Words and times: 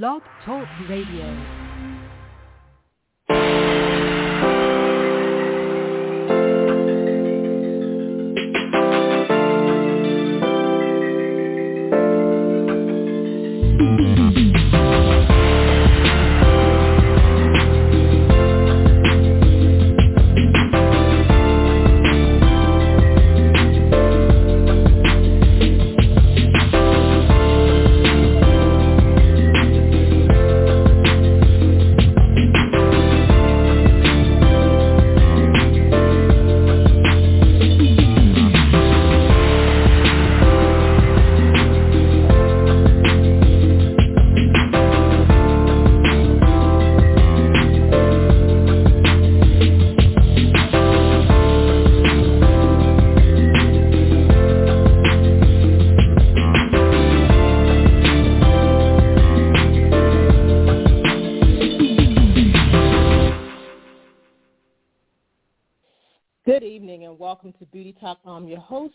Blog 0.00 0.22
Talk 0.42 0.66
Radio. 0.88 1.61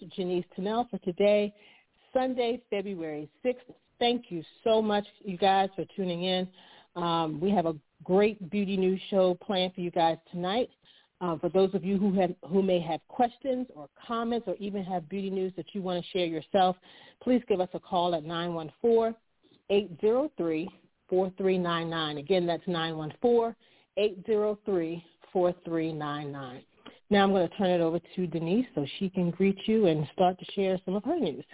Host, 0.07 0.15
Janice 0.15 0.45
Tunnell, 0.57 0.89
for 0.89 0.97
today, 0.99 1.53
Sunday, 2.13 2.61
February 2.69 3.29
6th. 3.45 3.55
Thank 3.99 4.25
you 4.29 4.43
so 4.63 4.81
much, 4.81 5.05
you 5.23 5.37
guys, 5.37 5.69
for 5.75 5.85
tuning 5.95 6.23
in. 6.23 6.47
Um, 6.95 7.39
we 7.39 7.51
have 7.51 7.65
a 7.65 7.75
great 8.03 8.49
beauty 8.49 8.77
news 8.77 9.01
show 9.09 9.35
planned 9.35 9.73
for 9.73 9.81
you 9.81 9.91
guys 9.91 10.17
tonight. 10.31 10.69
Uh, 11.19 11.35
for 11.39 11.49
those 11.49 11.73
of 11.73 11.83
you 11.83 11.97
who 11.97 12.13
have 12.13 12.31
who 12.47 12.61
may 12.61 12.79
have 12.79 12.99
questions 13.07 13.65
or 13.75 13.89
comments 14.07 14.47
or 14.47 14.55
even 14.59 14.83
have 14.83 15.09
beauty 15.09 15.31
news 15.31 15.51
that 15.57 15.65
you 15.73 15.81
want 15.81 16.03
to 16.03 16.09
share 16.11 16.27
yourself, 16.27 16.75
please 17.23 17.41
give 17.47 17.59
us 17.59 17.69
a 17.73 17.79
call 17.79 18.13
at 18.13 18.23
914-803-4399. 19.71 22.19
Again, 22.19 22.45
that's 22.45 22.61
914-803-4399. 23.97 26.61
Now 27.09 27.23
I'm 27.23 27.31
going 27.31 27.47
to 27.47 27.55
turn 27.55 27.69
it 27.69 27.79
over 27.79 27.99
to 28.15 28.27
Denise 28.27 28.65
so 28.75 28.85
she 28.99 29.09
can 29.09 29.31
greet 29.31 29.57
you 29.65 29.87
and 29.87 30.05
start 30.13 30.37
to 30.39 30.45
share 30.53 30.77
some 30.83 30.95
of 30.95 31.05
her 31.05 31.17
news. 31.17 31.45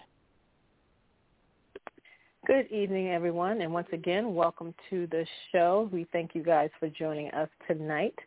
Good 2.47 2.71
evening, 2.71 3.09
everyone, 3.09 3.61
and 3.61 3.71
once 3.71 3.87
again, 3.93 4.33
welcome 4.33 4.73
to 4.89 5.07
the 5.07 5.25
show. 5.51 5.89
We 5.93 6.07
thank 6.11 6.33
you 6.33 6.43
guys 6.43 6.71
for 6.79 6.89
joining 6.89 7.29
us 7.31 7.49
tonight. 7.67 8.17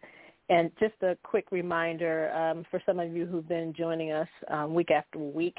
And 0.48 0.70
just 0.78 0.94
a 1.02 1.18
quick 1.24 1.50
reminder 1.50 2.32
um, 2.32 2.64
for 2.70 2.80
some 2.86 3.00
of 3.00 3.12
you 3.12 3.26
who've 3.26 3.48
been 3.48 3.74
joining 3.76 4.12
us 4.12 4.28
um, 4.48 4.72
week 4.72 4.92
after 4.92 5.18
week, 5.18 5.58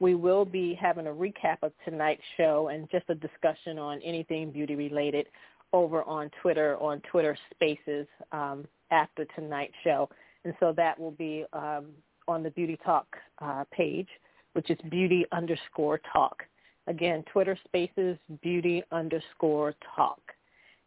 we 0.00 0.14
will 0.14 0.46
be 0.46 0.74
having 0.80 1.06
a 1.06 1.10
recap 1.10 1.58
of 1.62 1.72
tonight's 1.84 2.22
show 2.38 2.70
and 2.72 2.90
just 2.90 3.04
a 3.10 3.14
discussion 3.14 3.78
on 3.78 4.00
anything 4.00 4.50
beauty 4.50 4.74
related 4.76 5.26
over 5.74 6.02
on 6.04 6.30
Twitter, 6.40 6.78
on 6.78 7.02
Twitter 7.10 7.36
Spaces 7.54 8.06
um, 8.32 8.66
after 8.90 9.26
tonight's 9.36 9.74
show. 9.84 10.08
And 10.44 10.54
so 10.60 10.72
that 10.76 10.98
will 10.98 11.12
be 11.12 11.44
um, 11.52 11.86
on 12.28 12.42
the 12.42 12.50
Beauty 12.50 12.78
Talk 12.84 13.06
uh, 13.40 13.64
page, 13.72 14.08
which 14.54 14.70
is 14.70 14.78
beauty 14.90 15.24
underscore 15.32 16.00
talk. 16.12 16.42
Again, 16.86 17.24
Twitter 17.32 17.56
spaces 17.64 18.18
beauty 18.42 18.82
underscore 18.90 19.74
talk. 19.94 20.20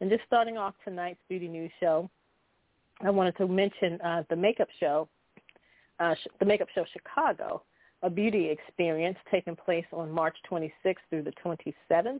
And 0.02 0.10
just 0.10 0.24
starting 0.28 0.58
off 0.58 0.74
tonight's 0.84 1.22
beauty 1.30 1.48
news 1.48 1.72
show, 1.80 2.10
I 3.02 3.10
wanted 3.10 3.38
to 3.38 3.48
mention 3.48 4.00
uh, 4.02 4.24
the 4.30 4.36
makeup 4.36 4.68
show, 4.80 5.08
uh, 6.00 6.16
the 6.40 6.46
makeup 6.46 6.68
show 6.76 6.86
Chicago, 6.92 7.64
a 8.02 8.10
beauty 8.10 8.50
experience 8.50 9.18
taking 9.32 9.56
place 9.56 9.86
on 9.94 10.12
March 10.12 10.36
26th 10.50 10.96
through 11.10 11.24
the 11.24 11.34
27th 11.44 12.20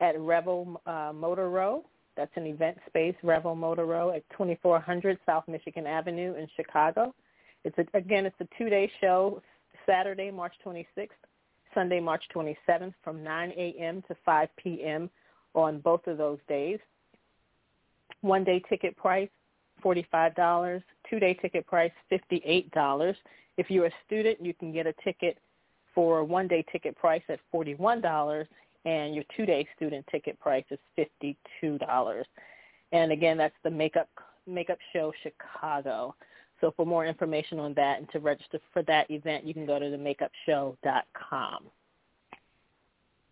at 0.00 0.18
Revel 0.18 0.80
uh, 0.86 1.12
Motor 1.14 1.50
Row 1.50 1.84
that's 2.16 2.32
an 2.36 2.46
event 2.46 2.78
space, 2.86 3.14
Revel 3.22 3.54
Motor 3.54 3.86
Row 3.86 4.10
at 4.10 4.28
2400 4.30 5.18
South 5.26 5.44
Michigan 5.48 5.86
Avenue 5.86 6.34
in 6.34 6.48
Chicago. 6.56 7.14
It's 7.64 7.76
a, 7.78 7.96
again, 7.96 8.26
it's 8.26 8.36
a 8.40 8.48
two-day 8.58 8.90
show, 9.00 9.42
Saturday, 9.86 10.30
March 10.30 10.54
26th, 10.64 11.08
Sunday, 11.74 12.00
March 12.00 12.24
27th 12.34 12.94
from 13.02 13.22
9 13.22 13.52
a.m. 13.56 14.02
to 14.08 14.16
5 14.24 14.48
p.m. 14.56 15.10
on 15.54 15.80
both 15.80 16.06
of 16.06 16.16
those 16.16 16.38
days. 16.48 16.78
One-day 18.22 18.62
ticket 18.68 18.96
price, 18.96 19.28
$45. 19.84 20.82
Two-day 21.10 21.34
ticket 21.34 21.66
price, 21.66 21.92
$58. 22.10 23.14
If 23.58 23.70
you're 23.70 23.86
a 23.86 23.92
student, 24.06 24.40
you 24.40 24.54
can 24.54 24.72
get 24.72 24.86
a 24.86 24.94
ticket 25.04 25.38
for 25.94 26.18
a 26.18 26.24
one-day 26.24 26.64
ticket 26.70 26.96
price 26.96 27.22
at 27.28 27.40
$41 27.54 28.46
and 28.86 29.14
your 29.14 29.24
two-day 29.36 29.66
student 29.76 30.06
ticket 30.10 30.38
price 30.40 30.64
is 30.70 30.78
$52. 30.96 32.24
And 32.92 33.12
again, 33.12 33.36
that's 33.36 33.54
the 33.64 33.70
Makeup 33.70 34.08
Makeup 34.46 34.78
Show 34.92 35.12
Chicago. 35.22 36.14
So 36.60 36.72
for 36.76 36.86
more 36.86 37.04
information 37.04 37.58
on 37.58 37.74
that 37.74 37.98
and 37.98 38.08
to 38.10 38.20
register 38.20 38.60
for 38.72 38.82
that 38.84 39.10
event, 39.10 39.44
you 39.44 39.52
can 39.52 39.66
go 39.66 39.78
to 39.78 39.84
themakeupshow.com. 39.84 41.64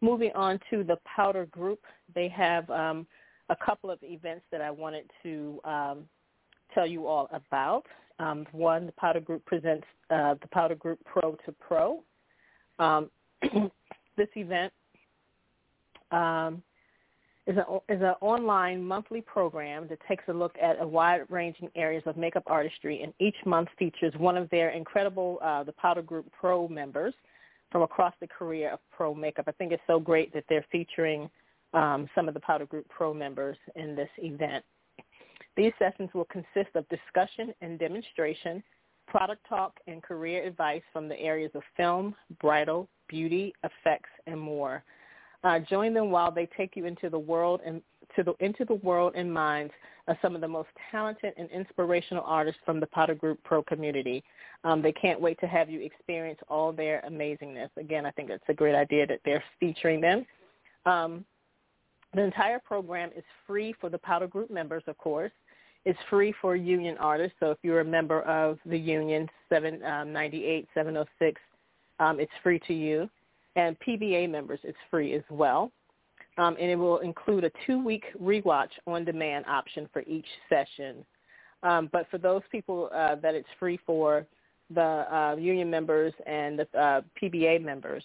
Moving 0.01 0.33
on 0.35 0.59
to 0.71 0.83
the 0.85 0.99
Powder 1.07 1.47
Group, 1.47 1.81
they 2.15 2.29
have 2.29 2.69
um, 2.69 3.07
a 3.49 3.57
couple 3.57 3.91
of 3.91 3.99
events 4.03 4.45
that 4.51 4.61
I 4.61 4.71
wanted 4.71 5.09
to 5.23 5.61
um, 5.65 5.99
tell 6.75 6.87
you 6.87 7.07
all 7.07 7.31
about. 7.33 7.87
Um, 8.19 8.47
one, 8.53 8.87
the 8.87 8.93
Powder 8.93 9.21
Group 9.21 9.45
presents 9.47 9.87
uh, 10.11 10.35
the 10.43 10.49
Powder 10.49 10.75
Group 10.75 10.99
Pro 11.05 11.37
to 11.47 11.53
Pro. 11.53 12.03
Um, 12.79 13.09
this 14.17 14.29
event 14.35 14.73
um, 16.15 16.63
is 17.47 17.57
an 17.57 17.65
is 17.89 18.01
an 18.01 18.15
online 18.21 18.83
monthly 18.83 19.21
program 19.21 19.87
that 19.89 19.99
takes 20.09 20.25
a 20.29 20.33
look 20.33 20.55
at 20.63 20.81
a 20.81 20.87
wide-ranging 20.87 21.69
areas 21.75 22.03
of 22.07 22.17
makeup 22.17 22.45
artistry, 22.47 23.03
and 23.03 23.13
each 23.19 23.37
month 23.45 23.69
features 23.79 24.15
one 24.17 24.37
of 24.37 24.49
their 24.51 24.71
incredible 24.71 25.39
uh, 25.43 25.63
the 25.63 25.73
Powder 25.73 26.03
Group 26.03 26.27
Pro 26.39 26.69
members 26.69 27.15
from 27.71 27.83
across 27.83 28.15
the 28.21 28.27
career 28.27 28.71
of 28.73 28.79
pro 28.97 29.15
makeup. 29.15 29.47
I 29.49 29.53
think 29.53 29.73
it's 29.73 29.83
so 29.87 29.99
great 29.99 30.33
that 30.33 30.45
they're 30.49 30.65
featuring 30.71 31.29
um, 31.75 32.09
some 32.15 32.29
of 32.29 32.35
the 32.35 32.41
Powder 32.41 32.67
Group 32.67 32.89
Pro 32.89 33.13
members 33.13 33.57
in 33.75 33.95
this 33.95 34.09
event. 34.19 34.65
These 35.57 35.73
sessions 35.79 36.11
will 36.15 36.27
consist 36.27 36.75
of 36.75 36.89
discussion 36.89 37.53
and 37.61 37.79
demonstration, 37.79 38.63
product 39.07 39.45
talk, 39.49 39.73
and 39.87 40.03
career 40.03 40.45
advice 40.45 40.83
from 40.93 41.09
the 41.09 41.21
areas 41.21 41.51
of 41.55 41.63
film, 41.77 42.15
bridal, 42.41 42.89
beauty, 43.09 43.53
effects, 43.65 44.11
and 44.27 44.41
more. 44.41 44.83
Uh, 45.45 45.59
join 45.59 45.93
them 45.93 46.11
while 46.11 46.31
they 46.31 46.49
take 46.57 46.75
you 46.75 46.87
into 46.87 47.11
the 47.11 47.19
world 47.19 47.61
and 47.65 47.83
to 48.17 48.23
the 48.23 48.35
into 48.41 48.65
the 48.65 48.75
world 48.75 49.13
and 49.15 49.33
minds 49.33 49.73
of 50.09 50.17
some 50.21 50.35
of 50.35 50.41
the 50.41 50.49
most 50.49 50.69
talented 50.91 51.33
and 51.37 51.51
inspirational 51.51 52.25
artists 52.27 52.61
from 52.65 52.81
the 52.81 52.87
Powder 52.87 53.15
Group 53.15 53.39
Pro 53.45 53.63
community. 53.63 54.23
Um, 54.65 54.83
they 54.83 54.93
can't 54.93 55.21
wait 55.21 55.39
to 55.41 55.47
have 55.47 55.71
you 55.71 55.81
experience 55.81 56.39
all 56.49 56.73
their 56.73 57.03
amazingness. 57.09 57.71
Again, 57.77 58.05
I 58.05 58.11
think 58.11 58.31
it's 58.31 58.45
a 58.49 58.55
great 58.55 58.75
idea 58.75 59.07
that 59.07 59.21
they're 59.25 59.45
featuring 59.61 60.01
them. 60.01 60.27
Um, 60.87 61.25
the 62.15 62.23
entire 62.23 62.59
program 62.59 63.11
is 63.17 63.25
free 63.47 63.75
for 63.81 63.89
the 63.89 63.99
Powder 63.99 64.27
Group 64.27 64.51
members, 64.51 64.83
of 64.87 64.97
course. 64.99 65.33
It's 65.85 65.99
free 66.09 66.35
for 66.41 66.57
union 66.57 66.97
artists. 66.99 67.37
So 67.41 67.51
if 67.51 67.59
you're 67.63 67.81
a 67.81 67.85
member 67.85 68.23
of 68.23 68.59
the 68.65 68.79
union 68.79 69.29
798, 69.51 70.61
um, 70.61 70.67
706, 70.75 71.41
um, 71.99 72.21
it's 72.21 72.33
free 72.43 72.59
to 72.67 72.75
you 72.75 73.09
and 73.57 73.77
PBA 73.81 74.31
members 74.31 74.61
it's 74.65 74.79
free 74.91 75.15
as 75.15 75.23
well. 75.31 75.71
Um, 76.37 76.57
and 76.61 76.69
it 76.69 76.77
will 76.77 76.99
include 76.99 77.45
a 77.45 77.51
two-week 77.65 78.05
rewatch 78.21 78.71
on-demand 78.89 79.45
option 79.47 79.89
for 79.93 80.03
each 80.03 80.27
session. 80.49 81.05
Um, 81.63 81.89
but 81.93 82.11
for 82.11 82.19
those 82.19 82.43
people 82.51 82.91
uh, 82.93 83.15
that 83.17 83.35
it's 83.35 83.49
free 83.59 83.79
for, 83.87 84.27
the 84.71 84.81
uh, 84.81 85.37
union 85.39 85.71
members 85.71 86.13
and 86.27 86.59
the 86.59 86.79
uh, 86.79 87.03
PBA 87.21 87.63
members, 87.63 88.03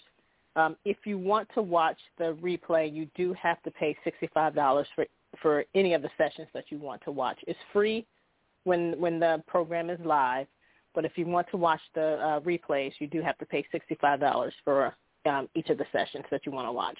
um, 0.56 0.76
if 0.84 0.98
you 1.04 1.18
want 1.18 1.48
to 1.54 1.62
watch 1.62 1.98
the 2.18 2.36
replay, 2.42 2.92
you 2.92 3.08
do 3.16 3.32
have 3.34 3.62
to 3.62 3.70
pay 3.70 3.96
$65 4.06 4.84
for 4.94 5.06
for 5.40 5.64
any 5.76 5.94
of 5.94 6.02
the 6.02 6.10
sessions 6.18 6.48
that 6.52 6.64
you 6.70 6.78
want 6.78 7.00
to 7.04 7.12
watch. 7.12 7.38
It's 7.46 7.58
free 7.72 8.04
when 8.64 8.98
when 9.00 9.20
the 9.20 9.42
program 9.46 9.90
is 9.90 10.00
live, 10.04 10.46
but 10.94 11.04
if 11.04 11.16
you 11.16 11.26
want 11.26 11.46
to 11.50 11.56
watch 11.56 11.80
the 11.94 12.18
uh, 12.18 12.40
replays, 12.40 12.92
you 12.98 13.06
do 13.06 13.22
have 13.22 13.38
to 13.38 13.46
pay 13.46 13.64
$65 13.72 14.50
for 14.64 14.94
um, 15.26 15.48
each 15.54 15.68
of 15.68 15.78
the 15.78 15.86
sessions 15.92 16.24
that 16.30 16.46
you 16.46 16.52
want 16.52 16.66
to 16.68 16.72
watch. 16.72 16.98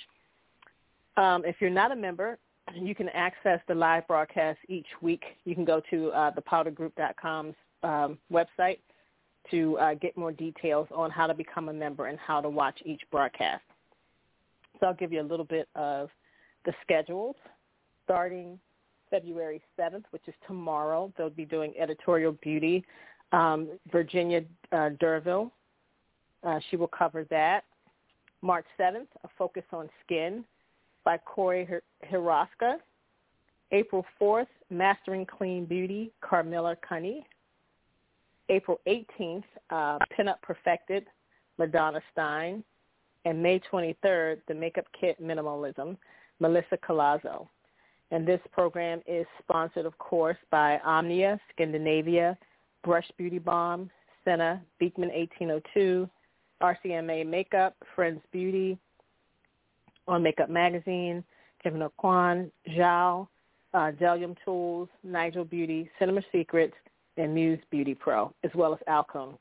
Um, 1.17 1.44
if 1.44 1.56
you're 1.61 1.70
not 1.70 1.93
a 1.93 1.96
member, 1.96 2.38
you 2.75 2.94
can 2.94 3.08
access 3.11 3.61
the 3.69 3.75
live 3.75 4.06
broadcast 4.06 4.58
each 4.69 4.87
week. 5.00 5.25
You 5.44 5.55
can 5.55 5.64
go 5.64 5.81
to 5.90 6.11
uh, 6.11 6.31
thepowdergroup.com's 6.32 7.55
um, 7.82 8.19
website 8.32 8.78
to 9.50 9.78
uh, 9.78 9.94
get 9.94 10.17
more 10.17 10.32
details 10.32 10.87
on 10.94 11.11
how 11.11 11.26
to 11.26 11.34
become 11.34 11.69
a 11.69 11.72
member 11.72 12.06
and 12.06 12.19
how 12.19 12.40
to 12.40 12.49
watch 12.49 12.78
each 12.84 13.00
broadcast. 13.11 13.62
So 14.78 14.87
I'll 14.87 14.94
give 14.94 15.12
you 15.12 15.20
a 15.20 15.22
little 15.22 15.44
bit 15.44 15.69
of 15.75 16.11
the 16.64 16.72
schedules. 16.82 17.37
Starting 18.05 18.58
February 19.11 19.62
7th, 19.78 20.05
which 20.11 20.22
is 20.26 20.34
tomorrow, 20.46 21.12
they'll 21.17 21.31
be 21.31 21.44
doing 21.44 21.75
editorial 21.78 22.32
beauty. 22.43 22.84
Um, 23.32 23.69
Virginia 23.93 24.43
uh, 24.72 24.90
Derville, 25.00 25.52
uh, 26.43 26.58
she 26.70 26.76
will 26.76 26.88
cover 26.88 27.25
that. 27.31 27.64
March 28.43 28.67
7th, 28.79 29.07
a 29.25 29.29
focus 29.37 29.65
on 29.73 29.89
skin 30.05 30.45
by 31.05 31.19
Corey 31.19 31.69
Hiroska. 32.11 32.77
April 33.73 34.05
4th, 34.21 34.49
Mastering 34.71 35.25
Clean 35.25 35.65
Beauty, 35.65 36.11
Carmilla 36.23 36.77
Cunny. 36.89 37.25
April 38.49 38.81
18th, 38.89 39.45
uh, 39.71 39.99
Pinup 40.19 40.43
Perfected, 40.43 41.07
Madonna 41.59 42.01
Stein. 42.13 42.65
And 43.25 43.43
May 43.43 43.61
23rd, 43.61 44.39
The 44.49 44.55
Makeup 44.55 44.87
Kit 44.99 45.23
Minimalism, 45.23 45.97
Melissa 46.41 46.79
Colazzo. 46.79 47.47
And 48.11 48.27
this 48.27 48.41
program 48.51 49.03
is 49.07 49.27
sponsored, 49.43 49.87
of 49.87 49.97
course, 49.99 50.39
by 50.51 50.79
Omnia, 50.85 51.39
Skindinavia, 51.53 52.37
Brush 52.83 53.09
Beauty 53.17 53.39
Balm, 53.39 53.91
Senna, 54.25 54.61
Beekman 54.79 55.11
1802, 55.11 56.09
RCMA 56.62 57.27
Makeup, 57.27 57.75
Friends 57.95 58.21
Beauty, 58.33 58.79
On 60.09 60.23
Makeup 60.23 60.51
Magazine, 60.51 61.25
Kevyn 61.65 61.89
Aucoin, 61.89 62.51
Zhao, 62.71 63.29
uh, 63.75 63.91
Delium 63.93 64.35
Tools, 64.45 64.89
Nigel 65.05 65.45
Beauty, 65.45 65.91
Cinema 65.99 66.23
Secrets, 66.33 66.75
and 67.17 67.35
Muse 67.35 67.61
Beauty 67.71 67.95
Pro, 67.95 68.33
as 68.45 68.51
well 68.55 68.73
as 68.73 68.81
Alcone. 68.87 69.37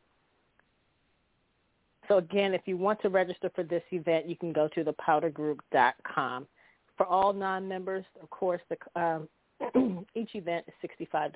So 2.07 2.17
again, 2.17 2.53
if 2.53 2.61
you 2.65 2.75
want 2.75 3.01
to 3.03 3.09
register 3.09 3.51
for 3.53 3.63
this 3.63 3.83
event, 3.91 4.27
you 4.27 4.35
can 4.35 4.51
go 4.51 4.67
to 4.69 4.83
thepowdergroup.com. 4.83 6.47
For 6.97 7.05
all 7.05 7.33
non-members, 7.33 8.03
of 8.21 8.29
course, 8.29 8.61
the, 8.69 8.99
um, 8.99 10.05
each 10.15 10.33
event 10.33 10.65
is 10.67 10.89
$65. 11.13 11.31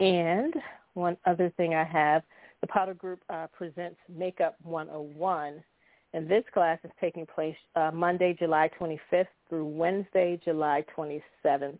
And 0.00 0.54
one 0.94 1.16
other 1.24 1.50
thing 1.56 1.74
I 1.74 1.84
have, 1.84 2.22
the 2.60 2.66
Powder 2.66 2.94
Group 2.94 3.20
uh, 3.30 3.46
presents 3.56 3.98
Makeup 4.08 4.56
101, 4.62 5.62
and 6.14 6.28
this 6.28 6.44
class 6.52 6.78
is 6.84 6.90
taking 7.00 7.26
place 7.26 7.56
uh, 7.76 7.90
Monday, 7.92 8.36
July 8.38 8.70
25th 8.80 9.26
through 9.48 9.66
Wednesday, 9.66 10.40
July 10.44 10.84
27th 10.96 11.78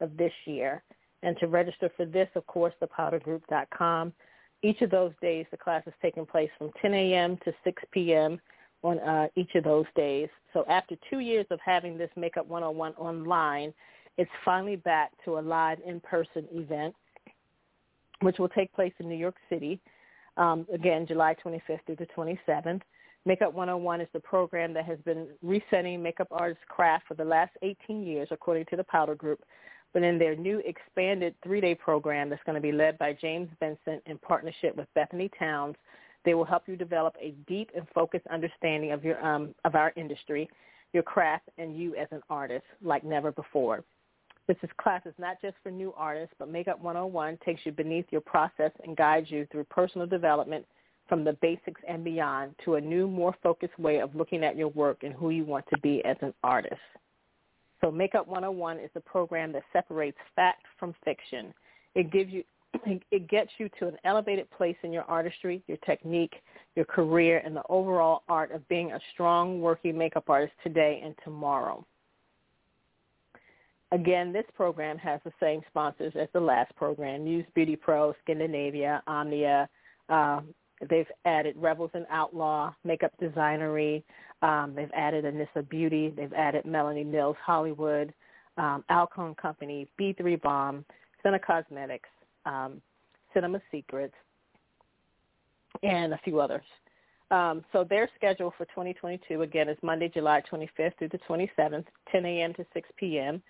of 0.00 0.16
this 0.16 0.32
year. 0.44 0.82
And 1.22 1.36
to 1.40 1.48
register 1.48 1.90
for 1.96 2.06
this, 2.06 2.28
of 2.34 2.46
course, 2.46 2.72
thepowdergroup.com. 2.82 4.12
Each 4.62 4.80
of 4.82 4.90
those 4.90 5.12
days, 5.22 5.46
the 5.50 5.56
class 5.56 5.82
is 5.86 5.94
taking 6.02 6.26
place 6.26 6.50
from 6.58 6.70
10 6.80 6.94
a.m. 6.94 7.38
to 7.44 7.52
6 7.64 7.82
p.m. 7.92 8.40
on 8.82 8.98
uh, 9.00 9.28
each 9.36 9.54
of 9.54 9.64
those 9.64 9.86
days. 9.96 10.28
So 10.52 10.64
after 10.68 10.96
two 11.08 11.20
years 11.20 11.46
of 11.50 11.58
having 11.64 11.96
this 11.96 12.10
Makeup 12.16 12.46
101 12.46 12.94
online, 12.94 13.72
it's 14.18 14.30
finally 14.44 14.76
back 14.76 15.12
to 15.24 15.38
a 15.38 15.40
live 15.40 15.78
in-person 15.86 16.46
event, 16.52 16.94
which 18.20 18.38
will 18.38 18.48
take 18.50 18.72
place 18.74 18.92
in 18.98 19.08
New 19.08 19.16
York 19.16 19.36
City, 19.48 19.80
um, 20.36 20.66
again, 20.72 21.06
July 21.06 21.34
25th 21.44 21.80
through 21.86 21.96
the 21.96 22.06
27th. 22.16 22.82
Makeup 23.26 23.52
101 23.52 24.00
is 24.00 24.08
the 24.12 24.20
program 24.20 24.72
that 24.72 24.86
has 24.86 24.98
been 25.04 25.28
resetting 25.42 26.02
makeup 26.02 26.28
artists' 26.30 26.64
craft 26.68 27.06
for 27.06 27.14
the 27.14 27.24
last 27.24 27.52
18 27.62 28.02
years, 28.02 28.28
according 28.30 28.64
to 28.66 28.76
the 28.76 28.84
Powder 28.84 29.14
Group. 29.14 29.42
But 29.92 30.02
in 30.02 30.18
their 30.18 30.36
new 30.36 30.62
expanded 30.64 31.34
three-day 31.42 31.74
program 31.74 32.30
that's 32.30 32.42
going 32.44 32.54
to 32.54 32.62
be 32.62 32.72
led 32.72 32.96
by 32.96 33.12
James 33.12 33.48
Vincent 33.58 34.02
in 34.06 34.18
partnership 34.18 34.76
with 34.76 34.86
Bethany 34.94 35.30
Towns, 35.38 35.76
they 36.24 36.34
will 36.34 36.44
help 36.44 36.62
you 36.66 36.76
develop 36.76 37.14
a 37.20 37.34
deep 37.46 37.70
and 37.74 37.86
focused 37.94 38.26
understanding 38.28 38.92
of 38.92 39.04
your 39.04 39.24
um, 39.24 39.54
of 39.64 39.74
our 39.74 39.92
industry, 39.96 40.48
your 40.92 41.02
craft, 41.02 41.48
and 41.58 41.76
you 41.76 41.94
as 41.96 42.08
an 42.10 42.20
artist 42.30 42.64
like 42.82 43.04
never 43.04 43.32
before. 43.32 43.82
This 44.50 44.58
is 44.64 44.70
class 44.80 45.02
is 45.06 45.14
not 45.16 45.40
just 45.40 45.54
for 45.62 45.70
new 45.70 45.94
artists, 45.96 46.34
but 46.36 46.48
Makeup 46.48 46.80
101 46.80 47.38
takes 47.44 47.60
you 47.64 47.70
beneath 47.70 48.06
your 48.10 48.20
process 48.20 48.72
and 48.82 48.96
guides 48.96 49.30
you 49.30 49.46
through 49.52 49.62
personal 49.62 50.08
development 50.08 50.66
from 51.08 51.22
the 51.22 51.34
basics 51.34 51.80
and 51.86 52.02
beyond 52.02 52.56
to 52.64 52.74
a 52.74 52.80
new, 52.80 53.06
more 53.06 53.32
focused 53.44 53.78
way 53.78 54.00
of 54.00 54.12
looking 54.16 54.42
at 54.42 54.56
your 54.56 54.66
work 54.66 55.04
and 55.04 55.14
who 55.14 55.30
you 55.30 55.44
want 55.44 55.66
to 55.72 55.78
be 55.82 56.04
as 56.04 56.16
an 56.20 56.34
artist. 56.42 56.80
So 57.80 57.92
Makeup 57.92 58.26
101 58.26 58.80
is 58.80 58.90
a 58.96 59.00
program 59.00 59.52
that 59.52 59.62
separates 59.72 60.18
fact 60.34 60.64
from 60.80 60.96
fiction. 61.04 61.54
It 61.94 62.10
gives 62.10 62.32
you 62.32 62.42
it 63.12 63.28
gets 63.28 63.52
you 63.58 63.68
to 63.78 63.86
an 63.86 63.98
elevated 64.02 64.50
place 64.50 64.76
in 64.82 64.92
your 64.92 65.04
artistry, 65.04 65.62
your 65.68 65.78
technique, 65.86 66.34
your 66.74 66.86
career, 66.86 67.40
and 67.44 67.54
the 67.54 67.62
overall 67.68 68.24
art 68.28 68.50
of 68.50 68.66
being 68.66 68.90
a 68.90 69.00
strong 69.14 69.60
working 69.60 69.96
makeup 69.96 70.24
artist 70.28 70.54
today 70.64 71.00
and 71.04 71.14
tomorrow. 71.22 71.86
Again, 73.92 74.32
this 74.32 74.44
program 74.54 74.98
has 74.98 75.20
the 75.24 75.32
same 75.40 75.62
sponsors 75.68 76.12
as 76.18 76.28
the 76.32 76.40
last 76.40 76.74
program, 76.76 77.24
Muse 77.24 77.46
Beauty 77.54 77.74
Pro, 77.74 78.14
Skindinavia, 78.24 79.00
Omnia. 79.06 79.68
Uh, 80.08 80.40
they've 80.88 81.10
added 81.24 81.56
Rebels 81.58 81.90
and 81.94 82.06
Outlaw, 82.08 82.72
Makeup 82.84 83.12
Designery, 83.20 84.04
um, 84.42 84.74
they've 84.74 84.90
added 84.94 85.24
Anisa 85.24 85.68
Beauty. 85.68 86.12
They've 86.16 86.32
added 86.32 86.64
Melanie 86.64 87.04
Mills 87.04 87.36
Hollywood, 87.44 88.12
um, 88.56 88.84
Company, 89.40 89.88
B3 89.98 90.40
Bomb, 90.40 90.84
Senna 91.22 91.38
Cosmetics, 91.38 92.08
um, 92.46 92.80
Cinema 93.34 93.60
Secrets, 93.70 94.14
and 95.82 96.14
a 96.14 96.20
few 96.24 96.40
others. 96.40 96.64
Um, 97.30 97.64
so 97.72 97.84
their 97.84 98.08
schedule 98.16 98.52
for 98.56 98.64
2022, 98.66 99.42
again, 99.42 99.68
is 99.68 99.76
Monday, 99.82 100.08
July 100.08 100.42
25th 100.50 100.98
through 100.98 101.10
the 101.10 101.20
27th, 101.28 101.84
10 102.10 102.26
a.m. 102.26 102.54
to 102.54 102.66
6 102.74 102.88
p.m. 102.96 103.40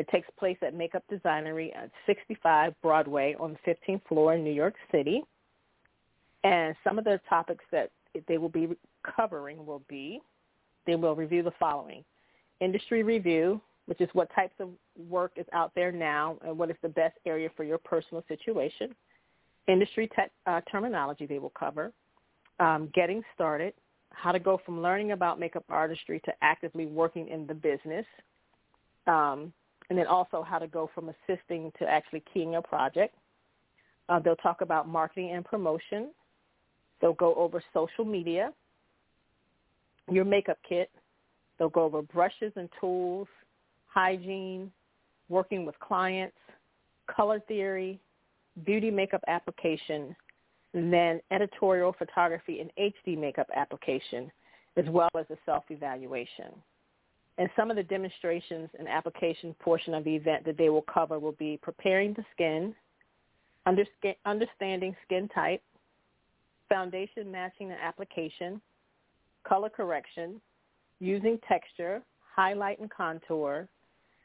It 0.00 0.08
takes 0.08 0.26
place 0.38 0.56
at 0.62 0.72
Makeup 0.72 1.04
Designery 1.12 1.76
at 1.76 1.90
65 2.06 2.72
Broadway 2.80 3.36
on 3.38 3.54
the 3.66 3.70
15th 3.70 4.00
floor 4.08 4.32
in 4.32 4.42
New 4.42 4.50
York 4.50 4.72
City. 4.90 5.22
And 6.42 6.74
some 6.82 6.98
of 6.98 7.04
the 7.04 7.20
topics 7.28 7.62
that 7.70 7.90
they 8.26 8.38
will 8.38 8.48
be 8.48 8.68
covering 9.14 9.66
will 9.66 9.82
be 9.90 10.22
they 10.86 10.96
will 10.96 11.14
review 11.14 11.42
the 11.42 11.52
following. 11.60 12.02
Industry 12.60 13.02
review, 13.02 13.60
which 13.84 14.00
is 14.00 14.08
what 14.14 14.34
types 14.34 14.54
of 14.58 14.70
work 15.10 15.32
is 15.36 15.44
out 15.52 15.70
there 15.74 15.92
now 15.92 16.38
and 16.46 16.56
what 16.56 16.70
is 16.70 16.76
the 16.80 16.88
best 16.88 17.18
area 17.26 17.50
for 17.54 17.64
your 17.64 17.76
personal 17.76 18.24
situation. 18.26 18.94
Industry 19.68 20.08
te- 20.16 20.32
uh, 20.46 20.62
terminology 20.72 21.26
they 21.26 21.38
will 21.38 21.52
cover. 21.58 21.92
Um, 22.58 22.88
getting 22.94 23.22
started, 23.34 23.74
how 24.12 24.32
to 24.32 24.38
go 24.38 24.58
from 24.64 24.80
learning 24.80 25.12
about 25.12 25.38
makeup 25.38 25.64
artistry 25.68 26.22
to 26.24 26.32
actively 26.40 26.86
working 26.86 27.28
in 27.28 27.46
the 27.46 27.54
business. 27.54 28.06
Um, 29.06 29.52
and 29.90 29.98
then 29.98 30.06
also 30.06 30.42
how 30.42 30.58
to 30.58 30.68
go 30.68 30.88
from 30.94 31.10
assisting 31.10 31.72
to 31.78 31.84
actually 31.84 32.22
keying 32.32 32.54
a 32.54 32.62
project. 32.62 33.14
Uh, 34.08 34.20
they'll 34.20 34.36
talk 34.36 34.60
about 34.60 34.88
marketing 34.88 35.32
and 35.32 35.44
promotion. 35.44 36.10
They'll 37.00 37.12
go 37.12 37.34
over 37.34 37.62
social 37.74 38.04
media, 38.04 38.52
your 40.10 40.24
makeup 40.24 40.58
kit. 40.66 40.90
They'll 41.58 41.68
go 41.68 41.82
over 41.82 42.02
brushes 42.02 42.52
and 42.56 42.68
tools, 42.80 43.28
hygiene, 43.86 44.70
working 45.28 45.66
with 45.66 45.78
clients, 45.80 46.36
color 47.14 47.40
theory, 47.46 48.00
beauty 48.64 48.90
makeup 48.90 49.22
application, 49.28 50.14
and 50.72 50.92
then 50.92 51.20
editorial 51.30 51.94
photography 51.98 52.60
and 52.60 52.70
HD 52.78 53.18
makeup 53.18 53.48
application, 53.54 54.30
as 54.76 54.84
well 54.88 55.10
as 55.18 55.26
a 55.30 55.36
self-evaluation. 55.44 56.52
And 57.40 57.48
some 57.56 57.70
of 57.70 57.76
the 57.78 57.82
demonstrations 57.82 58.68
and 58.78 58.86
application 58.86 59.54
portion 59.60 59.94
of 59.94 60.04
the 60.04 60.14
event 60.14 60.44
that 60.44 60.58
they 60.58 60.68
will 60.68 60.82
cover 60.82 61.18
will 61.18 61.32
be 61.32 61.58
preparing 61.62 62.12
the 62.12 62.24
skin, 62.34 62.74
understanding 64.26 64.94
skin 65.06 65.26
type, 65.34 65.62
foundation 66.68 67.32
matching 67.32 67.70
and 67.70 67.80
application, 67.80 68.60
color 69.48 69.70
correction, 69.70 70.38
using 70.98 71.38
texture, 71.48 72.02
highlight 72.36 72.78
and 72.78 72.90
contour, 72.90 73.66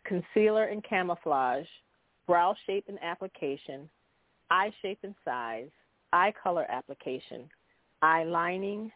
concealer 0.03 0.65
and 0.65 0.83
camouflage, 0.83 1.65
brow 2.27 2.53
shape 2.65 2.83
and 2.89 2.99
application, 3.01 3.89
eye 4.51 4.73
shape 4.81 4.99
and 5.03 5.15
size, 5.23 5.69
eye 6.11 6.33
color 6.43 6.65
application, 6.69 7.49
eye 8.01 8.25
lining, 8.25 8.91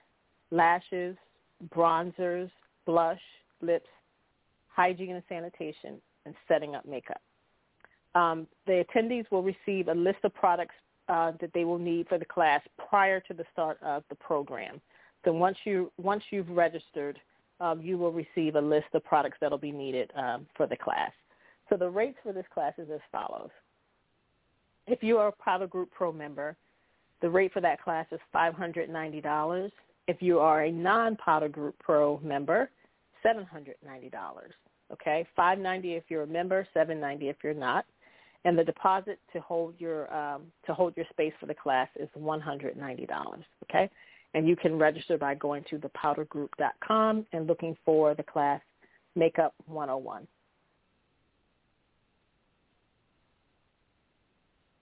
lashes, 0.52 1.16
bronzers, 1.74 2.52
blush, 2.86 3.22
lips, 3.62 3.88
hygiene 4.80 5.16
and 5.16 5.24
sanitation, 5.28 6.00
and 6.26 6.34
setting 6.48 6.74
up 6.74 6.86
makeup. 6.86 7.22
Um, 8.16 8.48
the 8.66 8.86
attendees 8.86 9.26
will 9.30 9.44
receive 9.44 9.90
a 9.90 9.94
list 9.94 10.20
of 10.24 10.34
products 10.34 10.76
uh, 11.10 11.34
that 11.42 11.52
they 11.54 11.66
will 11.66 11.78
need 11.78 12.08
for 12.08 12.18
the 12.18 12.24
class 12.24 12.62
prior 12.90 13.20
to 13.20 13.34
the 13.34 13.44
start 13.52 13.78
of 13.84 14.04
the 14.08 14.16
program. 14.16 14.80
So 15.26 15.34
once 15.34 15.58
you 15.66 15.92
once 15.98 16.24
you've 16.32 16.50
registered, 16.50 17.20
um, 17.60 17.82
you 17.82 17.98
will 17.98 18.14
receive 18.14 18.56
a 18.56 18.62
list 18.62 18.88
of 18.94 19.04
products 19.04 19.38
that 19.42 19.52
will 19.52 19.58
be 19.58 19.74
needed 19.74 20.12
um, 20.16 20.48
for 20.56 20.66
the 20.66 20.78
class. 20.78 21.12
So 21.70 21.76
the 21.76 21.90
rates 21.90 22.18
for 22.24 22.32
this 22.32 22.46
class 22.54 22.72
is 22.78 22.88
as 22.90 23.02
follows. 23.12 23.50
If 24.88 25.04
you 25.04 25.18
are 25.18 25.28
a 25.28 25.44
Powder 25.44 25.68
Group 25.68 25.92
Pro 25.92 26.14
member, 26.14 26.56
the 27.22 27.30
rate 27.30 27.52
for 27.52 27.60
that 27.60 27.84
class 27.84 28.06
is 28.14 28.20
$590. 28.34 29.72
If 30.08 30.22
you 30.22 30.40
are 30.40 30.64
a 30.64 30.72
non-Powder 30.72 31.50
Group 31.50 31.76
Pro 31.80 32.18
member, 32.24 32.70
$790. 33.26 33.74
Okay, 34.92 35.26
590 35.36 35.94
if 35.94 36.04
you're 36.10 36.24
a 36.24 36.28
member, 36.28 36.68
790 36.74 37.30
if 37.30 37.38
you're 37.44 37.54
not, 37.54 37.86
and 38.46 38.58
the 38.58 38.64
deposit 38.64 39.20
to 39.34 39.40
hold 39.42 39.76
your 39.78 40.12
um, 40.14 40.44
to 40.66 40.74
hold 40.74 40.96
your 40.98 41.06
space 41.12 41.34
for 41.40 41.46
the 41.46 41.54
class 41.54 41.88
is 42.00 42.10
$190. 42.18 43.08
Okay, 43.64 43.90
and 44.34 44.48
you 44.48 44.56
can 44.56 44.78
register 44.78 45.18
by 45.18 45.36
going 45.36 45.64
to 45.70 45.78
thepowdergroup.com 45.78 47.26
and 47.34 47.48
looking 47.48 47.78
for 47.86 48.16
the 48.16 48.24
class 48.24 48.62
Makeup 49.16 49.54
101. 49.68 50.28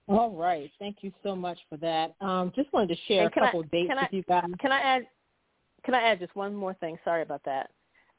All 0.08 0.30
right. 0.30 0.70
Thank 0.78 0.98
you 1.02 1.12
so 1.22 1.36
much 1.36 1.58
for 1.68 1.76
that. 1.78 2.14
Um, 2.20 2.50
just 2.56 2.72
wanted 2.72 2.88
to 2.88 2.96
share 3.06 3.26
a 3.26 3.30
couple 3.30 3.60
I, 3.60 3.68
dates 3.70 3.90
with 3.90 3.98
I, 3.98 4.08
you 4.10 4.22
guys. 4.22 4.44
Can 4.58 4.72
I 4.72 4.80
add? 4.80 5.06
Can 5.84 5.94
I 5.94 6.02
add 6.02 6.18
just 6.18 6.34
one 6.34 6.54
more 6.54 6.74
thing? 6.74 6.98
Sorry 7.04 7.22
about 7.22 7.42
that. 7.44 7.70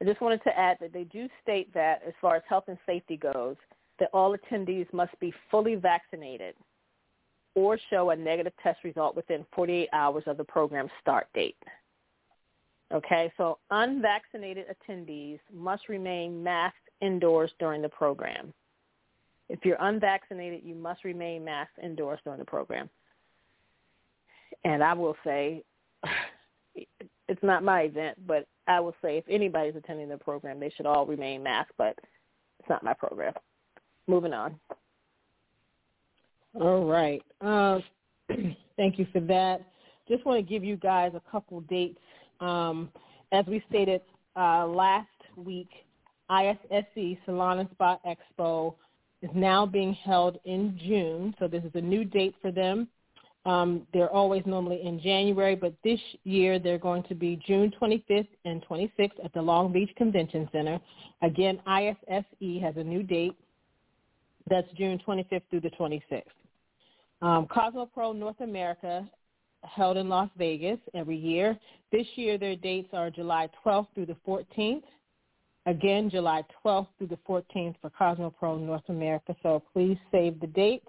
I 0.01 0.05
just 0.05 0.21
wanted 0.21 0.41
to 0.43 0.57
add 0.57 0.77
that 0.79 0.93
they 0.93 1.03
do 1.05 1.27
state 1.41 1.73
that 1.73 2.01
as 2.07 2.13
far 2.21 2.35
as 2.35 2.43
health 2.47 2.65
and 2.67 2.77
safety 2.85 3.17
goes, 3.17 3.57
that 3.99 4.09
all 4.13 4.35
attendees 4.35 4.91
must 4.93 5.17
be 5.19 5.33
fully 5.51 5.75
vaccinated 5.75 6.55
or 7.55 7.77
show 7.89 8.11
a 8.11 8.15
negative 8.15 8.53
test 8.63 8.83
result 8.83 9.15
within 9.15 9.45
48 9.53 9.89
hours 9.91 10.23
of 10.27 10.37
the 10.37 10.43
program 10.43 10.87
start 11.01 11.27
date. 11.33 11.57
Okay, 12.93 13.31
so 13.37 13.59
unvaccinated 13.69 14.65
attendees 14.67 15.39
must 15.53 15.89
remain 15.89 16.41
masked 16.41 16.77
indoors 17.01 17.51
during 17.59 17.81
the 17.81 17.89
program. 17.89 18.53
If 19.49 19.59
you're 19.63 19.77
unvaccinated, 19.81 20.61
you 20.63 20.75
must 20.75 21.03
remain 21.03 21.43
masked 21.43 21.77
indoors 21.83 22.19
during 22.23 22.39
the 22.39 22.45
program. 22.45 22.89
And 24.63 24.83
I 24.83 24.93
will 24.93 25.15
say, 25.23 25.63
it's 26.75 27.43
not 27.43 27.63
my 27.63 27.81
event, 27.81 28.17
but 28.25 28.47
I 28.69 28.79
will 28.79 28.95
say 29.01 29.17
if 29.17 29.25
anybody's 29.27 29.75
attending 29.75 30.07
the 30.07 30.17
program, 30.17 30.59
they 30.59 30.69
should 30.69 30.85
all 30.85 31.05
remain 31.05 31.41
masked, 31.41 31.73
but 31.77 31.97
it's 32.59 32.69
not 32.69 32.83
my 32.83 32.93
program. 32.93 33.33
Moving 34.07 34.31
on. 34.31 34.59
All 36.53 36.85
right. 36.85 37.21
Uh, 37.41 37.79
thank 38.77 38.99
you 38.99 39.07
for 39.11 39.21
that. 39.21 39.61
Just 40.07 40.23
want 40.25 40.37
to 40.37 40.47
give 40.47 40.63
you 40.63 40.77
guys 40.77 41.11
a 41.15 41.31
couple 41.31 41.61
dates. 41.61 41.99
Um, 42.39 42.89
as 43.31 43.45
we 43.47 43.63
stated 43.69 44.01
uh, 44.35 44.67
last 44.67 45.07
week, 45.35 45.69
ISSE 46.29 47.17
Salon 47.25 47.59
and 47.59 47.69
Spa 47.71 47.97
Expo 48.05 48.75
is 49.23 49.31
now 49.33 49.65
being 49.65 49.93
held 49.93 50.37
in 50.45 50.79
June. 50.85 51.33
So 51.39 51.47
this 51.47 51.63
is 51.63 51.71
a 51.73 51.81
new 51.81 52.05
date 52.05 52.35
for 52.39 52.51
them. 52.51 52.87
Um, 53.45 53.87
they're 53.93 54.11
always 54.11 54.43
normally 54.45 54.81
in 54.83 54.99
January, 54.99 55.55
but 55.55 55.73
this 55.83 55.99
year 56.23 56.59
they're 56.59 56.77
going 56.77 57.03
to 57.03 57.15
be 57.15 57.39
June 57.47 57.71
25th 57.81 58.27
and 58.45 58.63
26th 58.67 59.23
at 59.23 59.33
the 59.33 59.41
Long 59.41 59.71
Beach 59.71 59.91
Convention 59.95 60.49
Center. 60.51 60.79
Again, 61.21 61.59
ISSE 61.65 62.59
has 62.61 62.75
a 62.77 62.83
new 62.83 63.01
date. 63.01 63.35
That's 64.49 64.67
June 64.77 64.99
25th 65.07 65.41
through 65.49 65.61
the 65.61 65.71
26th. 65.71 66.23
Um, 67.21 67.47
Cosmoprof 67.47 68.15
North 68.15 68.39
America 68.41 69.07
held 69.63 69.97
in 69.97 70.09
Las 70.09 70.29
Vegas 70.37 70.79
every 70.93 71.17
year. 71.17 71.57
This 71.91 72.07
year 72.15 72.37
their 72.37 72.55
dates 72.55 72.89
are 72.93 73.09
July 73.09 73.49
12th 73.65 73.87
through 73.93 74.07
the 74.07 74.17
14th. 74.27 74.83
Again, 75.65 76.09
July 76.09 76.43
12th 76.63 76.87
through 76.97 77.07
the 77.07 77.19
14th 77.27 77.75
for 77.81 77.89
Cosmoprof 77.89 78.59
North 78.61 78.87
America. 78.89 79.35
So 79.43 79.61
please 79.73 79.97
save 80.11 80.39
the 80.39 80.47
date. 80.47 80.83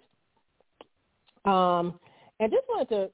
Um, 1.45 1.99
and 2.41 2.51
just 2.51 2.67
wanted 2.69 2.89
to 2.89 3.11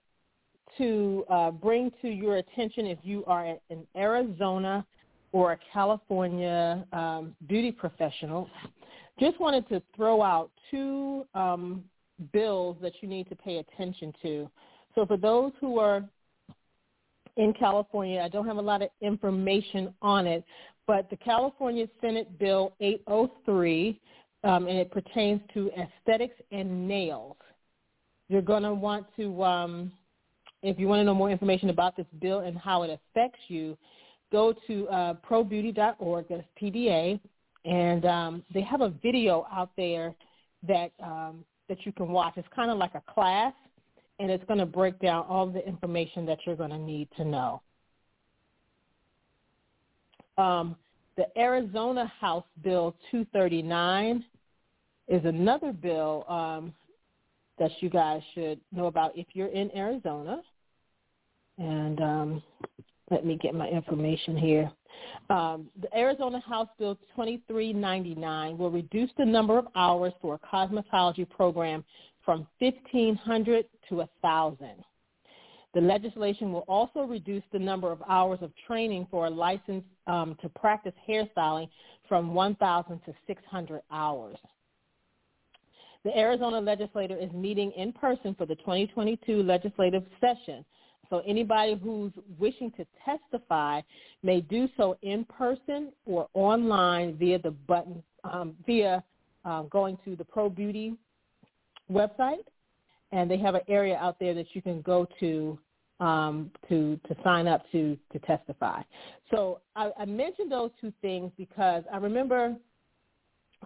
to 0.79 1.25
uh, 1.31 1.51
bring 1.51 1.91
to 2.03 2.09
your 2.09 2.37
attention 2.37 2.87
if 2.87 2.99
you 3.03 3.25
are 3.27 3.57
an 3.71 3.87
Arizona 3.97 4.85
or 5.33 5.53
a 5.53 5.59
California 5.73 6.85
um, 6.93 7.37
beauty 7.47 7.71
professional, 7.71 8.49
just 9.19 9.39
wanted 9.41 9.69
to 9.69 9.81
throw 9.95 10.23
out 10.23 10.51
two 10.71 11.25
um, 11.35 11.85
bills 12.33 12.77
that 12.83 12.93
you 13.01 13.09
need 13.09 13.29
to 13.29 13.37
pay 13.37 13.59
attention 13.59 14.13
to. 14.23 14.51
So 14.95 15.07
for 15.07 15.17
those 15.17 15.53
who 15.61 15.79
are 15.79 16.05
in 17.37 17.53
California, 17.53 18.21
I 18.21 18.29
don't 18.29 18.47
have 18.47 18.57
a 18.57 18.63
lot 18.63 18.83
of 18.83 18.89
information 19.01 19.95
on 20.03 20.27
it, 20.27 20.45
but 20.87 21.09
the 21.11 21.17
California 21.17 21.87
Senate 22.01 22.39
Bill 22.39 22.73
803, 22.81 24.01
um, 24.45 24.69
and 24.69 24.79
it 24.79 24.91
pertains 24.91 25.41
to 25.55 25.71
aesthetics 25.71 26.37
and 26.51 26.89
nails. 26.89 27.37
You're 28.29 28.43
going 28.43 28.63
to 28.65 28.75
want 28.75 29.07
to, 29.17 29.45
um, 29.45 29.93
if 30.63 30.79
you 30.79 30.89
want 30.89 31.01
to 31.01 31.05
know 31.05 31.15
more 31.15 31.31
information 31.31 31.71
about 31.71 31.97
this 31.97 32.07
bill 32.21 32.41
and 32.41 32.59
how 32.59 32.83
it 32.83 32.91
affects 32.91 33.41
you, 33.49 33.77
go 34.33 34.55
to 34.67 34.89
uh, 34.89 35.15
probeauty.org, 35.29 36.27
that's 36.29 36.43
PBA, 36.61 37.21
and 37.65 38.05
um, 38.05 38.45
they 38.53 38.63
have 38.63 38.81
a 38.81 38.91
video 39.03 39.47
out 39.53 39.71
there 39.77 40.15
that 40.67 40.93
um, 41.03 41.45
that 41.69 41.85
you 41.85 41.93
can 41.93 42.09
watch. 42.09 42.35
It's 42.37 42.47
kind 42.55 42.71
of 42.71 42.79
like 42.79 42.95
a 42.95 43.03
class, 43.13 43.53
and 44.21 44.31
it's 44.31 44.45
going 44.45 44.61
to 44.61 44.67
break 44.67 44.99
down 45.01 45.25
all 45.29 45.47
the 45.47 45.67
information 45.67 46.25
that 46.27 46.39
you're 46.47 46.57
going 46.57 46.71
to 46.71 46.79
need 46.79 47.09
to 47.17 47.25
know. 47.25 47.61
Um, 50.39 50.77
the 51.17 51.27
Arizona 51.39 52.13
House 52.21 52.45
Bill 52.63 52.95
239 53.11 54.25
is 55.09 55.25
another 55.25 55.73
bill 55.73 56.25
um, 56.29 56.75
that 57.59 57.71
you 57.81 57.89
guys 57.89 58.23
should 58.35 58.61
know 58.73 58.87
about 58.87 59.17
if 59.17 59.27
you're 59.33 59.49
in 59.49 59.75
Arizona. 59.77 60.43
And 61.59 62.01
um, 62.01 62.43
let 63.11 63.25
me 63.25 63.39
get 63.41 63.55
my 63.55 63.69
information 63.69 64.37
here. 64.37 64.71
Um, 65.31 65.69
the 65.81 65.95
Arizona 65.97 66.41
House 66.41 66.69
Bill 66.79 66.97
2399 67.17 68.59
will 68.59 68.71
reduce 68.71 69.11
the 69.17 69.25
number 69.25 69.59
of 69.59 69.67
hours 69.75 70.13
for 70.21 70.35
a 70.35 70.39
cosmetology 70.39 71.29
program 71.29 71.85
from 72.25 72.47
1,500 72.59 73.67
to 73.89 73.95
1,000. 73.97 74.69
The 75.75 75.81
legislation 75.81 76.53
will 76.53 76.65
also 76.69 77.01
reduce 77.01 77.43
the 77.53 77.59
number 77.59 77.93
of 77.93 78.03
hours 78.09 78.39
of 78.41 78.51
training 78.67 79.07
for 79.11 79.27
a 79.27 79.31
license 79.31 79.85
um, 80.07 80.37
to 80.41 80.49
practice 80.49 80.95
hairstyling 81.09 81.69
from 82.09 82.35
1,000 82.35 83.01
to 83.05 83.15
600 83.27 83.83
hours. 83.91 84.39
The 86.07 86.17
Arizona 86.17 86.61
legislature 86.61 87.17
is 87.17 87.33
meeting 87.33 87.73
in 87.73 87.93
person 87.93 88.33
for 88.39 88.47
the 88.47 88.55
2022 88.55 89.43
legislative 89.43 90.05
session. 90.21 90.65
So 91.11 91.21
anybody 91.27 91.75
who's 91.83 92.13
wishing 92.39 92.71
to 92.77 92.87
testify 93.05 93.81
may 94.23 94.41
do 94.41 94.69
so 94.77 94.97
in 95.03 95.25
person 95.25 95.91
or 96.05 96.29
online 96.33 97.17
via 97.17 97.41
the 97.41 97.51
button 97.51 98.05
um, 98.23 98.55
via 98.65 99.03
um, 99.45 99.67
going 99.73 99.99
to 100.05 100.15
the 100.15 100.25
Pro 100.25 100.49
Beauty 100.49 100.95
website, 101.91 102.45
and 103.11 103.29
they 103.29 103.39
have 103.39 103.57
an 103.57 103.63
area 103.67 103.97
out 103.97 104.21
there 104.21 104.35
that 104.35 104.47
you 104.53 104.63
can 104.63 104.83
go 104.83 105.09
to 105.19 105.59
um, 105.99 106.53
to 106.69 107.01
to 107.09 107.17
sign 107.25 107.49
up 107.49 107.65
to 107.73 107.99
to 108.13 108.21
testify. 108.21 108.81
So 109.33 109.59
I, 109.75 109.91
I 109.99 110.05
mentioned 110.05 110.53
those 110.53 110.71
two 110.81 110.93
things 111.03 111.33
because 111.37 111.83
I 111.93 111.97
remember 111.97 112.55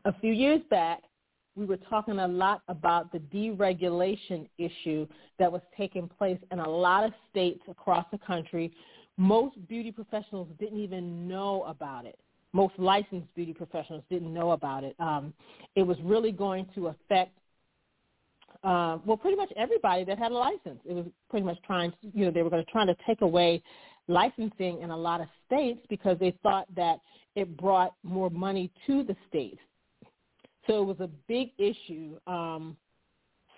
a 0.07 0.13
few 0.21 0.33
years 0.33 0.63
back 0.71 1.03
we 1.57 1.65
were 1.65 1.77
talking 1.77 2.19
a 2.19 2.29
lot 2.29 2.63
about 2.69 3.13
the 3.13 3.19
deregulation 3.19 4.49
issue 4.59 5.07
that 5.39 5.51
was 5.51 5.63
taking 5.77 6.09
place 6.09 6.39
in 6.53 6.61
a 6.61 6.69
lot 6.69 7.05
of 7.05 7.13
states 7.31 7.61
across 7.69 8.07
the 8.13 8.19
country. 8.19 8.73
Most 9.17 9.57
beauty 9.69 9.91
professionals 9.91 10.49
didn't 10.59 10.81
even 10.81 11.29
know 11.29 11.65
about 11.65 12.07
it. 12.07 12.19
Most 12.53 12.75
licensed 12.79 13.33
beauty 13.35 13.53
professionals 13.53 14.03
didn't 14.11 14.33
know 14.33 14.53
about 14.53 14.85
it. 14.85 14.95
Um, 14.99 15.35
it 15.77 15.83
was 15.83 15.97
really 16.03 16.33
going 16.33 16.67
to 16.75 16.89
affect, 16.89 17.37
uh, 18.65 18.99
well, 19.05 19.17
pretty 19.17 19.37
much 19.37 19.53
everybody 19.57 20.05
that 20.05 20.19
had 20.19 20.33
a 20.33 20.35
license. 20.35 20.81
It 20.85 20.95
was 20.95 21.07
pretty 21.29 21.47
much 21.47 21.59
trying, 21.67 21.91
to, 21.91 21.97
you 22.15 22.25
know, 22.25 22.31
they 22.31 22.43
were 22.43 22.51
going 22.51 22.65
to 22.65 22.71
try 22.71 22.87
to 22.87 22.97
take 23.07 23.21
away 23.21 23.63
licensing 24.09 24.81
in 24.81 24.91
a 24.91 24.97
lot 24.97 25.21
of 25.21 25.29
states 25.47 25.81
because 25.89 26.19
they 26.19 26.35
thought 26.43 26.67
that 26.75 26.99
it 27.37 27.57
brought 27.57 27.95
more 28.03 28.31
money 28.31 28.73
to 28.87 29.05
the 29.05 29.17
states 29.29 29.61
so 30.71 30.83
it 30.83 30.87
was 30.87 31.01
a 31.01 31.11
big 31.27 31.51
issue. 31.59 32.17
Um, 32.29 32.77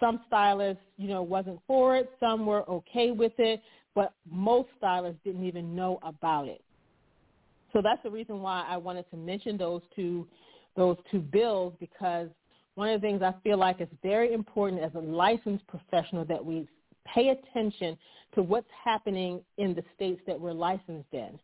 some 0.00 0.20
stylists, 0.26 0.82
you 0.96 1.08
know, 1.08 1.22
wasn't 1.22 1.60
for 1.66 1.96
it. 1.96 2.10
Some 2.18 2.46
were 2.46 2.68
okay 2.68 3.10
with 3.10 3.32
it, 3.38 3.60
but 3.94 4.14
most 4.28 4.70
stylists 4.78 5.20
didn't 5.22 5.44
even 5.44 5.76
know 5.76 5.98
about 6.02 6.48
it. 6.48 6.62
So 7.72 7.82
that's 7.82 8.02
the 8.02 8.10
reason 8.10 8.40
why 8.40 8.64
I 8.66 8.78
wanted 8.78 9.08
to 9.10 9.16
mention 9.16 9.58
those 9.58 9.82
two, 9.94 10.26
those 10.74 10.96
two 11.10 11.20
bills 11.20 11.74
because 11.78 12.28
one 12.76 12.88
of 12.88 13.00
the 13.00 13.06
things 13.06 13.22
I 13.22 13.34
feel 13.44 13.58
like 13.58 13.82
is 13.82 13.88
very 14.02 14.32
important 14.32 14.82
as 14.82 14.92
a 14.94 15.00
licensed 15.00 15.66
professional 15.66 16.24
that 16.24 16.42
we 16.42 16.66
pay 17.06 17.28
attention 17.28 17.98
to 18.34 18.42
what's 18.42 18.68
happening 18.82 19.42
in 19.58 19.74
the 19.74 19.82
states 19.94 20.22
that 20.26 20.40
we're 20.40 20.52
licensed 20.52 21.12
in. 21.12 21.38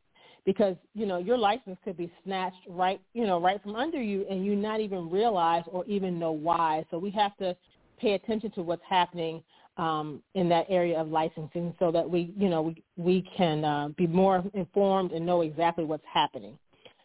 Because 0.45 0.77
you 0.95 1.07
know 1.07 1.19
your 1.19 1.37
license 1.37 1.77
could 1.85 1.97
be 1.97 2.11
snatched 2.25 2.57
right 2.69 3.01
you 3.13 3.27
know 3.27 3.41
right 3.41 3.63
from 3.63 3.77
under 3.77 4.01
you 4.01 4.25
and 4.31 4.45
you 4.45 4.57
not 4.57 4.81
even 4.81 5.11
realize 5.11 5.65
or 5.67 5.85
even 5.87 6.19
know 6.19 6.33
why. 6.33 6.85
So 6.91 6.99
we 6.99 7.11
have 7.11 7.37
to 7.39 7.57
pay 8.01 8.13
attention 8.15 8.51
to 8.53 8.63
what's 8.63 8.83
happening 8.89 9.43
um, 9.77 10.23
in 10.35 10.49
that 10.49 10.67
area 10.69 10.99
of 11.01 11.09
licensing 11.09 11.75
so 11.79 11.91
that 11.93 12.09
we 12.09 12.33
you 12.37 12.49
know 12.49 12.63
we 12.63 12.83
we 12.97 13.31
can 13.37 13.65
uh, 13.65 13.89
be 13.97 14.07
more 14.07 14.45
informed 14.55 15.13
and 15.13 15.25
know 15.25 15.43
exactly 15.43 15.85
what's 15.85 16.05
happening. 16.13 16.59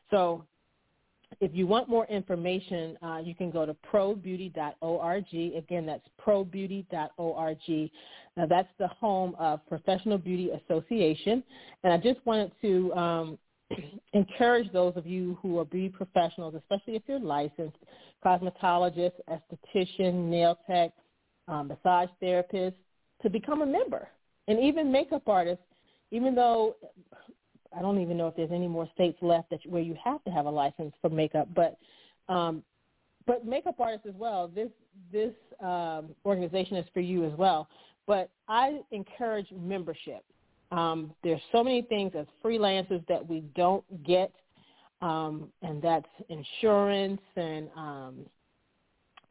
So 0.10 0.46
if 1.40 1.52
you 1.54 1.68
want 1.68 1.90
more 1.90 2.06
information, 2.08 2.98
uh, 3.02 3.22
you 3.24 3.36
can 3.36 3.52
go 3.52 3.66
to 3.66 3.76
probeauty.org. 3.92 5.26
Again, 5.56 5.86
that's 5.86 6.08
probeauty.org. 6.26 7.92
Now, 8.36 8.46
that's 8.48 8.70
the 8.80 8.88
home 8.88 9.36
of 9.40 9.66
Professional 9.68 10.18
Beauty 10.18 10.50
Association. 10.52 11.44
And 11.84 11.94
I 11.94 11.98
just 11.98 12.26
wanted 12.26 12.52
to 12.62 12.94
um, 12.94 13.38
encourage 14.14 14.72
those 14.72 14.94
of 14.96 15.06
you 15.06 15.38
who 15.42 15.60
are 15.60 15.66
beauty 15.66 15.90
professionals, 15.90 16.56
especially 16.56 16.96
if 16.96 17.04
you're 17.08 17.20
licensed, 17.20 17.78
cosmetologist, 18.26 19.14
esthetician, 19.30 20.30
nail 20.30 20.58
tech, 20.68 20.92
um, 21.48 21.68
massage 21.68 22.10
therapist, 22.20 22.76
to 23.22 23.30
become 23.30 23.62
a 23.62 23.66
member. 23.66 24.08
And 24.48 24.60
even 24.60 24.92
makeup 24.92 25.24
artists, 25.28 25.64
even 26.12 26.36
though 26.36 26.76
I 27.78 27.82
don't 27.82 28.00
even 28.02 28.18
know 28.18 28.28
if 28.28 28.36
there's 28.36 28.52
any 28.52 28.68
more 28.68 28.90
states 28.94 29.18
left 29.22 29.50
that 29.50 29.60
where 29.66 29.82
you 29.82 29.96
have 30.04 30.24
to 30.26 30.32
have 30.32 30.46
a 30.46 30.50
license 30.50 30.94
for 31.02 31.10
makeup, 31.10 31.48
but 31.56 31.78
um, 32.30 32.64
but 33.26 33.46
makeup 33.46 33.76
artists 33.80 34.08
as 34.08 34.16
well. 34.16 34.48
This 34.48 34.70
this 35.12 35.34
um, 35.62 36.10
organization 36.26 36.78
is 36.78 36.86
for 36.94 37.00
you 37.00 37.26
as 37.26 37.34
well. 37.38 37.68
But 38.06 38.30
I 38.48 38.82
encourage 38.92 39.48
membership. 39.52 40.24
Um, 40.72 41.14
there's 41.24 41.42
so 41.52 41.64
many 41.64 41.84
things 41.84 42.14
as 42.18 42.26
freelancers 42.44 43.06
that 43.08 43.26
we 43.26 43.42
don't 43.56 43.86
get, 44.04 44.32
um, 45.02 45.50
and 45.62 45.82
that's 45.82 46.08
insurance 46.30 47.22
and 47.36 47.70
um, 47.78 48.26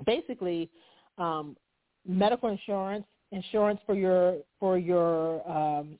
basically 0.07 0.71
um, 1.19 1.57
medical 2.07 2.49
insurance, 2.49 3.05
insurance 3.33 3.81
for 3.87 3.95
your 3.95 4.37
for 4.59 4.79
your 4.79 5.47
um, 5.51 5.99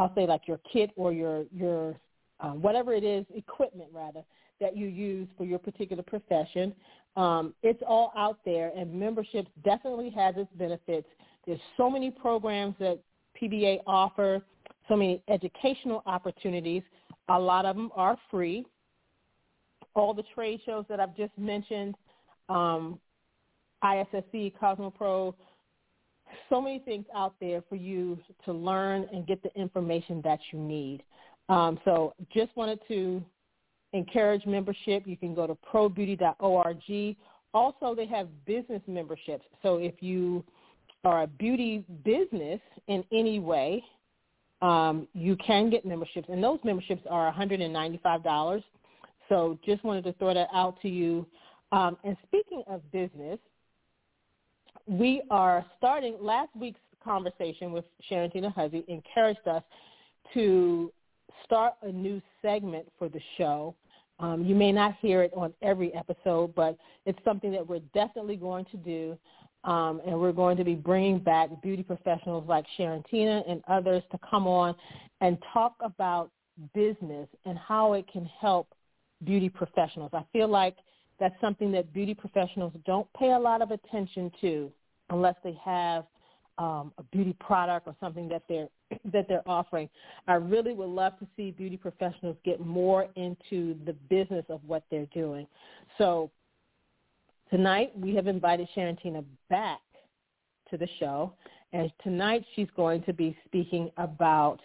I'll 0.00 0.14
say 0.14 0.26
like 0.26 0.48
your 0.48 0.60
kit 0.72 0.90
or 0.96 1.12
your 1.12 1.44
your 1.54 1.94
um, 2.40 2.62
whatever 2.62 2.94
it 2.94 3.04
is, 3.04 3.26
equipment 3.34 3.90
rather 3.92 4.22
that 4.58 4.74
you 4.74 4.86
use 4.86 5.28
for 5.36 5.44
your 5.44 5.58
particular 5.58 6.02
profession. 6.02 6.74
Um, 7.16 7.54
it's 7.62 7.82
all 7.86 8.12
out 8.16 8.38
there, 8.46 8.72
and 8.74 8.92
membership 8.94 9.46
definitely 9.62 10.08
has 10.10 10.36
its 10.38 10.50
benefits. 10.54 11.06
There's 11.46 11.60
so 11.76 11.90
many 11.90 12.10
programs 12.10 12.76
that 12.78 12.98
PBA 13.40 13.80
offer, 13.86 14.40
so 14.88 14.96
many 14.96 15.22
educational 15.28 16.02
opportunities. 16.06 16.82
A 17.28 17.38
lot 17.38 17.66
of 17.66 17.76
them 17.76 17.90
are 17.94 18.16
free. 18.30 18.64
All 19.94 20.14
the 20.14 20.24
trade 20.34 20.60
shows 20.64 20.86
that 20.88 20.98
I've 20.98 21.16
just 21.16 21.36
mentioned, 21.36 21.94
um, 22.48 22.98
ISSE, 23.82 24.54
Cosmoprof, 24.60 25.34
so 26.48 26.60
many 26.60 26.78
things 26.80 27.04
out 27.14 27.34
there 27.40 27.62
for 27.68 27.76
you 27.76 28.18
to 28.44 28.52
learn 28.52 29.06
and 29.12 29.26
get 29.26 29.42
the 29.42 29.54
information 29.54 30.20
that 30.22 30.40
you 30.52 30.58
need. 30.58 31.02
Um, 31.48 31.78
so 31.84 32.14
just 32.32 32.56
wanted 32.56 32.80
to 32.88 33.22
encourage 33.92 34.46
membership. 34.46 35.06
You 35.06 35.16
can 35.16 35.34
go 35.34 35.46
to 35.46 35.56
probeauty.org. 35.72 37.16
Also, 37.52 37.94
they 37.94 38.06
have 38.06 38.28
business 38.46 38.82
memberships. 38.86 39.44
So 39.62 39.76
if 39.76 39.94
you 40.00 40.44
are 41.04 41.22
a 41.22 41.26
beauty 41.26 41.84
business 42.04 42.60
in 42.86 43.04
any 43.12 43.40
way, 43.40 43.82
um, 44.62 45.08
you 45.14 45.36
can 45.36 45.70
get 45.70 45.84
memberships, 45.86 46.28
and 46.30 46.42
those 46.44 46.58
memberships 46.64 47.02
are 47.08 47.32
$195. 47.32 48.62
So 49.28 49.58
just 49.64 49.82
wanted 49.84 50.04
to 50.04 50.12
throw 50.14 50.34
that 50.34 50.48
out 50.52 50.80
to 50.82 50.88
you. 50.88 51.26
Um, 51.72 51.96
and 52.04 52.16
speaking 52.26 52.62
of 52.66 52.82
business, 52.92 53.38
we 54.86 55.22
are 55.30 55.64
starting 55.78 56.16
last 56.20 56.50
week's 56.56 56.80
conversation 57.02 57.72
with 57.72 57.84
Sharontina 58.10 58.52
Huzzy 58.54 58.84
encouraged 58.88 59.46
us 59.46 59.62
to 60.34 60.92
start 61.44 61.74
a 61.82 61.90
new 61.90 62.20
segment 62.42 62.86
for 62.98 63.08
the 63.08 63.20
show. 63.38 63.74
Um, 64.18 64.44
you 64.44 64.54
may 64.54 64.70
not 64.70 64.96
hear 65.00 65.22
it 65.22 65.32
on 65.34 65.54
every 65.62 65.94
episode, 65.94 66.54
but 66.54 66.76
it's 67.06 67.18
something 67.24 67.50
that 67.52 67.66
we're 67.66 67.80
definitely 67.94 68.36
going 68.36 68.66
to 68.66 68.76
do. 68.76 69.18
Um, 69.64 70.00
and 70.06 70.18
we're 70.18 70.32
going 70.32 70.56
to 70.56 70.64
be 70.64 70.74
bringing 70.74 71.18
back 71.18 71.50
beauty 71.62 71.82
professionals 71.82 72.44
like 72.48 72.64
Sharon 72.78 73.04
Tina 73.10 73.42
and 73.46 73.62
others 73.68 74.02
to 74.10 74.18
come 74.28 74.46
on 74.46 74.74
and 75.20 75.36
talk 75.52 75.74
about 75.82 76.30
business 76.74 77.28
and 77.44 77.58
how 77.58 77.92
it 77.92 78.06
can 78.10 78.24
help 78.40 78.68
beauty 79.24 79.50
professionals. 79.50 80.10
I 80.14 80.24
feel 80.32 80.48
like 80.48 80.76
that's 81.20 81.38
something 81.40 81.70
that 81.72 81.92
beauty 81.92 82.14
professionals 82.14 82.72
don't 82.86 83.06
pay 83.12 83.32
a 83.32 83.38
lot 83.38 83.62
of 83.62 83.70
attention 83.70 84.32
to 84.40 84.72
unless 85.10 85.36
they 85.44 85.56
have 85.62 86.06
um, 86.58 86.92
a 86.98 87.02
beauty 87.04 87.36
product 87.38 87.86
or 87.86 87.94
something 88.00 88.28
that 88.28 88.42
they're 88.48 88.68
that 89.12 89.28
they're 89.28 89.46
offering. 89.48 89.88
I 90.26 90.34
really 90.34 90.72
would 90.72 90.88
love 90.88 91.18
to 91.20 91.26
see 91.36 91.52
beauty 91.52 91.76
professionals 91.76 92.36
get 92.44 92.60
more 92.60 93.06
into 93.16 93.76
the 93.84 93.92
business 94.08 94.44
of 94.48 94.60
what 94.66 94.82
they're 94.90 95.06
doing. 95.06 95.46
So 95.98 96.30
tonight 97.50 97.92
we 97.96 98.14
have 98.14 98.26
invited 98.26 98.68
Sharontina 98.76 99.24
back 99.48 99.80
to 100.70 100.76
the 100.76 100.88
show, 100.98 101.32
and 101.72 101.92
tonight 102.02 102.44
she's 102.56 102.68
going 102.76 103.02
to 103.04 103.12
be 103.12 103.36
speaking 103.46 103.90
about 103.96 104.58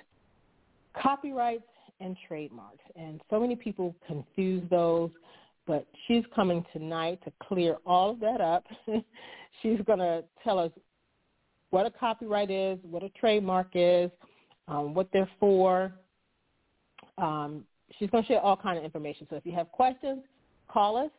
copyrights 1.01 1.63
and 1.99 2.17
trademarks. 2.27 2.83
And 2.95 3.21
so 3.29 3.39
many 3.39 3.55
people 3.55 3.95
confuse 4.07 4.63
those 4.69 5.11
but 5.67 5.85
she's 6.07 6.23
coming 6.35 6.65
tonight 6.73 7.19
to 7.25 7.31
clear 7.47 7.77
all 7.85 8.09
of 8.11 8.19
that 8.19 8.41
up. 8.41 8.65
she's 9.61 9.79
going 9.85 9.99
to 9.99 10.23
tell 10.43 10.59
us 10.59 10.71
what 11.69 11.85
a 11.85 11.91
copyright 11.91 12.51
is, 12.51 12.77
what 12.83 13.03
a 13.03 13.09
trademark 13.09 13.67
is, 13.73 14.11
um, 14.67 14.93
what 14.93 15.07
they're 15.11 15.29
for. 15.39 15.91
Um, 17.17 17.63
she's 17.97 18.09
going 18.09 18.23
to 18.23 18.27
share 18.27 18.41
all 18.41 18.57
kind 18.57 18.77
of 18.77 18.83
information. 18.83 19.25
So 19.29 19.35
if 19.35 19.45
you 19.45 19.51
have 19.53 19.71
questions, 19.71 20.23
call 20.67 20.97
us 20.97 21.11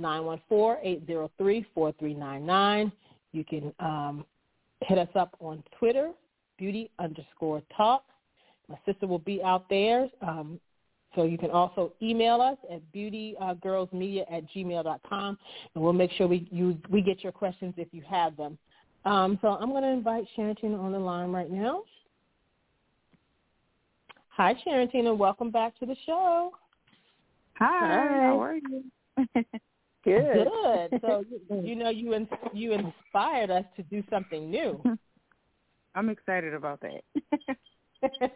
914-803-4399. 0.00 2.92
You 3.32 3.44
can 3.44 3.72
um, 3.80 4.24
hit 4.82 4.98
us 4.98 5.08
up 5.14 5.36
on 5.40 5.64
Twitter, 5.78 6.10
beauty 6.58 6.90
underscore 6.98 7.62
talk. 7.76 8.04
My 8.68 8.76
sister 8.86 9.06
will 9.06 9.18
be 9.18 9.42
out 9.42 9.68
there. 9.68 10.08
Um, 10.22 10.58
so 11.14 11.24
you 11.24 11.38
can 11.38 11.50
also 11.50 11.92
email 12.02 12.40
us 12.40 12.56
at 12.72 12.80
beautygirlsmedia 12.92 14.24
at 14.30 14.44
gmail.com, 14.50 15.38
and 15.74 15.84
we'll 15.84 15.92
make 15.92 16.10
sure 16.12 16.26
we, 16.26 16.48
you, 16.50 16.78
we 16.90 17.00
get 17.00 17.22
your 17.22 17.32
questions 17.32 17.74
if 17.76 17.88
you 17.92 18.02
have 18.08 18.36
them. 18.36 18.58
Um, 19.04 19.38
so 19.42 19.48
I'm 19.48 19.70
going 19.70 19.82
to 19.82 19.90
invite 19.90 20.24
Sharontina 20.36 20.78
on 20.78 20.92
the 20.92 20.98
line 20.98 21.30
right 21.30 21.50
now. 21.50 21.82
Hi, 24.30 24.54
Sharontina. 24.66 25.16
Welcome 25.16 25.50
back 25.50 25.78
to 25.78 25.86
the 25.86 25.96
show. 26.06 26.52
Hi. 27.58 27.66
Hi. 27.68 28.22
How 28.26 28.42
are 28.42 28.56
you? 28.56 28.84
Good. 30.04 30.48
Good. 30.50 31.00
So 31.00 31.24
you 31.50 31.76
know 31.76 31.88
you 31.88 32.12
in, 32.12 32.28
you 32.52 32.72
inspired 32.72 33.50
us 33.50 33.64
to 33.76 33.82
do 33.84 34.02
something 34.10 34.50
new. 34.50 34.82
I'm 35.94 36.10
excited 36.10 36.54
about 36.54 36.82
that. 36.82 37.02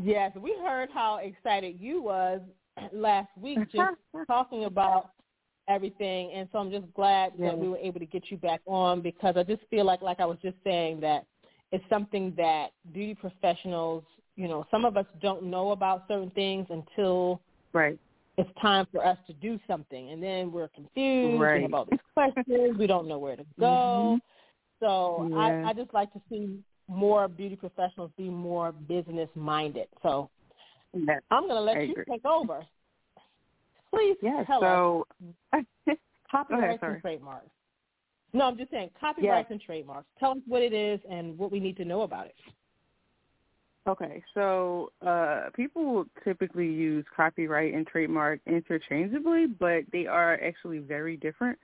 Yes, 0.00 0.32
we 0.40 0.56
heard 0.62 0.88
how 0.92 1.16
excited 1.16 1.76
you 1.80 2.02
was 2.02 2.40
last 2.92 3.28
week 3.36 3.58
just 3.72 3.96
talking 4.26 4.64
about 4.64 5.10
everything 5.68 6.32
and 6.32 6.48
so 6.50 6.58
I'm 6.58 6.70
just 6.70 6.86
glad 6.94 7.32
yes. 7.36 7.50
that 7.50 7.58
we 7.58 7.68
were 7.68 7.76
able 7.76 8.00
to 8.00 8.06
get 8.06 8.30
you 8.30 8.38
back 8.38 8.60
on 8.66 9.02
because 9.02 9.36
I 9.36 9.42
just 9.42 9.62
feel 9.68 9.84
like 9.84 10.00
like 10.00 10.18
I 10.18 10.24
was 10.24 10.38
just 10.42 10.56
saying 10.64 11.00
that 11.00 11.26
it's 11.72 11.84
something 11.90 12.32
that 12.38 12.68
beauty 12.94 13.14
professionals, 13.14 14.02
you 14.36 14.48
know, 14.48 14.66
some 14.70 14.86
of 14.86 14.96
us 14.96 15.04
don't 15.20 15.42
know 15.42 15.72
about 15.72 16.04
certain 16.08 16.30
things 16.30 16.66
until 16.70 17.42
right. 17.74 17.98
it's 18.38 18.48
time 18.62 18.86
for 18.90 19.04
us 19.04 19.18
to 19.26 19.34
do 19.34 19.60
something 19.66 20.10
and 20.10 20.22
then 20.22 20.50
we're 20.50 20.68
confused 20.68 21.38
right. 21.38 21.56
we 21.56 21.62
have 21.62 21.74
all 21.74 21.86
these 21.90 22.00
questions, 22.14 22.78
we 22.78 22.86
don't 22.86 23.06
know 23.06 23.18
where 23.18 23.36
to 23.36 23.44
go. 23.60 24.18
Mm-hmm. 24.20 24.86
So 24.86 25.28
yeah. 25.30 25.36
I, 25.36 25.70
I 25.70 25.72
just 25.74 25.92
like 25.92 26.10
to 26.14 26.20
see 26.30 26.60
more 26.88 27.28
beauty 27.28 27.56
professionals 27.56 28.10
be 28.16 28.28
more 28.28 28.72
business 28.72 29.28
minded. 29.34 29.88
So 30.02 30.30
yes, 30.94 31.20
I'm 31.30 31.44
going 31.44 31.56
to 31.56 31.60
let 31.60 31.76
I 31.76 31.82
you 31.82 31.92
agree. 31.92 32.04
take 32.08 32.24
over. 32.24 32.64
Please 33.92 34.16
yes, 34.22 34.44
tell 34.46 34.60
so, 34.60 35.06
us 35.52 35.64
copyrights 36.30 36.82
ahead, 36.82 36.92
and 36.94 37.02
trademarks. 37.02 37.48
No, 38.32 38.44
I'm 38.44 38.58
just 38.58 38.70
saying 38.70 38.90
copyrights 39.00 39.46
yes. 39.48 39.52
and 39.52 39.60
trademarks. 39.60 40.06
Tell 40.18 40.32
us 40.32 40.38
what 40.46 40.62
it 40.62 40.72
is 40.72 41.00
and 41.10 41.38
what 41.38 41.50
we 41.50 41.60
need 41.60 41.76
to 41.78 41.84
know 41.84 42.02
about 42.02 42.26
it. 42.26 42.34
Okay, 43.86 44.22
so 44.34 44.92
uh, 45.06 45.44
people 45.56 46.04
typically 46.22 46.66
use 46.66 47.06
copyright 47.16 47.72
and 47.72 47.86
trademark 47.86 48.38
interchangeably, 48.46 49.46
but 49.46 49.84
they 49.92 50.04
are 50.06 50.34
actually 50.44 50.78
very 50.78 51.16
different. 51.16 51.58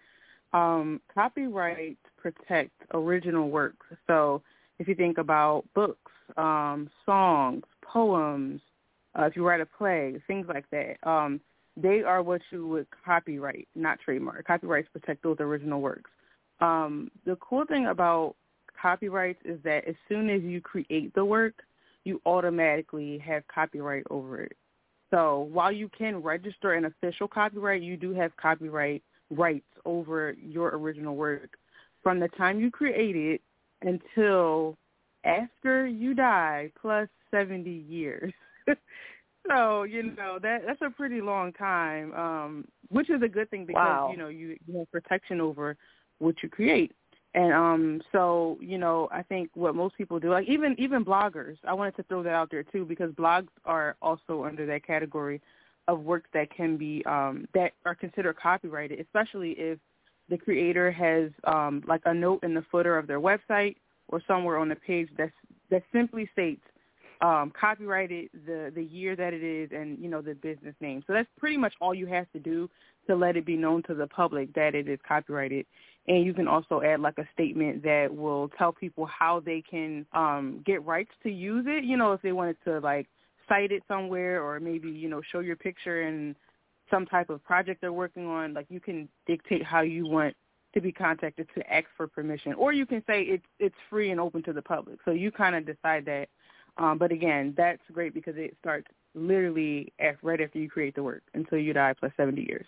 Um, 0.55 1.03
copyright 1.13 1.99
protect 2.17 2.71
original 2.95 3.51
works. 3.51 3.87
So 4.07 4.41
if 4.79 4.89
you 4.89 4.95
think 4.95 5.19
about 5.19 5.65
books, 5.75 6.13
um, 6.37 6.91
songs, 7.07 7.65
poems, 7.83 8.61
uh, 9.19 9.25
if 9.25 9.37
you 9.37 9.47
write 9.47 9.61
a 9.61 9.67
play, 9.67 10.21
things 10.27 10.47
like 10.49 10.69
that. 10.71 10.97
Um, 11.09 11.41
they 11.77 12.03
are 12.03 12.23
what 12.23 12.41
you 12.51 12.67
would 12.69 12.87
copyright, 13.05 13.69
not 13.75 13.99
trademark. 14.01 14.47
Copyrights 14.47 14.89
protect 14.93 15.23
those 15.23 15.37
original 15.41 15.81
works. 15.81 16.11
Um, 16.61 17.11
the 17.25 17.37
cool 17.37 17.65
thing 17.65 17.87
about 17.87 18.37
copyrights 18.81 19.41
is 19.45 19.59
that 19.65 19.85
as 19.87 19.95
soon 20.09 20.31
as 20.31 20.43
you 20.43 20.61
create 20.61 21.15
the 21.15 21.25
work, 21.25 21.63
you 22.05 22.21
automatically 22.27 23.19
have 23.19 23.47
copyright 23.49 24.05
over 24.11 24.43
it. 24.43 24.57
So 25.11 25.49
while 25.53 25.73
you 25.73 25.89
can 25.97 26.23
register 26.23 26.75
an 26.75 26.85
official 26.85 27.29
copyright, 27.29 27.83
you 27.83 27.97
do 27.97 28.13
have 28.15 28.37
copyright 28.37 29.03
rights 29.31 29.67
over 29.85 30.33
your 30.33 30.77
original 30.77 31.17
work 31.17 31.57
from 32.03 32.21
the 32.21 32.29
time 32.29 32.61
you 32.61 32.71
create 32.71 33.17
it 33.17 33.41
until 33.85 34.77
after 35.25 35.87
you 35.87 36.15
die 36.15 36.71
plus 36.81 37.09
70 37.31 37.71
years. 37.71 38.33
so, 39.49 39.83
you 39.85 40.03
know, 40.03 40.39
that 40.43 40.63
that's 40.67 40.83
a 40.83 40.91
pretty 40.91 41.21
long 41.21 41.53
time, 41.53 42.13
um, 42.15 42.65
which 42.89 43.11
is 43.11 43.23
a 43.23 43.29
good 43.29 43.51
thing 43.51 43.67
because, 43.67 43.83
wow. 43.85 44.09
you 44.11 44.17
know, 44.17 44.29
you, 44.29 44.57
you 44.67 44.79
have 44.79 44.91
protection 44.91 45.41
over 45.41 45.77
what 46.19 46.37
you 46.43 46.49
create. 46.49 46.93
And 47.35 47.53
um 47.53 48.01
so, 48.13 48.59
you 48.61 48.79
know, 48.79 49.09
I 49.11 49.23
think 49.23 49.51
what 49.55 49.75
most 49.75 49.97
people 49.97 50.21
do, 50.21 50.31
like 50.31 50.49
even 50.49 50.77
even 50.79 51.05
bloggers, 51.05 51.57
I 51.67 51.75
wanted 51.75 51.97
to 51.97 52.05
throw 52.05 52.23
that 52.23 52.33
out 52.33 52.51
there 52.51 52.63
too 52.63 52.85
because 52.85 53.11
blogs 53.11 53.49
are 53.65 53.97
also 54.01 54.45
under 54.45 54.65
that 54.67 54.87
category 54.87 55.41
of 55.89 56.01
works 56.01 56.31
that 56.33 56.55
can 56.55 56.77
be 56.77 57.05
um 57.07 57.49
that 57.53 57.73
are 57.85 57.95
considered 57.95 58.37
copyrighted, 58.37 59.01
especially 59.01 59.51
if 59.53 59.79
the 60.29 60.39
creator 60.39 60.91
has 60.91 61.31
um 61.45 61.83
like 61.87 62.03
a 62.05 62.15
note 62.15 62.43
in 62.43 62.55
the 62.55 62.65
footer 62.71 62.99
of 62.99 63.07
their 63.07 63.21
website 63.21 63.77
or 64.09 64.23
somewhere 64.27 64.59
on 64.59 64.69
the 64.69 64.77
page 64.77 65.09
that 65.17 65.31
that 65.71 65.83
simply 65.93 66.29
states 66.33 66.63
um 67.21 67.53
copyrighted 67.59 68.29
the 68.47 68.73
the 68.75 68.83
year 68.83 69.17
that 69.17 69.33
it 69.33 69.43
is 69.43 69.71
and 69.73 69.99
you 69.99 70.09
know 70.09 70.23
the 70.23 70.35
business 70.35 70.75
name. 70.81 71.03
So 71.07 71.13
that's 71.13 71.29
pretty 71.39 71.57
much 71.57 71.75
all 71.81 71.95
you 71.95 72.07
have 72.07 72.31
to 72.33 72.39
do 72.39 72.69
to 73.07 73.15
let 73.15 73.37
it 73.37 73.45
be 73.45 73.57
known 73.57 73.83
to 73.85 73.95
the 73.95 74.07
public 74.07 74.53
that 74.55 74.75
it 74.75 74.89
is 74.89 74.99
copyrighted 75.07 75.67
and 76.07 76.25
you 76.25 76.35
can 76.35 76.49
also 76.49 76.83
add 76.83 77.01
like 77.01 77.19
a 77.19 77.29
statement 77.33 77.83
that 77.83 78.09
will 78.15 78.49
tell 78.59 78.73
people 78.73 79.07
how 79.07 79.41
they 79.41 79.63
can 79.69 80.07
um 80.13 80.63
get 80.67 80.85
rights 80.85 81.11
to 81.23 81.31
use 81.31 81.65
it 81.69 81.85
you 81.85 81.97
know 81.97 82.13
if 82.13 82.23
they 82.23 82.33
wanted 82.33 82.57
to 82.65 82.79
like 82.81 83.07
cite 83.49 83.73
it 83.73 83.83
somewhere 83.87 84.43
or 84.43 84.59
maybe 84.61 84.89
you 84.89 85.09
know 85.09 85.21
show 85.33 85.41
your 85.41 85.57
picture 85.57 86.03
in 86.09 86.35
some 86.95 87.07
type 87.07 87.29
of 87.29 87.43
project 87.43 87.81
they're 87.81 87.93
working 87.93 88.27
on 88.27 88.55
like 88.55 88.67
you 88.69 88.79
can 88.79 89.09
dictate 89.27 89.65
how 89.65 89.81
you 89.81 90.07
want 90.07 90.35
to 90.73 90.81
be 90.81 90.93
contacted 90.93 91.49
to 91.55 91.73
ask 91.73 91.87
for 91.97 92.07
permission 92.07 92.55
or 92.55 92.73
you 92.73 92.87
can 92.87 93.03
say 93.07 93.23
it's 93.23 93.45
it's 93.59 93.75
free 93.91 94.11
and 94.11 94.21
open 94.21 94.43
to 94.43 94.53
the 94.53 94.63
public 94.63 94.99
so 95.05 95.11
you 95.11 95.31
kind 95.31 95.57
of 95.57 95.67
decide 95.67 96.05
that 96.05 96.29
um 96.79 96.97
but 96.97 97.11
again 97.11 97.53
that's 97.57 97.83
great 97.93 98.15
because 98.15 98.35
it 98.37 98.57
starts 98.61 98.87
literally 99.15 99.93
at, 99.99 100.17
right 100.23 100.41
after 100.41 100.59
you 100.59 100.69
create 100.69 100.95
the 100.95 101.03
work 101.03 101.23
until 101.35 101.59
you 101.59 101.73
die 101.73 101.95
plus 101.99 102.13
70 102.17 102.43
years 102.43 102.67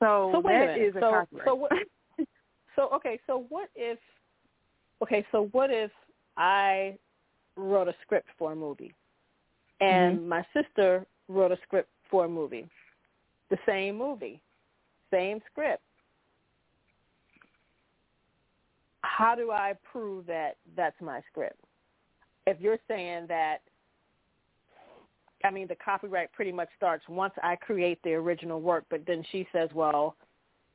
so, 0.00 0.30
so 0.32 0.42
that 0.42 0.78
is 0.78 0.94
a 0.94 1.00
so, 1.00 1.10
copyright. 1.10 1.46
So 1.46 1.54
what, 1.54 1.72
so 2.76 2.88
okay, 2.94 3.20
so 3.26 3.46
what 3.48 3.68
if 3.74 3.98
okay, 5.02 5.26
so 5.32 5.48
what 5.52 5.70
if 5.70 5.90
I 6.36 6.96
wrote 7.56 7.88
a 7.88 7.94
script 8.02 8.28
for 8.38 8.52
a 8.52 8.56
movie 8.56 8.94
and 9.80 10.18
mm-hmm. 10.18 10.28
my 10.28 10.46
sister 10.54 11.04
wrote 11.28 11.52
a 11.52 11.58
script 11.64 11.90
for 12.10 12.24
a 12.24 12.28
movie. 12.28 12.66
The 13.50 13.58
same 13.66 13.96
movie, 13.96 14.40
same 15.10 15.40
script. 15.50 15.82
How 19.02 19.34
do 19.34 19.50
I 19.50 19.74
prove 19.90 20.26
that 20.26 20.56
that's 20.76 21.00
my 21.00 21.20
script? 21.30 21.58
If 22.46 22.60
you're 22.60 22.78
saying 22.88 23.26
that 23.28 23.58
I 25.44 25.50
mean, 25.50 25.68
the 25.68 25.76
copyright 25.76 26.32
pretty 26.32 26.52
much 26.52 26.68
starts 26.76 27.04
once 27.08 27.32
I 27.42 27.56
create 27.56 28.00
the 28.02 28.14
original 28.14 28.60
work, 28.60 28.84
but 28.90 29.02
then 29.06 29.24
she 29.30 29.46
says, 29.52 29.68
well, 29.72 30.16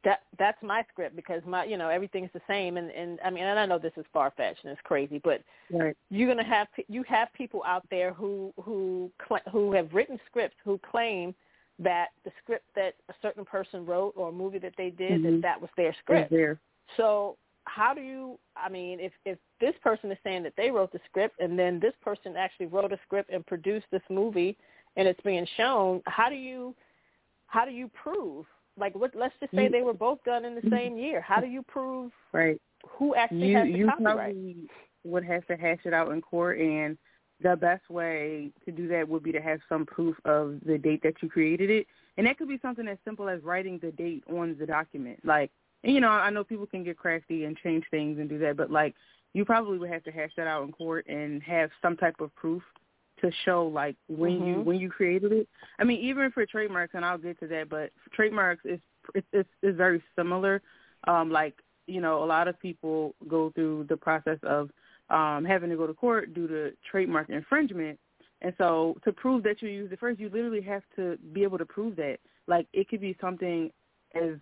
that 0.04 0.24
that's 0.38 0.62
my 0.62 0.84
script 0.92 1.16
because 1.16 1.42
my 1.48 1.64
you 1.64 1.78
know 1.78 1.90
everything's 1.90 2.30
the 2.34 2.42
same 2.48 2.78
and 2.78 2.92
and 2.92 3.20
I 3.24 3.30
mean 3.30 3.44
and 3.44 3.58
I 3.58 3.66
know 3.66 3.80
this 3.80 3.94
is 3.98 4.06
far 4.12 4.34
fetched 4.36 4.64
and 4.64 4.72
it's 4.72 4.82
crazy 4.84 5.20
but 5.24 5.42
right. 5.72 5.96
you're 6.10 6.28
gonna 6.28 6.44
have 6.44 6.68
you 6.90 7.04
have 7.08 7.30
people 7.34 7.64
out 7.66 7.86
there 7.90 8.14
who 8.14 8.54
who 8.62 9.10
who 9.52 9.72
have 9.74 9.94
written 9.94 10.20
scripts 10.30 10.58
who 10.64 10.80
claim 10.80 11.34
that 11.80 12.10
the 12.24 12.32
script 12.42 12.66
that 12.76 12.96
a 13.10 13.14
certain 13.22 13.46
person 13.46 13.86
wrote 13.86 14.14
or 14.16 14.30
a 14.30 14.32
movie 14.32 14.60
that 14.60 14.74
they 14.78 14.90
did 14.90 15.22
mm-hmm. 15.22 15.36
that 15.36 15.42
that 15.42 15.62
was 15.62 15.70
their 15.76 15.96
script. 16.02 16.32
There. 16.32 16.60
So 16.98 17.38
how 17.66 17.94
do 17.94 18.02
you 18.02 18.38
I 18.56 18.70
mean 18.70 19.00
if 19.00 19.14
if 19.26 19.38
this 19.60 19.74
person 19.82 20.12
is 20.12 20.18
saying 20.24 20.44
that 20.44 20.54
they 20.58 20.70
wrote 20.70 20.92
the 20.92 21.00
script 21.10 21.40
and 21.40 21.58
then 21.58 21.80
this 21.80 21.94
person 22.02 22.36
actually 22.38 22.68
wrote 22.68 22.92
a 22.92 23.00
script 23.06 23.32
and 23.32 23.46
produced 23.46 23.88
this 23.92 24.02
movie 24.10 24.58
and 24.96 25.08
it's 25.08 25.20
being 25.22 25.48
shown, 25.58 26.02
how 26.06 26.30
do 26.30 26.36
you 26.36 26.76
how 27.48 27.66
do 27.66 27.72
you 27.72 27.90
prove 27.90 28.46
like 28.78 28.96
what 28.96 29.12
let's 29.16 29.36
just 29.40 29.54
say 29.54 29.66
you, 29.66 29.70
they 29.70 29.82
were 29.82 29.94
both 29.94 30.24
done 30.24 30.46
in 30.46 30.56
the 30.56 30.70
same 30.72 30.98
year 30.98 31.22
how 31.22 31.40
do 31.40 31.48
you 31.48 31.62
prove 31.62 32.12
right 32.32 32.60
who 32.98 33.14
actually 33.16 33.50
you, 33.50 33.58
has 33.58 33.68
the 33.68 33.78
you 33.78 33.86
copyright 33.86 34.18
probably 34.18 34.56
would 35.04 35.24
have 35.24 35.46
to 35.48 35.56
hash 35.56 35.80
it 35.86 35.94
out 35.94 36.12
in 36.12 36.22
court 36.22 36.60
and 36.60 36.98
the 37.43 37.56
best 37.56 37.88
way 37.89 38.49
to 38.65 38.71
do 38.71 38.88
that 38.88 39.08
would 39.08 39.23
be 39.23 39.32
to 39.32 39.41
have 39.41 39.60
some 39.69 39.86
proof 39.86 40.15
of 40.25 40.60
the 40.65 40.77
date 40.77 41.01
that 41.03 41.21
you 41.21 41.29
created 41.29 41.69
it 41.69 41.88
and 42.17 42.25
that 42.25 42.38
could 42.38 42.47
be 42.47 42.60
something 42.62 42.88
as 42.88 42.97
simple 43.06 43.29
as 43.29 43.43
writing 43.43 43.79
the 43.82 43.91
date 43.91 44.23
on 44.32 44.56
the 44.60 44.65
document 44.65 45.19
like 45.23 45.51
and 45.84 45.93
you 45.93 45.99
know 45.99 46.10
i 46.10 46.29
know 46.29 46.43
people 46.43 46.65
can 46.65 46.84
get 46.84 46.97
crafty 46.97 47.45
and 47.45 47.58
change 47.58 47.84
things 47.91 48.17
and 48.19 48.29
do 48.29 48.39
that 48.39 48.58
but 48.58 48.71
like 48.71 48.95
you 49.34 49.43
probably 49.43 49.77
would 49.77 49.89
have 49.89 50.03
to 50.03 50.12
hash 50.12 50.32
that 50.38 50.47
out 50.47 50.63
in 50.63 50.71
court 50.71 51.06
and 51.08 51.41
have 51.43 51.69
some 51.82 51.97
type 51.97 52.19
of 52.21 52.34
proof 52.36 52.63
to 53.21 53.32
show 53.45 53.67
like 53.67 53.95
when 54.08 54.34
mm-hmm. 54.34 54.47
you 54.47 54.62
when 54.62 54.79
you 54.79 54.89
created 54.89 55.32
it. 55.32 55.47
I 55.79 55.84
mean, 55.84 55.99
even 56.01 56.32
for 56.32 56.45
trademarks, 56.45 56.93
and 56.93 57.06
I'll 57.06 57.17
get 57.17 57.39
to 57.39 57.47
that, 57.47 57.69
but 57.69 57.91
trademarks 58.13 58.63
is 58.65 58.79
it's 59.15 59.27
it's, 59.32 59.49
it's 59.62 59.77
very 59.77 60.03
similar. 60.15 60.62
Um, 61.08 61.32
like 61.32 61.56
you 61.88 62.01
know, 62.01 62.23
a 62.23 62.25
lot 62.25 62.47
of 62.47 62.60
people 62.60 63.15
go 63.27 63.51
through 63.51 63.88
the 63.89 63.97
process 63.97 64.39
of 64.43 64.69
um, 65.10 65.46
having 65.46 65.70
to 65.70 65.76
go 65.76 65.88
to 65.88 65.94
court 65.94 66.34
due 66.34 66.48
to 66.48 66.72
trademark 66.89 67.30
infringement. 67.30 68.00
And 68.42 68.54
so 68.58 68.96
to 69.04 69.12
prove 69.12 69.44
that 69.44 69.62
you 69.62 69.70
used 69.70 69.94
it 69.94 70.00
first, 70.00 70.20
you 70.20 70.30
literally 70.30 70.62
have 70.62 70.84
to 70.96 71.18
be 71.34 71.44
able 71.44 71.58
to 71.58 71.66
prove 71.66 71.96
that. 71.98 72.18
Like 72.48 72.68
it 72.74 72.89
could 72.89 73.02
be 73.02 73.18
something 73.22 73.72
as 74.16 74.36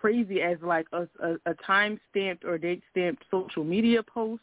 crazy 0.00 0.42
as 0.42 0.56
like 0.62 0.86
a, 0.92 1.02
a, 1.22 1.34
a 1.46 1.54
time 1.66 2.00
stamped 2.10 2.44
or 2.44 2.58
date 2.58 2.82
stamped 2.90 3.24
social 3.30 3.64
media 3.64 4.02
post 4.02 4.42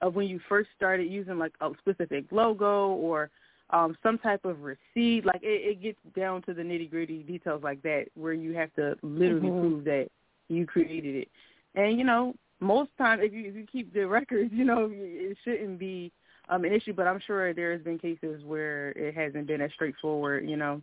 of 0.00 0.14
when 0.14 0.28
you 0.28 0.40
first 0.48 0.70
started 0.76 1.10
using 1.10 1.38
like 1.38 1.52
a 1.60 1.70
specific 1.78 2.24
logo 2.30 2.88
or 2.90 3.30
um, 3.70 3.96
some 4.02 4.18
type 4.18 4.44
of 4.44 4.60
receipt. 4.62 5.24
Like 5.24 5.42
it, 5.42 5.76
it 5.76 5.82
gets 5.82 5.98
down 6.16 6.42
to 6.42 6.54
the 6.54 6.62
nitty 6.62 6.90
gritty 6.90 7.22
details 7.22 7.62
like 7.62 7.82
that, 7.82 8.06
where 8.14 8.32
you 8.32 8.54
have 8.54 8.72
to 8.74 8.96
literally 9.02 9.48
mm-hmm. 9.48 9.60
prove 9.60 9.84
that 9.84 10.08
you 10.48 10.66
created 10.66 11.16
it. 11.16 11.28
And 11.74 11.98
you 11.98 12.04
know, 12.04 12.34
most 12.62 12.90
times 12.96 13.22
if 13.24 13.32
you 13.32 13.48
if 13.48 13.54
you 13.54 13.66
keep 13.70 13.92
the 13.92 14.06
records, 14.06 14.50
you 14.52 14.64
know, 14.64 14.88
it 14.92 15.36
shouldn't 15.44 15.78
be 15.78 16.12
um, 16.48 16.64
an 16.64 16.72
issue. 16.72 16.92
But 16.92 17.06
I'm 17.06 17.20
sure 17.26 17.52
there 17.52 17.72
has 17.72 17.82
been 17.82 17.98
cases 17.98 18.42
where 18.44 18.90
it 18.90 19.14
hasn't 19.14 19.46
been 19.46 19.60
as 19.60 19.72
straightforward. 19.72 20.48
You 20.48 20.56
know. 20.56 20.82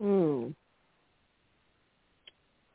Hmm. 0.00 0.48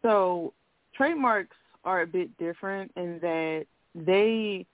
So 0.02 0.54
trademarks 0.96 1.56
are 1.84 2.02
a 2.02 2.08
bit 2.08 2.36
different 2.38 2.92
in 2.96 3.20
that 3.22 3.66
they 3.94 4.66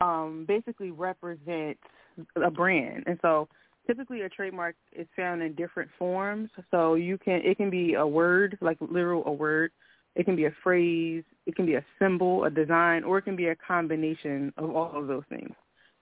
um, 0.00 0.44
basically 0.48 0.90
represent 0.90 1.76
a 2.36 2.50
brand, 2.50 3.04
and 3.06 3.18
so 3.22 3.48
typically 3.86 4.22
a 4.22 4.28
trademark 4.28 4.76
is 4.92 5.06
found 5.16 5.42
in 5.42 5.54
different 5.54 5.90
forms. 5.98 6.50
So 6.70 6.94
you 6.94 7.18
can 7.18 7.40
it 7.44 7.56
can 7.56 7.70
be 7.70 7.94
a 7.94 8.06
word, 8.06 8.56
like 8.60 8.78
literal 8.80 9.22
a 9.26 9.32
word. 9.32 9.72
It 10.16 10.24
can 10.24 10.36
be 10.36 10.46
a 10.46 10.54
phrase. 10.62 11.24
It 11.46 11.56
can 11.56 11.66
be 11.66 11.74
a 11.74 11.84
symbol, 11.98 12.44
a 12.44 12.50
design, 12.50 13.04
or 13.04 13.18
it 13.18 13.22
can 13.22 13.36
be 13.36 13.46
a 13.46 13.56
combination 13.56 14.52
of 14.56 14.74
all 14.74 14.92
of 14.94 15.06
those 15.06 15.24
things. 15.28 15.54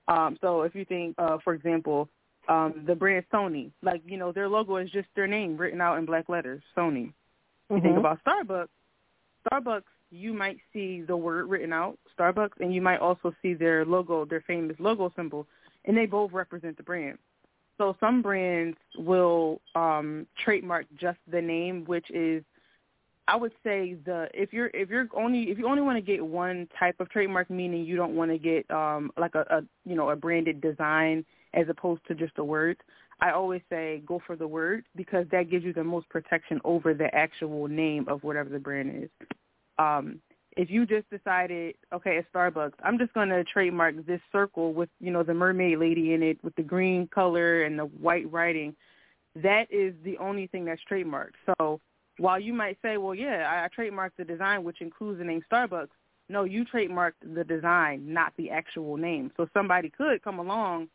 Um, 0.08 0.38
so 0.40 0.62
if 0.62 0.74
you 0.74 0.84
think, 0.84 1.14
uh, 1.18 1.38
for 1.44 1.54
example, 1.54 2.08
um, 2.48 2.84
the 2.86 2.94
brand 2.94 3.26
Sony, 3.32 3.70
like 3.82 4.02
you 4.06 4.16
know 4.16 4.32
their 4.32 4.48
logo 4.48 4.76
is 4.76 4.90
just 4.90 5.08
their 5.14 5.26
name 5.26 5.56
written 5.56 5.80
out 5.80 5.98
in 5.98 6.06
black 6.06 6.28
letters, 6.28 6.62
Sony. 6.76 7.12
Mm-hmm. 7.70 7.76
You 7.76 7.82
think 7.82 7.98
about 7.98 8.18
Starbucks. 8.24 8.68
Starbucks 9.50 9.82
you 10.10 10.32
might 10.32 10.58
see 10.72 11.02
the 11.02 11.16
word 11.16 11.48
written 11.48 11.72
out, 11.72 11.98
Starbucks, 12.18 12.60
and 12.60 12.74
you 12.74 12.80
might 12.80 13.00
also 13.00 13.34
see 13.42 13.54
their 13.54 13.84
logo, 13.84 14.24
their 14.24 14.40
famous 14.42 14.76
logo 14.78 15.12
symbol, 15.16 15.46
and 15.84 15.96
they 15.96 16.06
both 16.06 16.32
represent 16.32 16.76
the 16.76 16.82
brand. 16.82 17.18
So 17.76 17.96
some 18.00 18.22
brands 18.22 18.76
will 18.96 19.60
um, 19.74 20.26
trademark 20.42 20.86
just 20.98 21.18
the 21.30 21.40
name, 21.40 21.84
which 21.86 22.10
is, 22.10 22.42
I 23.28 23.36
would 23.36 23.52
say 23.62 23.96
the 24.06 24.28
if 24.32 24.52
you're 24.54 24.70
if 24.72 24.88
you're 24.88 25.06
only 25.14 25.50
if 25.50 25.58
you 25.58 25.68
only 25.68 25.82
want 25.82 25.98
to 25.98 26.02
get 26.02 26.24
one 26.24 26.66
type 26.78 26.98
of 26.98 27.10
trademark, 27.10 27.50
meaning 27.50 27.84
you 27.84 27.94
don't 27.94 28.16
want 28.16 28.30
to 28.30 28.38
get 28.38 28.68
um, 28.70 29.12
like 29.18 29.34
a, 29.34 29.44
a 29.50 29.62
you 29.84 29.94
know 29.94 30.08
a 30.08 30.16
branded 30.16 30.62
design 30.62 31.24
as 31.52 31.66
opposed 31.68 32.00
to 32.08 32.14
just 32.14 32.32
a 32.38 32.44
word. 32.44 32.78
I 33.20 33.32
always 33.32 33.60
say 33.68 34.02
go 34.06 34.20
for 34.26 34.34
the 34.34 34.48
word 34.48 34.84
because 34.96 35.26
that 35.30 35.50
gives 35.50 35.64
you 35.64 35.74
the 35.74 35.84
most 35.84 36.08
protection 36.08 36.60
over 36.64 36.94
the 36.94 37.14
actual 37.14 37.68
name 37.68 38.08
of 38.08 38.24
whatever 38.24 38.48
the 38.48 38.58
brand 38.58 39.04
is. 39.04 39.10
Um, 39.78 40.20
if 40.56 40.70
you 40.70 40.86
just 40.86 41.08
decided, 41.10 41.74
okay, 41.92 42.18
at 42.18 42.32
Starbucks, 42.32 42.74
I'm 42.82 42.98
just 42.98 43.12
going 43.12 43.28
to 43.28 43.44
trademark 43.44 44.06
this 44.06 44.20
circle 44.32 44.72
with, 44.72 44.88
you 45.00 45.12
know, 45.12 45.22
the 45.22 45.34
mermaid 45.34 45.78
lady 45.78 46.14
in 46.14 46.22
it 46.22 46.42
with 46.42 46.54
the 46.56 46.62
green 46.62 47.06
color 47.08 47.62
and 47.62 47.78
the 47.78 47.84
white 47.84 48.30
writing, 48.32 48.74
that 49.36 49.66
is 49.70 49.94
the 50.04 50.18
only 50.18 50.48
thing 50.48 50.64
that's 50.64 50.80
trademarked. 50.90 51.34
So 51.46 51.80
while 52.18 52.38
you 52.38 52.52
might 52.52 52.78
say, 52.82 52.96
well, 52.96 53.14
yeah, 53.14 53.48
I, 53.50 53.64
I 53.64 53.68
trademarked 53.68 54.16
the 54.18 54.24
design, 54.24 54.64
which 54.64 54.80
includes 54.80 55.18
the 55.18 55.24
name 55.24 55.42
Starbucks, 55.50 55.88
no, 56.28 56.44
you 56.44 56.64
trademarked 56.64 57.34
the 57.34 57.44
design, 57.44 58.02
not 58.12 58.32
the 58.36 58.50
actual 58.50 58.96
name. 58.96 59.32
So 59.36 59.48
somebody 59.54 59.88
could 59.88 60.22
come 60.22 60.38
along 60.38 60.88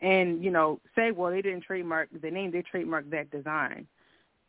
and, 0.00 0.44
you 0.44 0.50
know, 0.50 0.80
say, 0.94 1.10
well, 1.10 1.32
they 1.32 1.42
didn't 1.42 1.62
trademark 1.62 2.08
the 2.22 2.30
name, 2.30 2.52
they 2.52 2.62
trademarked 2.62 3.10
that 3.10 3.30
design. 3.30 3.86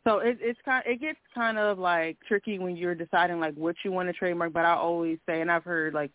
So 0.04 0.18
it, 0.18 0.38
it's 0.40 0.60
kind, 0.64 0.84
it 0.86 1.00
gets 1.00 1.18
kind 1.34 1.58
of 1.58 1.78
like 1.78 2.18
tricky 2.26 2.58
when 2.58 2.76
you're 2.76 2.94
deciding 2.94 3.40
like 3.40 3.54
what 3.54 3.74
you 3.84 3.90
want 3.90 4.08
to 4.08 4.12
trademark. 4.12 4.52
But 4.52 4.64
I 4.64 4.74
always 4.74 5.18
say, 5.26 5.40
and 5.40 5.50
I've 5.50 5.64
heard 5.64 5.92
like, 5.92 6.12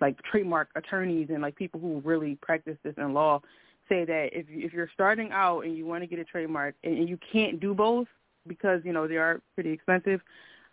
like 0.00 0.20
trademark 0.22 0.68
attorneys 0.74 1.28
and 1.30 1.40
like 1.40 1.54
people 1.54 1.80
who 1.80 2.00
really 2.04 2.36
practice 2.42 2.76
this 2.82 2.94
in 2.98 3.14
law 3.14 3.40
say 3.88 4.04
that 4.04 4.30
if 4.32 4.46
if 4.48 4.72
you're 4.72 4.90
starting 4.92 5.30
out 5.30 5.60
and 5.60 5.76
you 5.76 5.86
want 5.86 6.02
to 6.02 6.06
get 6.06 6.18
a 6.18 6.24
trademark 6.24 6.74
and 6.82 7.08
you 7.08 7.18
can't 7.32 7.60
do 7.60 7.74
both 7.74 8.08
because 8.46 8.80
you 8.84 8.92
know 8.92 9.06
they 9.06 9.16
are 9.16 9.40
pretty 9.54 9.70
expensive, 9.70 10.20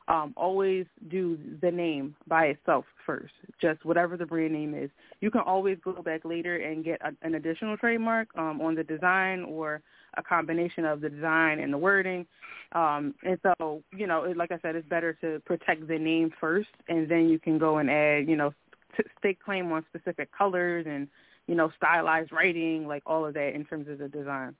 um, 0.08 0.34
always 0.36 0.86
do 1.10 1.38
the 1.62 1.72
name 1.72 2.16
by 2.28 2.46
itself 2.46 2.86
first, 3.06 3.34
just 3.62 3.86
whatever 3.86 4.18
the 4.18 4.26
brand 4.26 4.54
name 4.54 4.74
is. 4.74 4.90
You 5.22 5.32
can 5.32 5.42
always 5.42 5.78
go 5.84 5.94
back 6.02 6.26
later 6.26 6.58
and 6.58 6.84
get 6.84 7.00
a, 7.02 7.14
an 7.26 7.36
additional 7.36 7.78
trademark 7.78 8.28
um, 8.38 8.62
on 8.62 8.76
the 8.76 8.84
design 8.84 9.44
or 9.44 9.82
a 10.18 10.24
combination 10.24 10.86
of 10.86 11.02
the 11.02 11.10
design 11.10 11.60
and 11.60 11.72
the 11.72 11.78
wording. 11.78 12.26
Um, 12.74 13.14
and 13.24 13.40
so, 13.44 13.84
you 13.96 14.08
know, 14.08 14.24
it, 14.24 14.36
like 14.38 14.52
I 14.52 14.60
said, 14.62 14.76
it's 14.76 14.88
better 14.88 15.14
to 15.22 15.42
protect 15.46 15.88
the 15.88 15.98
name 15.98 16.32
first, 16.40 16.70
and 16.88 17.10
then 17.10 17.30
you 17.30 17.40
can 17.40 17.58
go 17.58 17.78
and 17.78 17.90
add, 17.90 18.28
you 18.28 18.36
know, 18.36 18.54
t- 18.98 19.04
stake 19.20 19.40
claim 19.44 19.72
on 19.72 19.86
specific 19.94 20.30
colors 20.36 20.86
and, 20.90 21.08
you 21.48 21.56
know, 21.56 21.72
stylized 21.78 22.32
writing, 22.32 22.88
like 22.88 23.04
all 23.06 23.26
of 23.26 23.34
that 23.36 23.56
in 23.56 23.66
terms 23.66 23.88
of 23.88 24.00
the 24.00 24.08
design. 24.08 24.56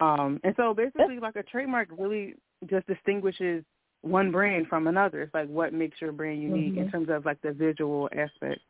Um, 0.00 0.40
and 0.44 0.54
so 0.56 0.74
basically, 0.74 1.18
like 1.20 1.36
a 1.36 1.42
trademark 1.42 1.88
really 1.96 2.34
just 2.68 2.86
distinguishes 2.86 3.64
one 4.02 4.30
brand 4.30 4.68
from 4.68 4.86
another. 4.86 5.22
It's 5.22 5.34
like 5.34 5.48
what 5.48 5.72
makes 5.72 6.00
your 6.00 6.12
brand 6.12 6.42
unique 6.42 6.74
mm-hmm. 6.74 6.82
in 6.82 6.90
terms 6.90 7.08
of 7.10 7.24
like 7.24 7.40
the 7.42 7.52
visual 7.52 8.08
aspect. 8.12 8.60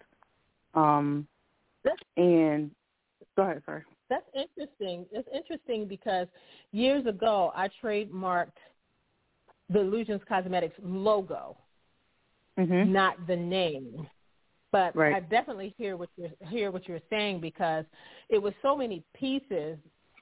Um, 0.75 1.27
and 2.17 2.71
go 3.37 3.43
ahead, 3.43 3.63
sorry. 3.67 3.83
That's 4.09 4.27
interesting. 4.35 5.05
It's 5.13 5.29
interesting 5.35 5.87
because 5.87 6.29
years 6.73 7.07
ago 7.07 7.53
I 7.55 7.69
trademarked 7.83 8.53
the 9.71 9.81
Illusions 9.81 10.23
Cosmetics 10.27 10.75
logo, 10.83 11.57
mm-hmm. 12.59 12.91
not 12.93 13.27
the 13.27 13.37
name. 13.37 14.07
But 14.71 14.95
right. 14.95 15.15
I 15.15 15.21
definitely 15.21 15.75
hear 15.79 15.97
what 15.97 16.11
you're 16.17 16.31
hear 16.49 16.71
what 16.71 16.87
you're 16.87 17.01
saying 17.09 17.41
because 17.41 17.85
it 18.29 18.39
was 18.39 18.53
so 18.61 18.77
many 18.77 19.03
pieces, 19.15 19.79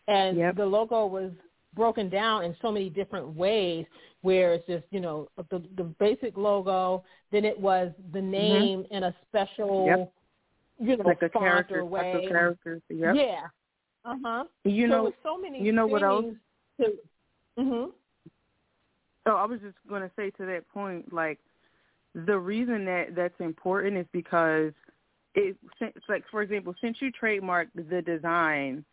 and 0.08 0.36
yep. 0.36 0.56
the 0.56 0.64
logo 0.64 1.06
was 1.06 1.30
broken 1.74 2.08
down 2.08 2.44
in 2.44 2.56
so 2.62 2.72
many 2.72 2.88
different 2.88 3.28
ways 3.36 3.84
where 4.22 4.54
it's 4.54 4.66
just 4.66 4.84
you 4.90 5.00
know 5.00 5.28
the 5.50 5.62
the 5.76 5.84
basic 5.84 6.36
logo 6.36 7.04
then 7.30 7.44
it 7.44 7.58
was 7.58 7.92
the 8.12 8.18
mm-hmm. 8.18 8.30
name 8.30 8.78
mm-hmm. 8.80 8.94
in 8.94 9.04
a 9.04 9.14
special 9.28 9.86
yep. 9.86 10.12
you 10.80 10.96
know 10.96 11.04
like 11.04 11.22
a 11.22 11.28
character, 11.28 11.84
way 11.84 12.14
like 12.14 12.24
a 12.24 12.28
character. 12.28 12.80
Yep. 12.88 13.14
yeah 13.14 13.46
uh-huh 14.04 14.44
you 14.64 14.86
so 14.86 14.90
know 14.90 15.12
so 15.22 15.38
many 15.38 15.62
you 15.62 15.72
know 15.72 15.86
what 15.86 16.02
else 16.02 16.24
to, 16.80 16.92
mhm 17.58 17.90
so 19.24 19.34
i 19.34 19.44
was 19.44 19.60
just 19.60 19.76
going 19.88 20.02
to 20.02 20.10
say 20.16 20.30
to 20.30 20.46
that 20.46 20.66
point 20.72 21.12
like 21.12 21.38
the 22.26 22.38
reason 22.38 22.84
that 22.86 23.14
that's 23.14 23.38
important 23.40 23.96
is 23.96 24.06
because 24.12 24.72
it 25.34 25.56
like 26.08 26.24
for 26.30 26.42
example 26.42 26.74
since 26.80 26.96
you 27.00 27.10
trademarked 27.12 27.68
the 27.74 28.00
design 28.00 28.84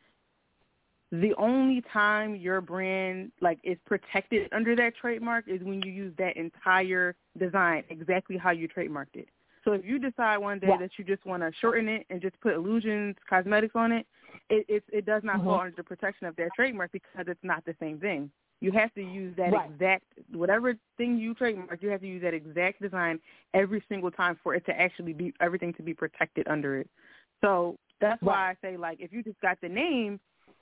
the 1.21 1.35
only 1.37 1.83
time 1.93 2.35
your 2.35 2.59
brand 2.59 3.31
like 3.39 3.59
is 3.63 3.77
protected 3.85 4.51
under 4.51 4.75
that 4.75 4.93
trademark 4.99 5.47
is 5.47 5.61
when 5.61 5.79
you 5.83 5.91
use 5.91 6.13
that 6.17 6.35
entire 6.35 7.15
design 7.37 7.83
exactly 7.91 8.35
how 8.35 8.49
you 8.49 8.67
trademarked 8.67 9.15
it. 9.15 9.27
So 9.63 9.73
if 9.73 9.85
you 9.85 9.99
decide 9.99 10.37
one 10.37 10.57
day 10.57 10.67
yeah. 10.69 10.77
that 10.77 10.89
you 10.97 11.05
just 11.05 11.23
want 11.23 11.43
to 11.43 11.51
shorten 11.61 11.87
it 11.87 12.07
and 12.09 12.19
just 12.19 12.39
put 12.41 12.55
Illusions 12.55 13.15
Cosmetics 13.29 13.75
on 13.75 13.91
it, 13.91 14.07
it 14.49 14.65
it, 14.67 14.83
it 14.91 15.05
does 15.05 15.21
not 15.23 15.37
mm-hmm. 15.37 15.45
fall 15.45 15.59
under 15.59 15.75
the 15.77 15.83
protection 15.83 16.25
of 16.25 16.35
that 16.37 16.49
trademark 16.55 16.91
because 16.91 17.25
it's 17.27 17.39
not 17.43 17.63
the 17.63 17.75
same 17.79 17.99
thing. 17.99 18.31
You 18.59 18.71
have 18.71 18.91
to 18.95 19.01
use 19.01 19.35
that 19.37 19.53
right. 19.53 19.69
exact 19.69 20.05
whatever 20.31 20.73
thing 20.97 21.19
you 21.19 21.35
trademark. 21.35 21.83
You 21.83 21.89
have 21.89 22.01
to 22.01 22.07
use 22.07 22.23
that 22.23 22.33
exact 22.33 22.81
design 22.81 23.19
every 23.53 23.83
single 23.87 24.09
time 24.09 24.39
for 24.41 24.55
it 24.55 24.65
to 24.65 24.71
actually 24.71 25.13
be 25.13 25.31
everything 25.39 25.73
to 25.75 25.83
be 25.83 25.93
protected 25.93 26.47
under 26.47 26.79
it. 26.79 26.89
So 27.41 27.77
that's 28.01 28.21
right. 28.23 28.27
why 28.27 28.49
I 28.49 28.55
say 28.67 28.77
like 28.77 28.99
if 28.99 29.13
you 29.13 29.21
just 29.21 29.39
got 29.41 29.59
the 29.61 29.69
name, 29.69 30.19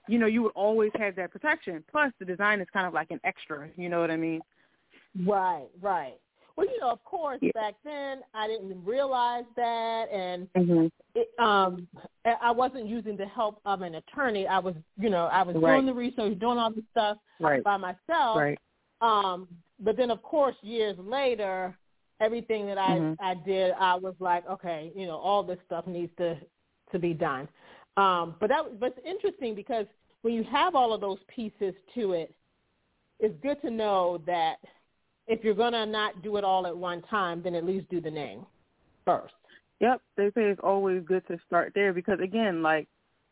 you 0.07 0.19
know, 0.19 0.27
you 0.27 0.43
would 0.43 0.53
always 0.55 0.91
have 0.97 1.15
that 1.15 1.31
protection. 1.31 1.83
Plus, 1.89 2.11
the 2.19 2.25
design 2.25 2.59
is 2.59 2.67
kind 2.73 2.87
of 2.87 2.93
like 2.93 3.11
an 3.11 3.19
extra. 3.23 3.69
You 3.75 3.89
know 3.89 4.01
what 4.01 4.11
I 4.11 4.17
mean? 4.17 4.41
Right, 5.25 5.67
right. 5.81 6.15
Well, 6.57 6.67
you 6.67 6.79
know, 6.79 6.91
of 6.91 7.03
course, 7.05 7.39
yeah. 7.41 7.51
back 7.53 7.75
then 7.83 8.21
I 8.33 8.47
didn't 8.47 8.83
realize 8.83 9.45
that, 9.55 10.05
and 10.11 10.47
mm-hmm. 10.53 10.87
it, 11.15 11.29
um, 11.39 11.87
I 12.41 12.51
wasn't 12.51 12.87
using 12.87 13.15
the 13.15 13.25
help 13.25 13.61
of 13.65 13.81
an 13.81 13.95
attorney. 13.95 14.47
I 14.47 14.59
was, 14.59 14.75
you 14.97 15.09
know, 15.09 15.25
I 15.27 15.43
was 15.43 15.55
right. 15.55 15.75
doing 15.75 15.85
the 15.85 15.93
research, 15.93 16.37
doing 16.39 16.57
all 16.57 16.71
this 16.71 16.83
stuff 16.91 17.17
right. 17.39 17.63
by 17.63 17.77
myself. 17.77 18.37
Right. 18.37 18.59
Um, 18.99 19.47
but 19.79 19.97
then, 19.97 20.11
of 20.11 20.21
course, 20.21 20.55
years 20.61 20.95
later, 20.99 21.75
everything 22.19 22.67
that 22.67 22.77
I 22.77 22.89
mm-hmm. 22.89 23.13
I 23.23 23.35
did, 23.45 23.73
I 23.79 23.95
was 23.95 24.13
like, 24.19 24.47
okay, 24.49 24.91
you 24.95 25.07
know, 25.07 25.17
all 25.17 25.43
this 25.43 25.57
stuff 25.65 25.87
needs 25.87 26.11
to 26.17 26.37
to 26.91 26.99
be 26.99 27.13
done. 27.13 27.47
Um, 27.97 28.35
but 28.39 28.49
that 28.49 28.79
but 28.79 28.95
it's 28.97 29.05
interesting 29.05 29.55
because 29.55 29.85
when 30.21 30.33
you 30.33 30.43
have 30.43 30.75
all 30.75 30.93
of 30.93 31.01
those 31.01 31.19
pieces 31.27 31.73
to 31.95 32.13
it, 32.13 32.33
it's 33.19 33.35
good 33.41 33.61
to 33.61 33.69
know 33.69 34.21
that 34.25 34.57
if 35.27 35.43
you're 35.43 35.53
gonna 35.53 35.85
not 35.85 36.21
do 36.21 36.37
it 36.37 36.43
all 36.43 36.65
at 36.67 36.75
one 36.75 37.01
time, 37.03 37.41
then 37.43 37.55
at 37.55 37.65
least 37.65 37.89
do 37.89 38.01
the 38.01 38.11
name 38.11 38.45
first. 39.05 39.33
Yep, 39.79 40.01
they 40.15 40.27
say 40.27 40.43
it's 40.43 40.61
always 40.63 41.03
good 41.05 41.25
to 41.27 41.37
start 41.47 41.71
there 41.73 41.91
because 41.93 42.19
again, 42.19 42.61
like 42.61 42.87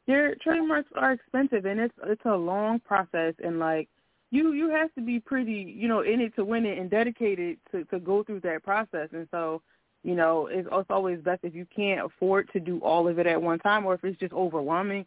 your 0.08 0.34
trademarks 0.42 0.90
are 0.96 1.14
expensive 1.14 1.66
and 1.66 1.80
it's 1.80 1.94
it's 2.06 2.26
a 2.26 2.36
long 2.36 2.80
process 2.80 3.36
and 3.44 3.60
like 3.60 3.88
you 4.32 4.54
you 4.54 4.70
have 4.70 4.94
to 4.96 5.02
be 5.02 5.20
pretty 5.20 5.74
you 5.78 5.88
know 5.88 6.02
in 6.02 6.20
it 6.20 6.36
to 6.36 6.44
win 6.44 6.66
it 6.66 6.80
and 6.80 6.90
dedicated 6.90 7.58
to 7.72 7.84
to 7.86 8.00
go 8.00 8.24
through 8.24 8.40
that 8.40 8.64
process 8.64 9.08
and 9.14 9.28
so 9.30 9.62
you 10.04 10.16
know, 10.16 10.48
it's, 10.48 10.68
it's 10.72 10.90
always 10.90 11.20
best 11.20 11.42
if 11.44 11.54
you 11.54 11.66
can't 11.76 12.06
afford 12.06 12.50
to 12.54 12.60
do 12.60 12.80
all 12.80 13.08
of 13.08 13.20
it 13.20 13.28
at 13.28 13.42
one 13.42 13.60
time, 13.60 13.86
or 13.86 13.96
if 13.96 14.04
it's 14.04 14.20
just 14.20 14.34
overwhelming, 14.34 15.06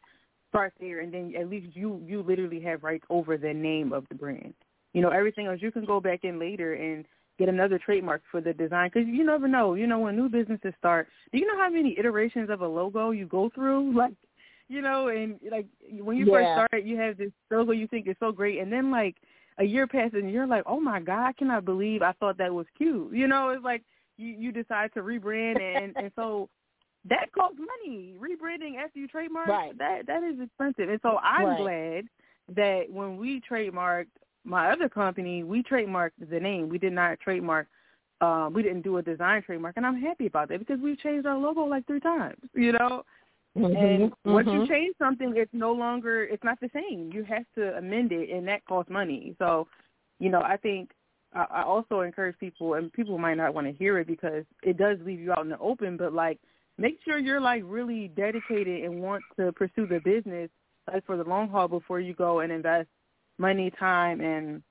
start 0.50 0.74
there, 0.80 1.00
and 1.00 1.12
then 1.12 1.32
at 1.38 1.48
least 1.48 1.74
you 1.74 2.02
you 2.06 2.22
literally 2.22 2.60
have 2.60 2.82
rights 2.82 3.04
over 3.08 3.38
the 3.38 3.54
name 3.54 3.92
of 3.92 4.04
the 4.08 4.14
brand. 4.14 4.54
You 4.92 5.00
know, 5.00 5.08
everything 5.08 5.46
else 5.46 5.60
you 5.62 5.72
can 5.72 5.86
go 5.86 6.00
back 6.00 6.24
in 6.24 6.38
later 6.38 6.74
and 6.74 7.06
get 7.38 7.48
another 7.48 7.78
trademark 7.78 8.22
for 8.30 8.42
the 8.42 8.52
design 8.52 8.90
because 8.92 9.08
you 9.08 9.24
never 9.24 9.48
know. 9.48 9.74
You 9.74 9.86
know, 9.86 10.00
when 10.00 10.16
new 10.16 10.28
businesses 10.28 10.74
start, 10.78 11.08
do 11.32 11.38
you 11.38 11.46
know 11.46 11.58
how 11.58 11.70
many 11.70 11.98
iterations 11.98 12.50
of 12.50 12.60
a 12.60 12.68
logo 12.68 13.10
you 13.10 13.26
go 13.26 13.50
through? 13.54 13.92
Like, 14.02 14.14
you 14.68 14.80
know, 14.80 15.08
and 15.08 15.38
like 15.50 15.66
when 16.00 16.16
you 16.16 16.26
yeah. 16.26 16.32
first 16.32 16.68
start, 16.68 16.84
you 16.84 16.96
have 16.98 17.18
this 17.18 17.30
logo 17.50 17.72
you 17.72 17.86
think 17.86 18.08
is 18.08 18.16
so 18.20 18.32
great, 18.32 18.58
and 18.58 18.72
then 18.72 18.90
like 18.90 19.16
a 19.58 19.64
year 19.64 19.86
passes 19.86 20.14
and 20.14 20.30
you're 20.30 20.46
like, 20.46 20.64
oh 20.66 20.80
my 20.80 21.00
god, 21.00 21.26
I 21.28 21.32
cannot 21.32 21.64
believe 21.64 22.02
I 22.02 22.12
thought 22.12 22.38
that 22.38 22.52
was 22.52 22.66
cute. 22.76 23.12
You 23.12 23.26
know, 23.26 23.50
it's 23.50 23.64
like 23.64 23.82
you 24.16 24.28
you 24.28 24.52
decide 24.52 24.92
to 24.94 25.00
rebrand 25.00 25.60
and 25.60 25.94
and 25.96 26.10
so 26.16 26.48
that 27.08 27.32
costs 27.32 27.58
money. 27.58 28.14
Rebranding 28.18 28.76
after 28.82 28.98
you 28.98 29.08
trademark 29.08 29.48
right. 29.48 29.76
that 29.78 30.06
that 30.06 30.22
is 30.22 30.40
expensive. 30.40 30.88
And 30.88 31.00
so 31.02 31.18
I'm 31.18 31.46
right. 31.46 31.58
glad 31.58 32.56
that 32.56 32.84
when 32.90 33.16
we 33.16 33.40
trademarked 33.48 34.06
my 34.44 34.70
other 34.70 34.88
company, 34.88 35.44
we 35.44 35.62
trademarked 35.62 36.12
the 36.30 36.40
name. 36.40 36.68
We 36.68 36.78
did 36.78 36.92
not 36.92 37.20
trademark 37.20 37.66
um 38.20 38.52
we 38.52 38.62
didn't 38.62 38.82
do 38.82 38.98
a 38.98 39.02
design 39.02 39.42
trademark 39.42 39.76
and 39.76 39.86
I'm 39.86 40.00
happy 40.00 40.26
about 40.26 40.48
that 40.50 40.60
because 40.60 40.80
we've 40.80 40.98
changed 40.98 41.26
our 41.26 41.38
logo 41.38 41.62
like 41.62 41.86
three 41.86 42.00
times, 42.00 42.38
you 42.54 42.72
know? 42.72 43.04
Mm-hmm. 43.56 43.76
And 43.76 44.12
once 44.24 44.48
mm-hmm. 44.48 44.62
you 44.62 44.66
change 44.66 44.96
something, 44.98 45.34
it's 45.36 45.50
no 45.52 45.72
longer, 45.72 46.24
it's 46.24 46.42
not 46.42 46.58
the 46.60 46.70
same. 46.72 47.10
You 47.12 47.22
have 47.24 47.44
to 47.56 47.76
amend 47.76 48.10
it, 48.12 48.30
and 48.30 48.48
that 48.48 48.64
costs 48.64 48.90
money. 48.90 49.34
So, 49.38 49.68
you 50.18 50.30
know, 50.30 50.40
I 50.40 50.56
think 50.56 50.90
I 51.34 51.62
also 51.62 52.00
encourage 52.00 52.38
people, 52.38 52.74
and 52.74 52.92
people 52.92 53.16
might 53.18 53.36
not 53.36 53.54
want 53.54 53.66
to 53.66 53.72
hear 53.72 53.98
it 53.98 54.06
because 54.06 54.44
it 54.62 54.76
does 54.76 54.98
leave 55.04 55.20
you 55.20 55.32
out 55.32 55.40
in 55.40 55.48
the 55.48 55.58
open, 55.58 55.96
but 55.96 56.12
like 56.12 56.38
make 56.78 56.98
sure 57.04 57.18
you're 57.18 57.40
like 57.40 57.62
really 57.64 58.08
dedicated 58.08 58.84
and 58.84 59.00
want 59.00 59.22
to 59.38 59.52
pursue 59.52 59.86
the 59.86 60.00
business 60.04 60.50
like 60.92 61.06
for 61.06 61.16
the 61.16 61.24
long 61.24 61.48
haul 61.48 61.68
before 61.68 62.00
you 62.00 62.14
go 62.14 62.40
and 62.40 62.52
invest 62.52 62.88
money, 63.38 63.70
time, 63.78 64.20
and 64.20 64.62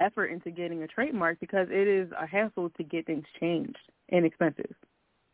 effort 0.00 0.26
into 0.26 0.50
getting 0.50 0.82
a 0.82 0.86
trademark 0.86 1.38
because 1.40 1.68
it 1.70 1.88
is 1.88 2.10
a 2.20 2.26
hassle 2.26 2.70
to 2.70 2.82
get 2.82 3.06
things 3.06 3.24
changed 3.38 3.78
and 4.10 4.24
expensive. 4.24 4.74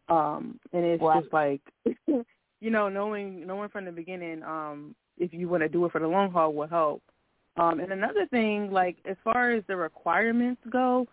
Um, 0.09 0.61
and 0.73 0.85
it's 0.85 1.03
wow. 1.03 1.21
just 1.21 1.33
like, 1.33 1.61
you 2.07 2.71
know, 2.71 2.89
knowing 2.89 3.47
knowing 3.47 3.69
from 3.69 3.85
the 3.85 3.93
beginning 3.93 4.43
um, 4.43 4.95
if 5.19 5.33
you 5.33 5.49
want 5.49 5.63
to 5.63 5.69
do 5.69 5.85
it 5.85 5.93
for 5.93 6.01
the 6.01 6.09
long 6.09 6.31
haul 6.31 6.53
will 6.53 6.69
help. 6.69 7.03
Um, 7.59 7.81
and 7.81 7.92
another 7.92 8.27
thing, 8.27 8.71
like 8.71 8.97
as 9.05 9.16
far 9.25 9.53
as 9.53 9.64
the 9.66 9.77
requirements 9.77 10.61
go, 10.71 11.07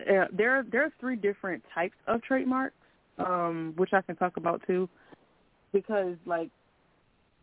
uh, 0.00 0.26
there 0.32 0.64
there 0.70 0.84
are 0.84 0.92
three 1.00 1.16
different 1.16 1.62
types 1.74 1.96
of 2.06 2.22
trademarks, 2.22 2.76
um, 3.18 3.74
which 3.76 3.92
I 3.92 4.00
can 4.00 4.16
talk 4.16 4.36
about 4.36 4.62
too, 4.66 4.88
because 5.72 6.14
like, 6.24 6.50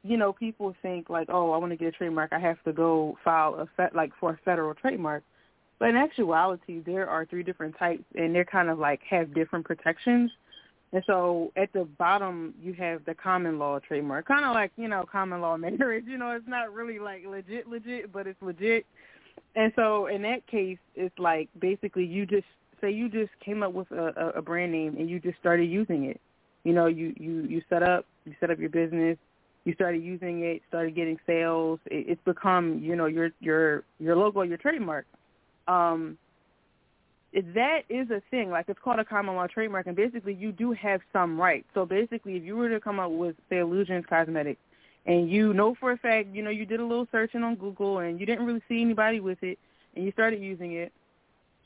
you 0.04 0.16
know, 0.16 0.32
people 0.32 0.74
think 0.82 1.10
like, 1.10 1.28
oh, 1.30 1.52
I 1.52 1.58
want 1.58 1.72
to 1.72 1.76
get 1.76 1.90
a 1.90 1.92
trademark, 1.92 2.32
I 2.32 2.40
have 2.40 2.64
to 2.64 2.72
go 2.72 3.18
file 3.24 3.56
a 3.56 3.68
fet 3.76 3.94
like 3.94 4.12
for 4.20 4.32
a 4.32 4.40
federal 4.46 4.74
trademark, 4.74 5.24
but 5.80 5.90
in 5.90 5.98
actuality, 5.98 6.82
there 6.86 7.10
are 7.10 7.26
three 7.26 7.44
different 7.44 7.78
types, 7.78 8.04
and 8.16 8.34
they're 8.34 8.46
kind 8.46 8.70
of 8.70 8.80
like 8.80 9.02
have 9.10 9.34
different 9.34 9.66
protections. 9.66 10.32
And 10.92 11.04
so 11.06 11.52
at 11.56 11.72
the 11.74 11.86
bottom 11.86 12.54
you 12.62 12.74
have 12.74 13.06
the 13.06 13.14
common 13.14 13.60
law 13.60 13.80
trademark, 13.80 14.28
kind 14.28 14.46
of 14.46 14.54
like 14.54 14.72
you 14.76 14.88
know 14.88 15.06
common 15.10 15.42
law 15.42 15.58
marriage. 15.58 16.06
You 16.08 16.18
know, 16.18 16.32
it's 16.32 16.48
not 16.48 16.74
really 16.74 17.00
like 17.00 17.26
legit, 17.28 17.68
legit, 17.68 18.12
but 18.12 18.28
it's 18.28 18.42
legit. 18.42 18.86
And 19.56 19.72
so 19.76 20.08
in 20.08 20.22
that 20.24 20.46
case, 20.48 20.78
it's 20.96 21.18
like 21.20 21.50
basically 21.60 22.06
you 22.06 22.26
just 22.26 22.48
say 22.82 22.92
you 22.92 23.10
just 23.10 23.32
came 23.44 23.62
up 23.64 23.74
with 23.74 23.92
a, 23.92 24.34
a 24.36 24.42
brand 24.42 24.72
name 24.72 24.96
and 24.98 25.10
you 25.10 25.20
just 25.20 25.38
started 25.40 25.66
using 25.66 26.06
it. 26.06 26.20
You 26.64 26.74
know, 26.74 26.88
you 26.88 27.14
you 27.18 27.42
you 27.44 27.62
set 27.70 27.84
up 27.84 28.06
you 28.26 28.36
set 28.40 28.52
up 28.52 28.60
your 28.60 28.70
business, 28.70 29.18
you 29.66 29.74
started 29.74 30.04
using 30.04 30.44
it, 30.44 30.62
started 30.68 30.96
getting 30.96 31.20
sales. 31.26 31.80
It, 31.86 32.06
it's 32.10 32.22
become 32.26 32.80
you 32.80 32.96
know 32.96 33.06
your 33.06 33.30
your 33.40 33.84
your 34.00 34.16
logo, 34.16 34.42
your 34.42 34.58
trademark. 34.58 35.06
Um, 35.68 36.18
that 37.34 37.82
is 37.90 38.10
a 38.10 38.22
thing. 38.32 38.50
Like 38.50 38.66
it's 38.70 38.80
called 38.84 39.00
a 39.00 39.06
common 39.06 39.36
law 39.36 39.48
trademark, 39.48 39.88
and 39.88 39.96
basically 39.96 40.34
you 40.34 40.52
do 40.52 40.72
have 40.74 41.02
some 41.14 41.40
rights. 41.40 41.68
So 41.74 41.86
basically, 41.86 42.36
if 42.36 42.44
you 42.44 42.56
were 42.56 42.70
to 42.70 42.80
come 42.80 43.00
up 43.00 43.12
with 43.12 43.36
say 43.50 43.60
Illusions 43.60 44.06
Cosmetics, 44.10 44.62
and 45.06 45.30
you 45.30 45.54
know 45.54 45.76
for 45.80 45.92
a 45.92 45.98
fact, 45.98 46.30
you 46.34 46.44
know 46.44 46.50
you 46.50 46.66
did 46.66 46.80
a 46.80 46.86
little 46.86 47.08
searching 47.12 47.44
on 47.44 47.56
Google, 47.56 48.00
and 48.00 48.20
you 48.20 48.26
didn't 48.26 48.46
really 48.46 48.64
see 48.68 48.82
anybody 48.82 49.20
with 49.20 49.38
it, 49.44 49.60
and 49.96 50.06
you 50.06 50.12
started 50.12 50.42
using 50.42 50.74
it, 50.74 50.92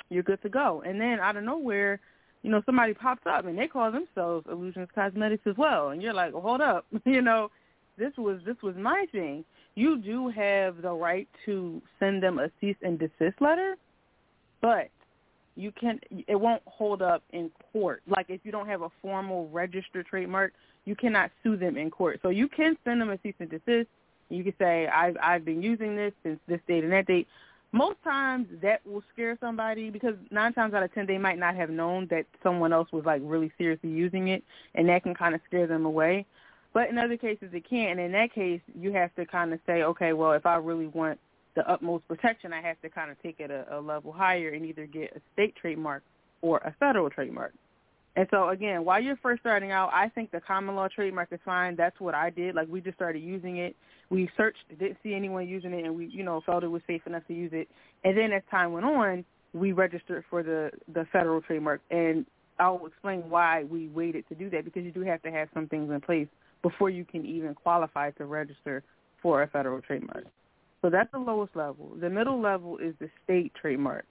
you're 0.10 0.24
good 0.24 0.42
to 0.42 0.50
go. 0.50 0.84
And 0.86 1.00
then 1.00 1.20
out 1.20 1.38
of 1.38 1.44
nowhere, 1.44 2.00
you 2.42 2.52
know 2.52 2.62
somebody 2.66 2.94
pops 2.94 3.26
up 3.26 3.46
and 3.46 3.58
they 3.58 3.68
call 3.68 3.90
themselves 3.92 4.46
Illusions 4.52 4.90
Cosmetics 4.94 5.48
as 5.48 5.56
well, 5.58 5.90
and 5.90 6.02
you're 6.02 6.14
like, 6.14 6.34
well, 6.34 6.42
hold 6.42 6.62
up, 6.62 6.86
you 7.06 7.22
know, 7.22 7.52
this 7.98 8.12
was 8.18 8.42
this 8.46 8.58
was 8.62 8.76
my 8.76 9.06
thing. 9.14 9.46
You 9.76 9.98
do 9.98 10.28
have 10.28 10.82
the 10.82 10.92
right 10.92 11.28
to 11.46 11.82
send 12.00 12.22
them 12.22 12.38
a 12.38 12.52
cease 12.60 12.76
and 12.82 13.00
desist 13.00 13.42
letter, 13.42 13.76
but 14.62 14.90
you 15.56 15.72
can 15.72 16.00
it 16.28 16.36
won't 16.36 16.62
hold 16.66 17.02
up 17.02 17.24
in 17.32 17.52
court. 17.72 18.02
Like 18.08 18.28
if 18.30 18.42
you 18.44 18.52
don't 18.52 18.68
have 18.68 18.82
a 18.82 18.90
formal 19.02 19.50
registered 19.50 20.06
trademark, 20.08 20.54
you 20.86 20.96
cannot 20.96 21.32
sue 21.44 21.58
them 21.58 21.78
in 21.78 21.92
court. 21.92 22.20
So 22.22 22.30
you 22.30 22.48
can 22.48 22.78
send 22.84 23.02
them 23.02 23.10
a 23.10 23.20
cease 23.22 23.36
and 23.40 23.50
desist. 23.50 23.88
You 24.30 24.44
can 24.44 24.54
say 24.58 24.88
I've 24.88 25.18
I've 25.22 25.46
been 25.46 25.62
using 25.62 25.96
this 25.96 26.14
since 26.24 26.40
this 26.48 26.60
date 26.68 26.84
and 26.84 26.94
that 26.94 27.08
date. 27.08 27.28
Most 27.72 27.98
times 28.04 28.48
that 28.62 28.86
will 28.86 29.04
scare 29.12 29.36
somebody 29.42 29.90
because 29.90 30.16
nine 30.30 30.54
times 30.54 30.74
out 30.74 30.84
of 30.84 30.94
ten 30.94 31.06
they 31.06 31.18
might 31.18 31.40
not 31.40 31.56
have 31.56 31.70
known 31.70 32.08
that 32.12 32.26
someone 32.42 32.72
else 32.72 32.92
was 32.92 33.06
like 33.06 33.22
really 33.24 33.52
seriously 33.58 33.90
using 33.90 34.30
it, 34.30 34.44
and 34.76 34.88
that 34.90 35.04
can 35.04 35.14
kind 35.16 35.36
of 35.36 35.42
scare 35.48 35.68
them 35.68 35.86
away. 35.86 36.26
But 36.74 36.90
in 36.90 36.98
other 36.98 37.18
cases 37.18 37.50
it 37.54 37.68
can't. 37.70 38.00
And 38.00 38.00
in 38.00 38.12
that 38.14 38.34
case, 38.34 38.62
you 38.80 38.92
have 38.94 39.14
to 39.16 39.26
kind 39.26 39.54
of 39.54 39.60
say, 39.66 39.84
okay, 39.84 40.14
well, 40.14 40.34
if 40.34 40.46
I 40.46 40.56
really 40.56 40.88
want 40.88 41.20
the 41.56 41.70
utmost 41.70 42.08
protection, 42.08 42.54
I 42.54 42.62
have 42.62 42.82
to 42.82 42.90
kind 42.90 43.12
of 43.12 43.22
take 43.22 43.40
it 43.40 43.52
a, 43.52 43.66
a 43.78 43.80
level 43.80 44.12
higher 44.12 44.50
and 44.50 44.66
either 44.66 44.86
get 44.86 45.16
a 45.16 45.22
state 45.34 45.56
trademark 45.56 46.04
or 46.42 46.58
a 46.60 46.76
federal 46.80 47.10
trademark. 47.10 47.54
And 48.16 48.28
so 48.30 48.50
again, 48.50 48.86
while 48.86 49.02
you're 49.02 49.18
first 49.18 49.42
starting 49.42 49.72
out, 49.72 49.90
I 49.92 50.10
think 50.10 50.32
the 50.32 50.40
common 50.40 50.76
law 50.76 50.88
trademark 50.88 51.30
is 51.32 51.40
fine. 51.44 51.76
That's 51.76 52.00
what 52.00 52.14
I 52.14 52.30
did. 52.30 52.54
Like 52.54 52.68
we 52.68 52.80
just 52.80 52.96
started 52.96 53.24
using 53.24 53.58
it. 53.58 53.76
We 54.10 54.30
searched, 54.38 54.60
didn't 54.78 54.98
see 55.02 55.16
anyone 55.16 55.48
using 55.48 55.74
it, 55.74 55.86
and 55.86 55.96
we, 55.96 56.08
you 56.08 56.24
know, 56.24 56.42
felt 56.46 56.64
it 56.64 56.68
was 56.68 56.84
safe 56.86 57.02
enough 57.08 57.26
to 57.28 57.34
use 57.34 57.52
it. 57.54 57.68
And 58.04 58.16
then 58.16 58.32
as 58.32 58.44
time 58.52 58.72
went 58.72 58.86
on, 58.86 59.26
we 59.54 59.72
registered 59.72 60.24
for 60.30 60.44
the 60.44 60.72
the 60.94 61.06
federal 61.12 61.42
trademark. 61.42 61.82
And 61.90 62.26
I'll 62.60 62.86
explain 62.86 63.30
why 63.30 63.64
we 63.64 63.88
waited 63.88 64.28
to 64.30 64.36
do 64.36 64.50
that 64.52 64.66
because 64.66 64.84
you 64.84 64.92
do 64.92 65.02
have 65.02 65.22
to 65.24 65.32
have 65.32 65.50
some 65.54 65.68
things 65.68 65.90
in 65.92 66.00
place 66.02 66.28
before 66.62 66.92
you 66.92 67.06
can 67.06 67.26
even 67.26 67.56
qualify 67.56 68.12
to 68.12 68.26
register 68.26 68.84
for 69.22 69.42
a 69.42 69.48
federal 69.48 69.82
trademark. 69.82 70.26
So 70.84 70.90
that's 70.90 71.10
the 71.14 71.18
lowest 71.18 71.56
level. 71.56 71.94
The 72.00 72.10
middle 72.10 72.42
level 72.42 72.78
is 72.78 72.94
the 73.00 73.10
state 73.24 73.54
trademark. 73.60 74.06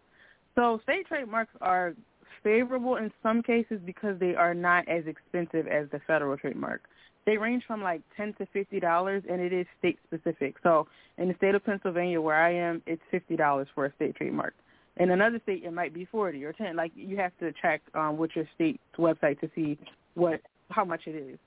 So 0.55 0.81
state 0.83 1.07
trademarks 1.07 1.53
are 1.61 1.95
favorable 2.43 2.97
in 2.97 3.13
some 3.23 3.43
cases 3.43 3.79
because 3.85 4.19
they 4.19 4.35
are 4.35 4.55
not 4.55 4.89
as 4.89 5.05
expensive 5.07 5.67
as 5.69 5.89
the 5.93 6.01
federal 6.07 6.37
trademark. 6.37 6.83
They 7.27 7.37
range 7.37 7.63
from 7.67 7.83
like 7.83 8.01
ten 8.17 8.33
to 8.39 8.47
fifty 8.47 8.81
dollars, 8.81 9.23
and 9.31 9.41
it 9.41 9.53
is 9.53 9.67
state 9.79 9.99
specific. 10.07 10.57
So 10.63 10.89
in 11.19 11.29
the 11.29 11.35
state 11.35 11.55
of 11.55 11.65
Pennsylvania, 11.65 12.21
where 12.21 12.43
I 12.43 12.55
am, 12.55 12.83
it's 12.87 13.03
fifty 13.11 13.37
dollars 13.37 13.69
for 13.75 13.85
a 13.85 13.95
state 13.95 14.17
trademark. 14.17 14.55
In 14.97 15.11
another 15.11 15.41
state, 15.43 15.63
it 15.65 15.73
might 15.73 15.95
be 15.95 16.07
forty 16.07 16.43
or 16.45 16.53
ten. 16.55 16.75
Like 16.75 16.93
you 16.97 17.17
have 17.19 17.33
to 17.41 17.53
check 17.63 17.83
um, 17.95 18.17
with 18.17 18.31
your 18.35 18.49
state's 18.55 18.79
website 18.99 19.39
to 19.41 19.51
see 19.55 19.79
what 20.15 20.41
how 20.71 20.85
much 20.85 21.03
it 21.07 21.15
is. 21.15 21.39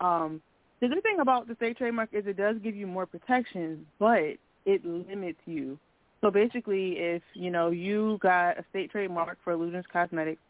Um, 0.00 0.42
the 0.80 0.88
good 0.88 1.02
thing 1.02 1.20
about 1.20 1.46
the 1.46 1.54
state 1.54 1.78
trademark 1.78 2.10
is 2.12 2.26
it 2.26 2.36
does 2.36 2.56
give 2.62 2.74
you 2.74 2.88
more 2.88 3.06
protection, 3.06 3.86
but 4.00 4.36
it 4.64 4.84
limits 4.84 5.40
you. 5.46 5.78
So 6.20 6.30
basically, 6.30 6.92
if 6.98 7.22
you 7.34 7.50
know 7.50 7.70
you 7.70 8.18
got 8.20 8.58
a 8.58 8.64
state 8.70 8.90
trademark 8.90 9.38
for 9.42 9.52
Illusions 9.52 9.84
Cosmetics, 9.92 10.40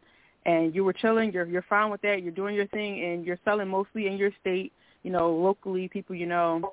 and 0.44 0.74
you 0.74 0.84
were 0.84 0.92
chilling, 0.92 1.32
you're 1.32 1.46
you're 1.46 1.62
fine 1.62 1.90
with 1.90 2.02
that, 2.02 2.22
you're 2.22 2.32
doing 2.32 2.54
your 2.54 2.66
thing, 2.68 3.02
and 3.04 3.24
you're 3.24 3.38
selling 3.44 3.68
mostly 3.68 4.06
in 4.06 4.16
your 4.16 4.30
state, 4.40 4.72
you 5.02 5.10
know, 5.10 5.34
locally, 5.34 5.88
people 5.88 6.14
you 6.14 6.26
know, 6.26 6.72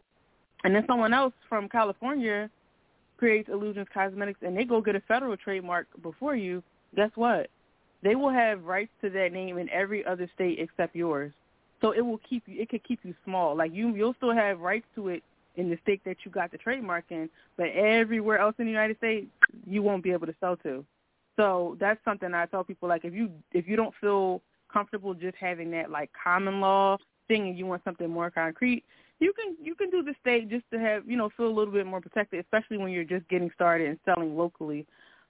and 0.64 0.76
then 0.76 0.84
someone 0.88 1.14
else 1.14 1.34
from 1.48 1.70
California 1.70 2.50
creates 3.18 3.50
Illusions 3.50 3.88
Cosmetics, 3.94 4.40
and 4.42 4.56
they 4.56 4.64
go 4.64 4.82
get 4.82 4.96
a 4.96 5.02
federal 5.02 5.38
trademark 5.38 5.88
before 6.02 6.36
you. 6.36 6.64
Guess 6.96 7.12
what? 7.16 7.50
They 8.02 8.16
will 8.16 8.30
have 8.32 8.64
rights 8.64 8.92
to 9.02 9.10
that 9.10 9.34
name 9.34 9.58
in 9.58 9.70
every 9.70 10.06
other 10.06 10.30
state 10.34 10.60
except 10.60 10.96
yours. 10.96 11.32
So 11.82 11.92
it 11.92 12.02
will 12.02 12.20
keep 12.30 12.44
you. 12.48 12.62
It 12.62 12.70
could 12.70 12.84
keep 12.84 13.00
you 13.04 13.14
small. 13.24 13.56
Like 13.56 13.74
you, 13.74 13.96
you'll 13.96 14.16
still 14.16 14.34
have 14.34 14.60
rights 14.60 14.86
to 14.96 15.10
it 15.10 15.24
in 15.56 15.70
the 15.70 15.78
state 15.82 16.02
that 16.06 16.18
you 16.24 16.32
got 16.32 16.52
the 16.52 16.58
trademark 16.58 17.06
in, 17.10 17.30
but 17.58 17.68
everywhere 17.68 18.40
else 18.40 18.56
in 18.60 18.66
the 18.66 18.72
United 18.72 18.98
States, 18.98 19.28
you 19.66 19.82
won't 19.82 20.04
be 20.04 20.12
able 20.12 20.28
to 20.28 20.36
sell 20.40 20.56
to. 20.58 20.86
So 21.36 21.78
that's 21.80 22.04
something 22.04 22.34
I 22.34 22.46
tell 22.48 22.64
people 22.64 22.90
like 22.90 23.06
if 23.06 23.14
you 23.14 23.32
if 23.54 23.68
you 23.68 23.76
don't 23.76 23.94
feel 24.02 24.42
comfortable 24.72 25.14
just 25.14 25.36
having 25.38 25.72
that 25.72 25.90
like 25.90 26.12
common 26.22 26.60
law 26.60 26.98
thing 27.28 27.48
and 27.48 27.58
you 27.58 27.66
want 27.66 27.84
something 27.84 28.10
more 28.10 28.30
concrete, 28.30 28.84
you 29.20 29.34
can 29.34 29.56
you 29.62 29.76
can 29.76 29.90
do 29.90 30.04
the 30.04 30.16
state 30.20 30.50
just 30.50 30.66
to 30.72 30.80
have 30.80 31.10
you 31.10 31.16
know 31.16 31.30
feel 31.36 31.48
a 31.48 31.56
little 31.56 31.74
bit 31.74 31.86
more 31.86 32.02
protected, 32.02 32.40
especially 32.42 32.78
when 32.78 32.92
you're 32.92 33.04
just 33.04 33.28
getting 33.30 33.52
started 33.54 33.88
and 33.88 34.00
selling 34.06 34.38
locally. 34.38 34.86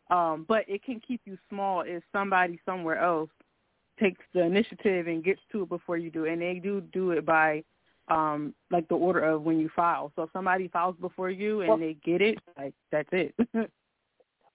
Um, 0.10 0.46
but 0.48 0.66
it 0.68 0.84
can 0.84 1.00
keep 1.00 1.22
you 1.26 1.38
small 1.50 1.82
if 1.82 2.02
somebody 2.12 2.60
somewhere 2.66 2.98
else 2.98 3.30
takes 4.00 4.24
the 4.34 4.42
initiative 4.42 5.08
and 5.08 5.24
gets 5.24 5.42
to 5.52 5.64
it 5.64 5.70
before 5.70 5.98
you 5.98 6.10
do, 6.10 6.26
and 6.26 6.42
they 6.42 6.56
do 6.56 6.82
do 6.82 7.12
it 7.12 7.26
by 7.26 7.64
um 8.10 8.54
like 8.72 8.88
the 8.88 8.96
order 8.96 9.22
of 9.22 9.44
when 9.44 9.60
you 9.60 9.70
file. 9.76 10.12
So 10.16 10.24
if 10.24 10.30
somebody 10.34 10.68
files 10.68 10.96
before 11.00 11.30
you 11.30 11.62
and 11.62 11.70
well, 11.70 11.78
they 11.78 11.96
get 12.04 12.22
it, 12.22 12.40
like 12.58 12.74
that's 12.92 13.10
it. 13.12 13.34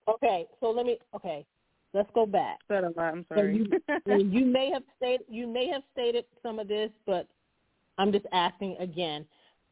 okay, 0.09 0.47
so 0.61 0.71
let 0.71 0.87
me 0.87 0.99
okay. 1.15 1.45
Let's 1.93 2.11
go 2.13 2.27
back. 2.27 2.59
I'm 2.69 3.25
sorry. 3.29 3.69
you, 4.07 4.17
you 4.19 4.45
may 4.45 4.71
have 4.73 4.83
stated 4.97 5.27
you 5.29 5.47
may 5.47 5.69
have 5.69 5.83
stated 5.93 6.25
some 6.43 6.59
of 6.59 6.67
this, 6.67 6.91
but 7.07 7.29
I'm 7.99 8.11
just 8.11 8.27
asking 8.33 8.77
again, 8.81 9.25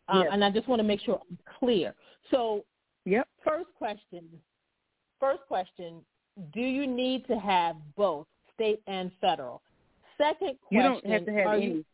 um, 0.09 0.27
and 0.31 0.45
I 0.45 0.51
just 0.51 0.69
want 0.69 0.81
to 0.81 0.85
make 0.85 1.01
sure 1.01 1.21
I'm 1.29 1.39
clear. 1.59 1.95
So, 2.31 2.65
yep. 3.05 3.27
First 3.45 3.69
question. 3.77 4.25
First 5.19 5.41
question: 5.49 6.03
Do 6.55 6.61
you 6.61 6.87
need 6.87 7.27
to 7.27 7.37
have 7.39 7.77
both 7.97 8.27
state 8.55 8.81
and 8.87 9.11
federal? 9.21 9.61
Second 10.17 10.59
question: 10.61 10.61
You 10.71 10.83
don't 10.83 11.07
have 11.07 11.25
to 11.27 11.33
have 11.33 11.55
any. 11.55 11.67
You, 11.67 11.85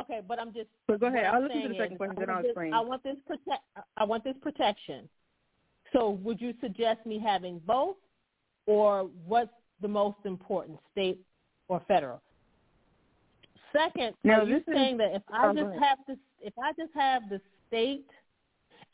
Okay, 0.00 0.20
but 0.26 0.40
I'm 0.40 0.52
just. 0.52 0.68
But 0.86 1.00
go 1.00 1.06
ahead. 1.06 1.24
I'll 1.26 1.42
listen 1.42 1.62
to 1.62 1.68
the 1.68 1.74
second 1.78 1.96
question, 1.96 2.16
then 2.18 2.30
I'll 2.30 2.44
explain. 2.44 2.72
I 2.72 2.80
want 2.80 3.02
this 3.02 3.16
protect. 3.26 3.62
I 3.96 4.04
want 4.04 4.24
this 4.24 4.36
protection. 4.40 5.08
So, 5.92 6.10
would 6.22 6.40
you 6.40 6.54
suggest 6.60 7.04
me 7.06 7.18
having 7.18 7.60
both, 7.66 7.96
or 8.66 9.08
what's 9.26 9.50
the 9.80 9.88
most 9.88 10.18
important, 10.24 10.78
state 10.92 11.18
or 11.68 11.82
federal? 11.88 12.20
Second, 13.72 14.14
now, 14.24 14.40
are 14.40 14.46
you 14.46 14.62
saying 14.70 14.94
is, 14.94 14.98
that 14.98 15.14
if 15.14 15.22
I 15.32 15.48
oh, 15.48 15.54
just 15.54 15.82
have 15.82 15.98
the 16.06 16.18
if 16.40 16.52
I 16.62 16.72
just 16.72 16.92
have 16.94 17.28
the 17.28 17.40
state, 17.66 18.06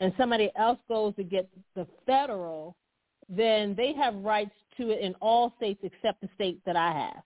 and 0.00 0.12
somebody 0.16 0.50
else 0.56 0.78
goes 0.88 1.14
to 1.16 1.22
get 1.22 1.48
the 1.74 1.86
federal, 2.06 2.76
then 3.28 3.74
they 3.76 3.92
have 3.92 4.14
rights 4.16 4.54
to 4.76 4.90
it 4.90 5.00
in 5.00 5.14
all 5.20 5.52
states 5.56 5.80
except 5.82 6.20
the 6.20 6.28
state 6.34 6.60
that 6.66 6.76
I 6.76 6.92
have. 6.92 7.22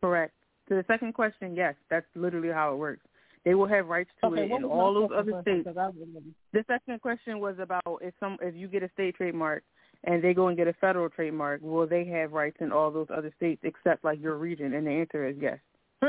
Correct. 0.00 0.34
To 0.68 0.74
the 0.76 0.84
second 0.86 1.14
question, 1.14 1.54
yes, 1.54 1.74
that's 1.90 2.06
literally 2.14 2.48
how 2.48 2.72
it 2.72 2.76
works. 2.76 3.02
They 3.44 3.54
will 3.54 3.68
have 3.68 3.88
rights 3.88 4.10
to 4.22 4.28
okay, 4.28 4.44
it 4.44 4.50
in 4.50 4.64
all 4.64 4.94
those 4.94 5.10
other 5.14 5.42
states. 5.42 5.68
The 6.52 6.64
second 6.66 7.02
question 7.02 7.40
was 7.40 7.56
about 7.58 8.00
if 8.00 8.14
some 8.18 8.38
if 8.40 8.54
you 8.54 8.68
get 8.68 8.82
a 8.82 8.90
state 8.94 9.16
trademark 9.16 9.62
and 10.04 10.24
they 10.24 10.32
go 10.32 10.48
and 10.48 10.56
get 10.56 10.66
a 10.66 10.72
federal 10.74 11.10
trademark, 11.10 11.60
will 11.60 11.86
they 11.86 12.06
have 12.06 12.32
rights 12.32 12.56
in 12.60 12.72
all 12.72 12.90
those 12.90 13.08
other 13.14 13.32
states 13.36 13.60
except 13.64 14.02
like 14.02 14.20
your 14.20 14.36
region? 14.36 14.72
And 14.72 14.86
the 14.86 14.90
answer 14.90 15.26
is 15.26 15.36
yes. 15.38 15.58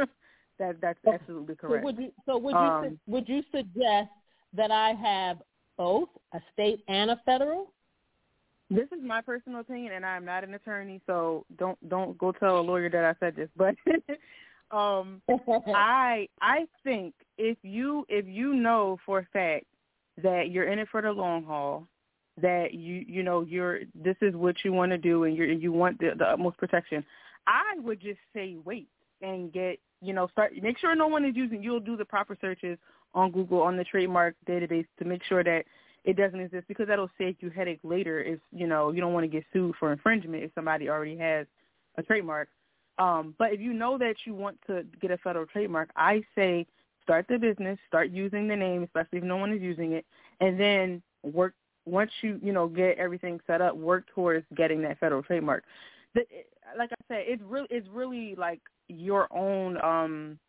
that 0.59 0.79
that's 0.81 0.99
absolutely 1.05 1.55
correct. 1.55 1.81
So 1.81 1.85
would 1.85 1.97
you 1.97 2.11
so 2.25 2.37
would 2.37 2.51
you 2.51 2.57
um, 2.57 2.99
would 3.07 3.27
you 3.27 3.43
suggest 3.51 4.09
that 4.53 4.71
I 4.71 4.93
have 4.93 5.41
both 5.77 6.09
a 6.33 6.39
state 6.53 6.83
and 6.87 7.11
a 7.11 7.19
federal? 7.25 7.73
This 8.69 8.87
is 8.91 9.03
my 9.03 9.21
personal 9.21 9.59
opinion, 9.59 9.93
and 9.93 10.05
I'm 10.05 10.25
not 10.25 10.43
an 10.43 10.53
attorney, 10.53 10.99
so 11.05 11.45
don't 11.59 11.77
don't 11.89 12.17
go 12.17 12.31
tell 12.31 12.59
a 12.59 12.61
lawyer 12.61 12.89
that 12.89 13.03
I 13.03 13.13
said 13.19 13.35
this. 13.35 13.49
But 13.55 13.75
um, 14.71 15.21
I 15.75 16.27
I 16.41 16.65
think 16.83 17.13
if 17.37 17.57
you 17.61 18.05
if 18.09 18.25
you 18.27 18.53
know 18.53 18.97
for 19.05 19.19
a 19.19 19.27
fact 19.31 19.65
that 20.21 20.49
you're 20.49 20.67
in 20.71 20.79
it 20.79 20.87
for 20.91 21.01
the 21.01 21.11
long 21.11 21.43
haul, 21.43 21.87
that 22.41 22.73
you 22.73 23.05
you 23.07 23.23
know 23.23 23.41
you're 23.41 23.81
this 23.93 24.15
is 24.21 24.35
what 24.35 24.55
you 24.63 24.73
want 24.73 24.91
to 24.91 24.97
do, 24.97 25.25
and 25.25 25.35
you 25.37 25.45
you 25.45 25.71
want 25.71 25.99
the, 25.99 26.11
the 26.17 26.25
utmost 26.25 26.57
protection, 26.57 27.03
I 27.47 27.79
would 27.79 28.01
just 28.01 28.19
say 28.33 28.57
wait 28.65 28.87
and 29.21 29.51
get 29.53 29.79
you 30.01 30.13
know 30.13 30.27
start 30.31 30.53
make 30.61 30.77
sure 30.79 30.95
no 30.95 31.07
one 31.07 31.25
is 31.25 31.35
using. 31.35 31.63
You'll 31.63 31.79
do 31.79 31.97
the 31.97 32.05
proper 32.05 32.37
searches 32.41 32.77
on 33.13 33.31
Google 33.31 33.61
on 33.61 33.77
the 33.77 33.83
trademark 33.83 34.35
database 34.47 34.87
to 34.99 35.05
make 35.05 35.23
sure 35.23 35.43
that 35.43 35.63
it 36.03 36.17
doesn't 36.17 36.39
exist 36.39 36.67
because 36.67 36.87
that'll 36.87 37.09
save 37.17 37.35
you 37.39 37.49
headache 37.49 37.79
later 37.83 38.21
if 38.21 38.39
you 38.51 38.67
know 38.67 38.91
you 38.91 39.01
don't 39.01 39.13
want 39.13 39.23
to 39.23 39.29
get 39.29 39.43
sued 39.53 39.75
for 39.79 39.91
infringement 39.91 40.43
if 40.43 40.51
somebody 40.55 40.89
already 40.89 41.17
has 41.17 41.47
a 41.97 42.03
trademark. 42.03 42.49
Um, 42.97 43.35
but 43.37 43.53
if 43.53 43.59
you 43.59 43.73
know 43.73 43.97
that 43.97 44.15
you 44.25 44.33
want 44.33 44.57
to 44.67 44.85
get 45.01 45.11
a 45.11 45.17
federal 45.17 45.45
trademark, 45.45 45.89
I 45.95 46.23
say 46.33 46.65
start 47.03 47.25
the 47.27 47.37
business, 47.37 47.77
start 47.87 48.09
using 48.09 48.47
the 48.47 48.55
name, 48.55 48.83
especially 48.83 49.19
if 49.19 49.23
no 49.23 49.37
one 49.37 49.53
is 49.53 49.61
using 49.61 49.93
it, 49.93 50.05
and 50.39 50.59
then 50.59 51.01
work 51.23 51.53
once 51.85 52.11
you 52.21 52.39
you 52.41 52.51
know 52.51 52.67
get 52.67 52.97
everything 52.97 53.39
set 53.45 53.61
up, 53.61 53.75
work 53.75 54.05
towards 54.13 54.45
getting 54.55 54.81
that 54.81 54.99
federal 54.99 55.21
trademark. 55.23 55.63
The, 56.13 56.25
like 56.77 56.91
I 56.91 57.13
said, 57.13 57.23
it's 57.27 57.43
really 57.43 57.67
it's 57.69 57.87
really 57.89 58.35
like 58.35 58.61
your 58.87 59.27
own 59.35 59.81
um 59.81 60.39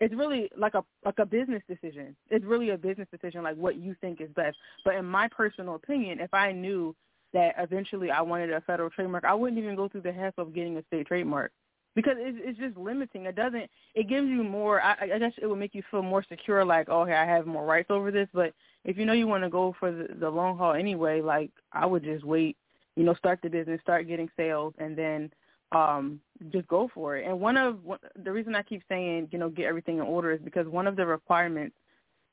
it's 0.00 0.14
really 0.14 0.50
like 0.56 0.74
a 0.74 0.84
like 1.04 1.18
a 1.18 1.26
business 1.26 1.62
decision. 1.68 2.16
It's 2.28 2.44
really 2.44 2.70
a 2.70 2.78
business 2.78 3.08
decision, 3.10 3.42
like 3.42 3.56
what 3.56 3.76
you 3.76 3.94
think 4.00 4.20
is 4.20 4.30
best. 4.34 4.56
But 4.84 4.96
in 4.96 5.04
my 5.04 5.28
personal 5.28 5.76
opinion, 5.76 6.20
if 6.20 6.34
I 6.34 6.52
knew 6.52 6.94
that 7.32 7.54
eventually 7.58 8.10
I 8.10 8.20
wanted 8.20 8.52
a 8.52 8.60
federal 8.62 8.90
trademark, 8.90 9.24
I 9.24 9.34
wouldn't 9.34 9.58
even 9.58 9.76
go 9.76 9.88
through 9.88 10.02
the 10.02 10.12
hassle 10.12 10.44
of 10.44 10.54
getting 10.54 10.76
a 10.76 10.82
state 10.84 11.06
trademark 11.06 11.52
because 11.94 12.14
it's, 12.18 12.38
it's 12.40 12.58
just 12.58 12.76
limiting. 12.76 13.26
It 13.26 13.36
doesn't. 13.36 13.70
It 13.94 14.08
gives 14.08 14.28
you 14.28 14.42
more. 14.42 14.82
I, 14.82 14.96
I 15.14 15.18
guess 15.18 15.32
it 15.40 15.46
would 15.46 15.58
make 15.58 15.74
you 15.74 15.82
feel 15.90 16.02
more 16.02 16.24
secure, 16.28 16.64
like 16.64 16.88
oh, 16.90 17.02
okay, 17.02 17.14
I 17.14 17.26
have 17.26 17.46
more 17.46 17.64
rights 17.64 17.90
over 17.90 18.10
this. 18.10 18.28
But 18.32 18.52
if 18.84 18.96
you 18.96 19.06
know 19.06 19.12
you 19.12 19.26
want 19.26 19.44
to 19.44 19.50
go 19.50 19.74
for 19.78 19.90
the, 19.92 20.08
the 20.18 20.28
long 20.28 20.58
haul 20.58 20.74
anyway, 20.74 21.20
like 21.20 21.50
I 21.72 21.86
would 21.86 22.04
just 22.04 22.24
wait. 22.24 22.56
You 22.96 23.02
know, 23.02 23.14
start 23.14 23.40
the 23.42 23.48
business, 23.48 23.80
start 23.80 24.06
getting 24.06 24.28
sales, 24.36 24.72
and 24.78 24.96
then 24.96 25.32
um, 25.72 26.20
just 26.52 26.68
go 26.68 26.88
for 26.94 27.16
it. 27.16 27.26
And 27.26 27.40
one 27.40 27.56
of 27.56 27.78
the 28.22 28.30
reason 28.30 28.54
I 28.54 28.62
keep 28.62 28.82
saying, 28.88 29.28
you 29.32 29.38
know, 29.38 29.48
get 29.48 29.66
everything 29.66 29.96
in 29.96 30.02
order 30.02 30.30
is 30.30 30.40
because 30.40 30.68
one 30.68 30.86
of 30.86 30.94
the 30.94 31.04
requirements 31.04 31.74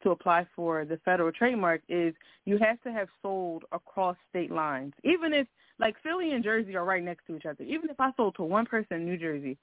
to 0.04 0.12
apply 0.12 0.48
for 0.56 0.86
the 0.86 0.98
federal 1.06 1.32
trademark 1.32 1.82
is 1.90 2.14
you 2.46 2.58
have 2.58 2.82
to 2.82 2.92
have 2.92 3.08
sold 3.22 3.64
across 3.72 4.18
state 4.30 4.52
lines. 4.52 4.94
Even 5.04 5.34
if 5.34 5.48
like 5.80 5.96
Philly 6.04 6.32
and 6.32 6.44
Jersey 6.44 6.76
are 6.76 6.86
right 6.86 7.04
next 7.04 7.26
to 7.28 7.36
each 7.36 7.46
other. 7.46 7.64
Even 7.64 7.90
if 7.90 8.00
I 8.00 8.12
sold 8.16 8.36
to 8.36 8.44
one 8.44 8.66
person 8.66 8.98
in 8.98 9.06
New 9.06 9.18
Jersey, 9.18 9.58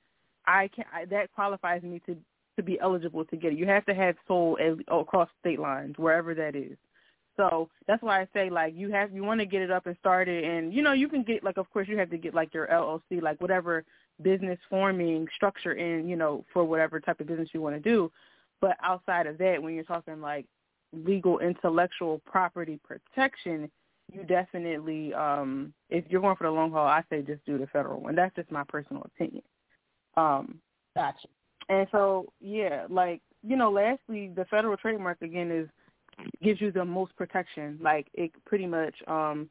I 0.46 0.68
can 0.74 0.84
I, 0.92 1.04
that 1.06 1.32
qualifies 1.32 1.82
me 1.82 2.00
to 2.06 2.16
to 2.56 2.62
be 2.62 2.78
eligible 2.80 3.24
to 3.24 3.36
get 3.36 3.52
it. 3.52 3.58
You 3.58 3.66
have 3.66 3.86
to 3.86 3.94
have 3.94 4.16
sold 4.26 4.58
across 4.88 5.28
state 5.40 5.60
lines 5.60 5.94
wherever 5.96 6.34
that 6.34 6.56
is. 6.56 6.76
So 7.36 7.70
that's 7.86 8.02
why 8.02 8.20
I 8.20 8.28
say 8.34 8.50
like 8.50 8.74
you 8.76 8.90
have 8.90 9.12
you 9.12 9.22
want 9.22 9.40
to 9.40 9.46
get 9.46 9.62
it 9.62 9.70
up 9.70 9.86
and 9.86 9.96
started, 10.00 10.42
and 10.44 10.74
you 10.74 10.82
know 10.82 10.92
you 10.92 11.08
can 11.08 11.22
get 11.22 11.44
like 11.44 11.56
of 11.56 11.70
course 11.70 11.88
you 11.88 11.96
have 11.98 12.10
to 12.10 12.18
get 12.18 12.34
like 12.34 12.52
your 12.52 12.66
LLC 12.66 13.22
like 13.22 13.40
whatever 13.40 13.84
business 14.22 14.58
forming 14.68 15.28
structure 15.36 15.74
in 15.74 16.08
you 16.08 16.16
know 16.16 16.44
for 16.52 16.64
whatever 16.64 16.98
type 16.98 17.20
of 17.20 17.28
business 17.28 17.50
you 17.52 17.62
want 17.62 17.76
to 17.76 17.80
do. 17.80 18.10
But 18.60 18.76
outside 18.82 19.26
of 19.26 19.38
that, 19.38 19.62
when 19.62 19.74
you're 19.74 19.84
talking 19.84 20.20
like 20.20 20.46
legal 20.92 21.38
intellectual 21.38 22.20
property 22.26 22.80
protection, 22.84 23.70
you 24.12 24.24
definitely 24.24 25.12
um 25.14 25.72
if 25.90 26.04
you're 26.08 26.20
going 26.20 26.36
for 26.36 26.44
the 26.44 26.50
long 26.50 26.70
haul, 26.70 26.86
I 26.86 27.02
say 27.10 27.22
just 27.22 27.44
do 27.44 27.58
the 27.58 27.66
federal 27.66 28.00
one. 28.00 28.14
That's 28.14 28.34
just 28.34 28.50
my 28.50 28.64
personal 28.68 29.02
opinion. 29.02 29.42
Um 30.16 30.60
Gotcha. 30.96 31.28
And 31.68 31.86
so 31.92 32.32
yeah, 32.40 32.86
like 32.88 33.20
you 33.42 33.56
know, 33.56 33.70
lastly, 33.70 34.32
the 34.34 34.46
federal 34.46 34.76
trademark 34.76 35.20
again 35.22 35.50
is 35.50 35.68
gives 36.42 36.60
you 36.60 36.72
the 36.72 36.84
most 36.84 37.14
protection. 37.16 37.78
Like 37.80 38.08
it 38.14 38.32
pretty 38.46 38.66
much 38.66 38.94
um 39.06 39.50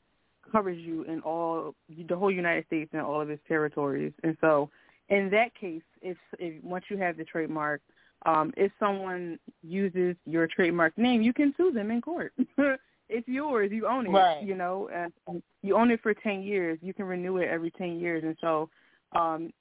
covers 0.51 0.77
you 0.77 1.03
in 1.03 1.21
all 1.21 1.75
the 2.07 2.15
whole 2.15 2.31
United 2.31 2.65
States 2.65 2.89
and 2.93 3.01
all 3.01 3.21
of 3.21 3.29
its 3.29 3.41
territories. 3.47 4.13
And 4.23 4.37
so 4.41 4.69
in 5.09 5.29
that 5.31 5.55
case, 5.55 5.83
if, 6.01 6.17
if 6.39 6.63
once 6.63 6.85
you 6.89 6.97
have 6.97 7.17
the 7.17 7.23
trademark, 7.23 7.81
um, 8.25 8.53
if 8.57 8.71
someone 8.79 9.39
uses 9.61 10.15
your 10.25 10.47
trademark 10.47 10.97
name, 10.97 11.21
you 11.21 11.33
can 11.33 11.53
sue 11.55 11.71
them 11.71 11.91
in 11.91 12.01
court. 12.01 12.33
it's 13.09 13.27
yours. 13.27 13.71
You 13.71 13.87
own 13.87 14.07
it. 14.07 14.09
Right. 14.09 14.43
You 14.43 14.55
know, 14.55 14.89
and 14.93 15.41
you 15.61 15.77
own 15.77 15.91
it 15.91 16.01
for 16.01 16.13
ten 16.13 16.41
years. 16.41 16.79
You 16.81 16.93
can 16.93 17.05
renew 17.05 17.37
it 17.37 17.49
every 17.49 17.71
ten 17.71 17.99
years, 17.99 18.23
and 18.23 18.35
so, 18.41 18.69
um, 19.15 19.51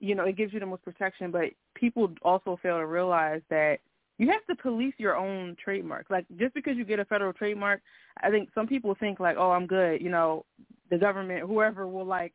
you 0.00 0.14
know, 0.14 0.24
it 0.24 0.36
gives 0.36 0.52
you 0.52 0.60
the 0.60 0.66
most 0.66 0.84
protection. 0.84 1.30
But 1.30 1.50
people 1.74 2.10
also 2.22 2.58
fail 2.62 2.78
to 2.78 2.86
realize 2.86 3.40
that 3.50 3.78
you 4.18 4.28
have 4.28 4.44
to 4.46 4.60
police 4.60 4.94
your 4.98 5.16
own 5.16 5.56
trademark. 5.62 6.06
Like 6.10 6.26
just 6.38 6.54
because 6.54 6.76
you 6.76 6.84
get 6.84 6.98
a 6.98 7.04
federal 7.04 7.32
trademark, 7.32 7.80
I 8.22 8.30
think 8.30 8.50
some 8.54 8.66
people 8.66 8.96
think 8.98 9.20
like, 9.20 9.36
oh, 9.38 9.52
I'm 9.52 9.66
good. 9.66 10.02
You 10.02 10.10
know, 10.10 10.44
the 10.90 10.98
government, 10.98 11.46
whoever 11.46 11.86
will 11.86 12.04
like, 12.04 12.34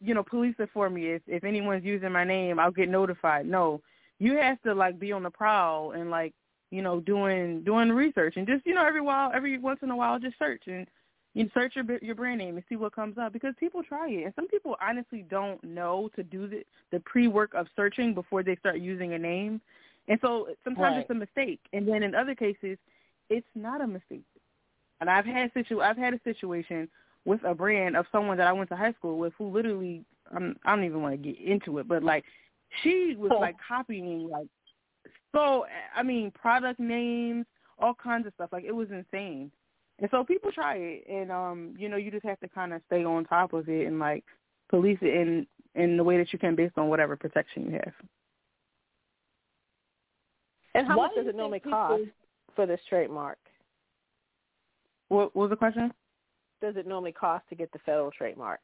you 0.00 0.14
know, 0.14 0.22
police 0.22 0.54
it 0.58 0.70
for 0.72 0.88
me. 0.88 1.06
If 1.12 1.22
if 1.26 1.44
anyone's 1.44 1.84
using 1.84 2.12
my 2.12 2.24
name, 2.24 2.58
I'll 2.58 2.70
get 2.70 2.88
notified. 2.88 3.46
No, 3.46 3.82
you 4.18 4.36
have 4.36 4.60
to 4.62 4.74
like 4.74 4.98
be 4.98 5.12
on 5.12 5.22
the 5.22 5.30
prowl 5.30 5.92
and 5.92 6.10
like, 6.10 6.34
you 6.70 6.82
know, 6.82 7.00
doing 7.00 7.62
doing 7.62 7.90
research 7.90 8.34
and 8.36 8.46
just 8.46 8.66
you 8.66 8.74
know 8.74 8.86
every 8.86 9.00
while, 9.00 9.30
every 9.34 9.58
once 9.58 9.80
in 9.82 9.90
a 9.90 9.96
while, 9.96 10.18
just 10.18 10.38
search 10.38 10.62
and 10.66 10.86
you 11.34 11.50
search 11.52 11.76
your 11.76 11.84
your 12.02 12.14
brand 12.14 12.38
name 12.38 12.56
and 12.56 12.64
see 12.68 12.76
what 12.76 12.94
comes 12.94 13.18
up 13.18 13.32
because 13.32 13.54
people 13.60 13.82
try 13.82 14.08
it 14.08 14.24
and 14.24 14.34
some 14.34 14.48
people 14.48 14.76
honestly 14.80 15.24
don't 15.28 15.62
know 15.62 16.10
to 16.16 16.22
do 16.22 16.48
the 16.48 16.62
the 16.92 17.00
pre 17.00 17.28
work 17.28 17.52
of 17.54 17.66
searching 17.76 18.14
before 18.14 18.42
they 18.42 18.56
start 18.56 18.78
using 18.78 19.12
a 19.12 19.18
name 19.18 19.60
and 20.08 20.18
so 20.20 20.48
sometimes 20.64 20.94
right. 20.94 21.00
it's 21.00 21.10
a 21.10 21.14
mistake, 21.14 21.60
and 21.72 21.86
then 21.86 22.02
in 22.02 22.14
other 22.14 22.34
cases, 22.34 22.78
it's 23.28 23.46
not 23.54 23.80
a 23.80 23.86
mistake. 23.86 24.24
And 25.00 25.10
I've 25.10 25.26
had 25.26 25.50
situ 25.52 25.80
I've 25.80 25.96
had 25.96 26.14
a 26.14 26.20
situation 26.24 26.88
with 27.24 27.42
a 27.44 27.54
brand 27.54 27.96
of 27.96 28.06
someone 28.12 28.36
that 28.36 28.46
I 28.46 28.52
went 28.52 28.70
to 28.70 28.76
high 28.76 28.92
school 28.92 29.18
with 29.18 29.32
who 29.36 29.48
literally 29.48 30.04
I'm, 30.34 30.56
I 30.64 30.74
don't 30.74 30.84
even 30.84 31.02
want 31.02 31.20
to 31.20 31.32
get 31.32 31.40
into 31.40 31.78
it, 31.78 31.88
but 31.88 32.02
like 32.02 32.24
she 32.82 33.14
was 33.18 33.30
oh. 33.34 33.38
like 33.38 33.56
copying 33.66 34.28
like 34.28 34.46
so 35.34 35.66
I 35.94 36.02
mean 36.02 36.30
product 36.30 36.80
names, 36.80 37.46
all 37.78 37.94
kinds 37.94 38.26
of 38.26 38.32
stuff. 38.34 38.50
Like 38.52 38.64
it 38.64 38.74
was 38.74 38.88
insane. 38.90 39.50
And 39.98 40.10
so 40.10 40.24
people 40.24 40.52
try 40.52 40.76
it, 40.76 41.04
and 41.08 41.32
um, 41.32 41.74
you 41.78 41.88
know, 41.88 41.96
you 41.96 42.10
just 42.10 42.24
have 42.24 42.40
to 42.40 42.48
kind 42.48 42.74
of 42.74 42.82
stay 42.86 43.04
on 43.04 43.24
top 43.24 43.54
of 43.54 43.68
it 43.68 43.86
and 43.86 43.98
like 43.98 44.24
police 44.68 44.98
it 45.00 45.14
in 45.14 45.46
in 45.74 45.96
the 45.96 46.04
way 46.04 46.18
that 46.18 46.32
you 46.32 46.38
can 46.38 46.54
based 46.54 46.76
on 46.76 46.88
whatever 46.88 47.16
protection 47.16 47.66
you 47.66 47.72
have. 47.72 47.92
And 50.74 50.86
how 50.86 50.98
Why 50.98 51.06
much 51.06 51.16
does 51.16 51.26
it 51.26 51.36
normally 51.36 51.58
think 51.58 51.64
people- 51.64 51.78
cost 51.78 52.02
for 52.54 52.66
this 52.66 52.80
trademark? 52.88 53.38
What, 55.08 55.36
what 55.36 55.42
was 55.42 55.50
the 55.50 55.56
question? 55.56 55.92
Does 56.60 56.76
it 56.76 56.86
normally 56.86 57.12
cost 57.12 57.48
to 57.48 57.54
get 57.54 57.70
the 57.72 57.78
federal 57.80 58.10
trademark? 58.10 58.60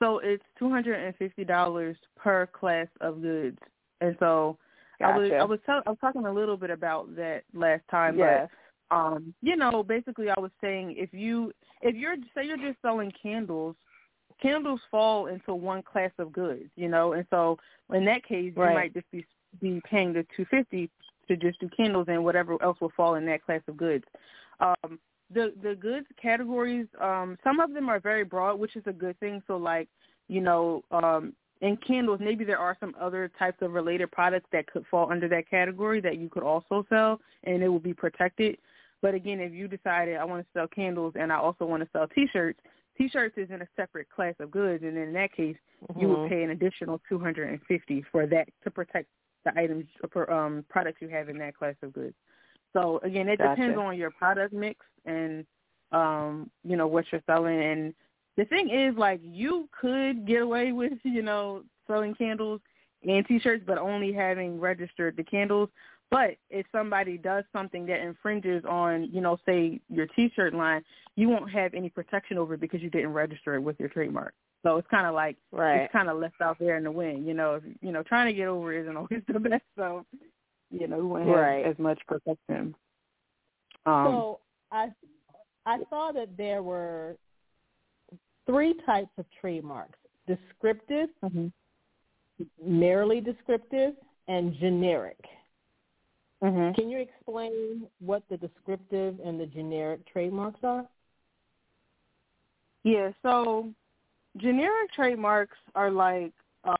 So 0.00 0.18
it's 0.18 0.42
two 0.58 0.70
hundred 0.70 1.04
and 1.04 1.14
fifty 1.16 1.44
dollars 1.44 1.96
per 2.16 2.46
class 2.46 2.88
of 3.00 3.22
goods, 3.22 3.58
and 4.00 4.16
so 4.18 4.58
Gotcha. 4.98 5.14
I 5.14 5.18
was 5.18 5.30
I 5.32 5.44
was 5.44 5.58
tell, 5.66 5.82
I 5.86 5.90
was 5.90 5.98
talking 6.00 6.26
a 6.26 6.32
little 6.32 6.56
bit 6.56 6.70
about 6.70 7.14
that 7.16 7.44
last 7.54 7.82
time, 7.90 8.18
yes. 8.18 8.48
but 8.90 8.96
um, 8.96 9.34
you 9.42 9.56
know, 9.56 9.82
basically 9.82 10.30
I 10.30 10.38
was 10.38 10.50
saying 10.60 10.94
if 10.98 11.12
you 11.12 11.52
if 11.80 11.94
you're 11.94 12.16
say 12.34 12.44
you're 12.44 12.56
just 12.56 12.80
selling 12.82 13.12
candles, 13.22 13.76
candles 14.42 14.80
fall 14.90 15.26
into 15.26 15.54
one 15.54 15.82
class 15.82 16.10
of 16.18 16.32
goods, 16.32 16.70
you 16.76 16.88
know, 16.88 17.12
and 17.12 17.26
so 17.30 17.58
in 17.92 18.04
that 18.06 18.24
case 18.24 18.52
Right. 18.56 18.68
you 18.68 18.74
might 18.74 18.94
just 18.94 19.10
be 19.10 19.24
be 19.60 19.80
paying 19.88 20.12
the 20.12 20.26
two 20.36 20.44
fifty 20.50 20.90
to 21.28 21.36
just 21.36 21.60
do 21.60 21.68
candles 21.76 22.06
and 22.08 22.24
whatever 22.24 22.60
else 22.62 22.80
will 22.80 22.92
fall 22.96 23.14
in 23.14 23.24
that 23.26 23.44
class 23.44 23.62
of 23.68 23.76
goods. 23.76 24.04
Um, 24.60 24.98
the 25.32 25.52
the 25.62 25.74
goods 25.74 26.06
categories, 26.20 26.86
um, 27.00 27.38
some 27.44 27.60
of 27.60 27.72
them 27.72 27.88
are 27.88 28.00
very 28.00 28.24
broad, 28.24 28.58
which 28.58 28.76
is 28.76 28.82
a 28.86 28.92
good 28.92 29.18
thing. 29.20 29.42
So 29.46 29.56
like, 29.56 29.88
you 30.28 30.40
know, 30.40 30.82
um, 30.90 31.34
in 31.60 31.76
candles, 31.76 32.20
maybe 32.22 32.44
there 32.44 32.58
are 32.58 32.76
some 32.80 32.94
other 33.00 33.30
types 33.38 33.58
of 33.60 33.72
related 33.72 34.10
products 34.10 34.48
that 34.52 34.66
could 34.66 34.84
fall 34.90 35.10
under 35.10 35.28
that 35.28 35.48
category 35.48 36.00
that 36.00 36.16
you 36.18 36.28
could 36.28 36.42
also 36.42 36.86
sell, 36.88 37.20
and 37.44 37.62
it 37.62 37.68
will 37.68 37.78
be 37.78 37.94
protected. 37.94 38.58
But 39.02 39.14
again, 39.14 39.40
if 39.40 39.52
you 39.52 39.68
decided 39.68 40.16
I 40.16 40.24
want 40.24 40.44
to 40.44 40.52
sell 40.52 40.66
candles 40.68 41.14
and 41.18 41.32
I 41.32 41.36
also 41.36 41.64
want 41.64 41.82
to 41.82 41.88
sell 41.92 42.06
T-shirts, 42.08 42.60
T-shirts 42.98 43.36
is 43.38 43.50
in 43.50 43.62
a 43.62 43.68
separate 43.76 44.08
class 44.10 44.34
of 44.40 44.50
goods, 44.50 44.84
and 44.84 44.96
in 44.96 45.12
that 45.14 45.32
case, 45.32 45.56
you 45.96 46.08
Mhm. 46.08 46.10
would 46.10 46.28
pay 46.28 46.42
an 46.42 46.50
additional 46.50 47.00
two 47.08 47.18
hundred 47.18 47.48
and 47.50 47.62
fifty 47.66 48.02
for 48.12 48.26
that 48.26 48.48
to 48.64 48.70
protect 48.70 49.08
the 49.44 49.58
items 49.58 49.86
or 50.14 50.30
um, 50.30 50.64
products 50.68 51.00
you 51.00 51.08
have 51.08 51.28
in 51.30 51.38
that 51.38 51.56
class 51.56 51.74
of 51.82 51.92
goods. 51.94 52.14
So 52.72 53.00
again, 53.02 53.28
it 53.28 53.38
Gotcha. 53.38 53.56
depends 53.56 53.78
on 53.78 53.96
your 53.96 54.10
product 54.10 54.52
mix 54.52 54.84
and 55.04 55.44
um, 55.92 56.50
you 56.64 56.76
know 56.76 56.86
what 56.86 57.04
you're 57.10 57.22
selling. 57.26 57.60
And 57.60 57.94
the 58.36 58.44
thing 58.44 58.70
is, 58.70 58.96
like, 58.96 59.20
you 59.22 59.68
could 59.78 60.26
get 60.26 60.42
away 60.42 60.72
with 60.72 60.92
you 61.02 61.22
know 61.22 61.62
selling 61.86 62.14
candles 62.14 62.60
and 63.02 63.26
T-shirts, 63.26 63.64
but 63.66 63.78
only 63.78 64.12
having 64.12 64.60
registered 64.60 65.16
the 65.16 65.24
candles. 65.24 65.68
But 66.10 66.36
if 66.50 66.66
somebody 66.72 67.16
does 67.16 67.44
something 67.52 67.86
that 67.86 68.00
infringes 68.00 68.64
on, 68.68 69.08
you 69.12 69.20
know, 69.20 69.38
say 69.46 69.80
your 69.88 70.06
T-shirt 70.08 70.54
line, 70.54 70.82
you 71.14 71.28
won't 71.28 71.50
have 71.50 71.72
any 71.72 71.88
protection 71.88 72.36
over 72.36 72.54
it 72.54 72.60
because 72.60 72.82
you 72.82 72.90
didn't 72.90 73.12
register 73.12 73.54
it 73.54 73.60
with 73.60 73.78
your 73.78 73.88
trademark. 73.88 74.34
So 74.62 74.76
it's 74.76 74.88
kind 74.90 75.06
of 75.06 75.14
like 75.14 75.36
right. 75.52 75.82
it's 75.82 75.92
kind 75.92 76.08
of 76.08 76.18
left 76.18 76.40
out 76.40 76.58
there 76.58 76.76
in 76.76 76.84
the 76.84 76.90
wind. 76.90 77.26
You 77.26 77.34
know, 77.34 77.54
if, 77.54 77.62
you 77.80 77.92
know, 77.92 78.02
trying 78.02 78.26
to 78.26 78.32
get 78.32 78.48
over 78.48 78.72
isn't 78.72 78.96
always 78.96 79.22
the 79.28 79.38
best. 79.38 79.62
So, 79.76 80.04
you 80.70 80.86
know, 80.86 80.98
we 80.98 81.02
won't 81.02 81.26
have 81.28 81.72
as 81.72 81.78
much 81.78 82.00
protection. 82.06 82.74
Um, 83.86 84.06
so 84.06 84.40
I 84.70 84.88
I 85.66 85.78
saw 85.88 86.12
that 86.12 86.36
there 86.36 86.62
were 86.62 87.16
three 88.46 88.74
types 88.86 89.10
of 89.18 89.26
trademarks: 89.40 89.98
descriptive, 90.26 91.08
mm-hmm. 91.24 91.48
merely 92.62 93.20
descriptive, 93.20 93.94
and 94.28 94.54
generic. 94.58 95.18
Mm-hmm. 96.42 96.80
Can 96.80 96.88
you 96.88 96.98
explain 96.98 97.86
what 98.00 98.22
the 98.30 98.36
descriptive 98.36 99.18
and 99.24 99.38
the 99.38 99.46
generic 99.46 100.00
trademarks 100.10 100.60
are? 100.62 100.86
Yeah, 102.82 103.10
so 103.22 103.68
generic 104.38 104.92
trademarks 104.94 105.58
are 105.74 105.90
like 105.90 106.32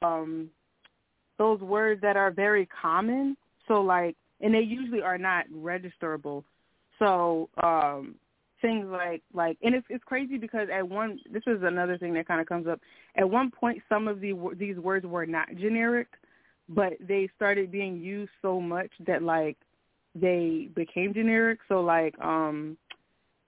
um 0.03 0.49
those 1.38 1.61
words 1.61 2.01
that 2.03 2.16
are 2.16 2.30
very 2.30 2.66
common. 2.66 3.36
So 3.71 3.81
like 3.81 4.16
and 4.41 4.53
they 4.53 4.61
usually 4.61 5.01
are 5.01 5.16
not 5.16 5.45
registerable. 5.55 6.43
So 6.99 7.49
um 7.62 8.16
things 8.61 8.87
like 8.91 9.23
like 9.33 9.57
and 9.62 9.77
it's 9.77 9.87
it's 9.89 10.03
crazy 10.05 10.39
because 10.39 10.68
at 10.75 10.87
one 10.87 11.21
this 11.33 11.45
is 11.47 11.62
another 11.62 11.97
thing 11.97 12.12
that 12.14 12.27
kind 12.27 12.41
of 12.41 12.49
comes 12.49 12.66
up. 12.66 12.81
At 13.14 13.31
one 13.31 13.53
point 13.53 13.81
some 13.89 14.09
of 14.09 14.21
the 14.21 14.35
these 14.59 14.77
words 14.77 15.07
were 15.07 15.25
not 15.25 15.55
generic 15.57 16.09
but 16.68 16.95
they 17.01 17.29
started 17.37 17.71
being 17.71 18.01
used 18.01 18.33
so 18.43 18.61
much 18.61 18.91
that 19.07 19.23
like 19.23 19.57
they 20.16 20.68
became 20.75 21.14
generic. 21.14 21.61
So 21.68 21.81
like 21.81 22.18
um 22.21 22.77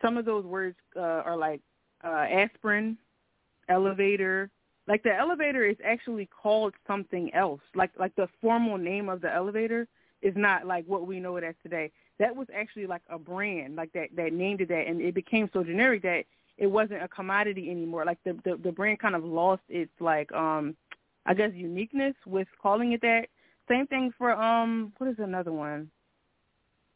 some 0.01 0.17
of 0.17 0.25
those 0.25 0.45
words 0.45 0.77
uh, 0.97 1.01
are 1.01 1.37
like 1.37 1.61
uh 2.05 2.27
aspirin, 2.31 2.97
elevator. 3.69 4.51
Like 4.87 5.03
the 5.03 5.15
elevator 5.15 5.65
is 5.65 5.77
actually 5.85 6.27
called 6.27 6.75
something 6.87 7.35
else. 7.35 7.61
Like 7.75 7.91
like 7.99 8.15
the 8.15 8.29
formal 8.41 8.79
name 8.79 9.09
of 9.09 9.21
the 9.21 9.33
elevator 9.33 9.89
is 10.23 10.35
not 10.37 10.67
like 10.67 10.85
what 10.87 11.07
we 11.07 11.21
know 11.21 11.37
it 11.37 11.45
as 11.45 11.55
today. 11.63 11.91
That 12.19 12.35
was 12.35 12.47
actually 12.55 12.87
like 12.87 13.03
a 13.11 13.19
brand, 13.19 13.77
like 13.77 13.93
that 13.93 14.09
that 14.17 14.33
named 14.33 14.61
it 14.61 14.69
that 14.69 14.87
and 14.87 15.01
it 15.01 15.15
became 15.15 15.51
so 15.53 15.65
generic 15.65 16.03
that 16.03 16.25
it 16.59 16.67
wasn't 16.67 17.03
a 17.03 17.09
commodity 17.09 17.71
anymore. 17.71 18.05
Like 18.05 18.19
the 18.25 18.39
the, 18.45 18.57
the 18.63 18.73
brand 18.73 19.01
kind 19.01 19.15
of 19.15 19.25
lost 19.25 19.63
its 19.69 19.93
like 20.01 20.31
um 20.33 20.77
I 21.27 21.35
guess 21.35 21.51
uniqueness 21.55 22.15
with 22.27 22.49
calling 22.61 22.93
it 22.93 23.01
that. 23.03 23.27
Same 23.69 23.87
thing 23.87 24.13
for 24.17 24.33
um 24.33 24.93
what 24.99 25.11
is 25.11 25.19
another 25.19 25.53
one? 25.53 25.91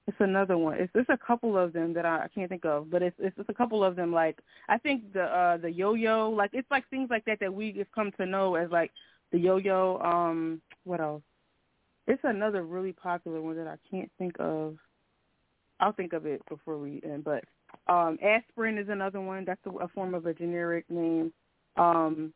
It's 0.07 0.17
another 0.21 0.57
one. 0.57 0.79
It's 0.79 0.93
it's 0.95 1.11
a 1.11 1.19
couple 1.19 1.59
of 1.59 1.73
them 1.73 1.93
that 1.95 2.07
I, 2.07 2.25
I 2.25 2.29
can't 2.33 2.49
think 2.49 2.65
of, 2.65 2.91
but 2.91 3.03
it's, 3.03 3.17
it's 3.19 3.37
it's 3.39 3.49
a 3.49 3.55
couple 3.55 3.83
of 3.83 3.97
them. 3.97 4.13
Like 4.13 4.39
I 4.69 4.79
think 4.79 5.13
the 5.13 5.25
uh 5.25 5.57
the 5.57 5.71
yo-yo, 5.71 6.31
like 6.31 6.51
it's 6.53 6.71
like 6.71 6.89
things 6.89 7.09
like 7.11 7.25
that 7.25 7.41
that 7.41 7.53
we 7.53 7.73
have 7.79 7.91
come 7.93 8.13
to 8.19 8.27
know 8.27 8.55
as 8.55 8.71
like 8.71 8.93
the 9.33 9.39
yo-yo. 9.39 9.99
Um, 9.99 10.61
what 10.85 11.01
else? 11.01 11.23
It's 12.07 12.23
another 12.25 12.63
really 12.63 12.93
popular 12.93 13.41
one 13.41 13.57
that 13.57 13.67
I 13.67 13.77
can't 13.91 14.11
think 14.19 14.37
of. 14.39 14.77
I'll 15.81 15.93
think 15.93 16.13
of 16.13 16.25
it 16.25 16.41
before 16.49 16.79
we 16.79 17.01
end. 17.05 17.25
But 17.25 17.45
um, 17.93 18.19
aspirin 18.23 18.79
is 18.79 18.89
another 18.89 19.21
one. 19.21 19.45
That's 19.45 19.61
a, 19.67 19.71
a 19.71 19.89
form 19.89 20.15
of 20.15 20.27
a 20.27 20.33
generic 20.33 20.85
name. 20.89 21.33
Um, 21.77 22.33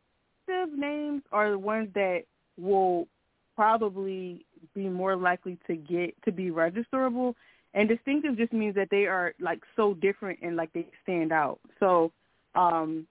names 0.75 1.21
are 1.31 1.51
the 1.51 1.59
ones 1.59 1.89
that 1.95 2.23
will 2.57 3.07
probably 3.55 4.45
be 4.73 4.87
more 4.87 5.15
likely 5.15 5.57
to 5.67 5.75
get 5.75 6.13
to 6.23 6.31
be 6.31 6.49
registerable 6.49 7.35
and 7.73 7.87
distinctive 7.87 8.37
just 8.37 8.53
means 8.53 8.75
that 8.75 8.89
they 8.89 9.05
are 9.05 9.33
like 9.39 9.61
so 9.75 9.93
different 9.95 10.39
and 10.41 10.55
like 10.55 10.71
they 10.73 10.87
stand 11.03 11.31
out 11.31 11.59
so 11.79 12.11
um 12.55 13.05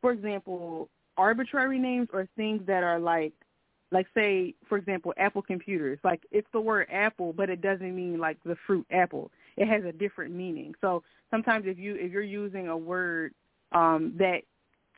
for 0.00 0.12
example 0.12 0.88
arbitrary 1.16 1.78
names 1.78 2.08
are 2.12 2.28
things 2.36 2.62
that 2.66 2.82
are 2.82 3.00
like 3.00 3.32
like 3.92 4.06
say 4.14 4.54
for 4.68 4.78
example 4.78 5.12
apple 5.16 5.42
computers 5.42 5.98
like 6.04 6.22
it's 6.30 6.48
the 6.52 6.60
word 6.60 6.86
apple 6.92 7.32
but 7.32 7.50
it 7.50 7.60
doesn't 7.60 7.94
mean 7.94 8.18
like 8.18 8.36
the 8.44 8.56
fruit 8.66 8.86
apple 8.90 9.30
it 9.56 9.66
has 9.66 9.84
a 9.84 9.92
different 9.92 10.34
meaning 10.34 10.74
so 10.80 11.02
sometimes 11.30 11.64
if 11.66 11.78
you 11.78 11.96
if 11.96 12.12
you're 12.12 12.22
using 12.22 12.68
a 12.68 12.76
word 12.76 13.34
um 13.72 14.14
that 14.16 14.42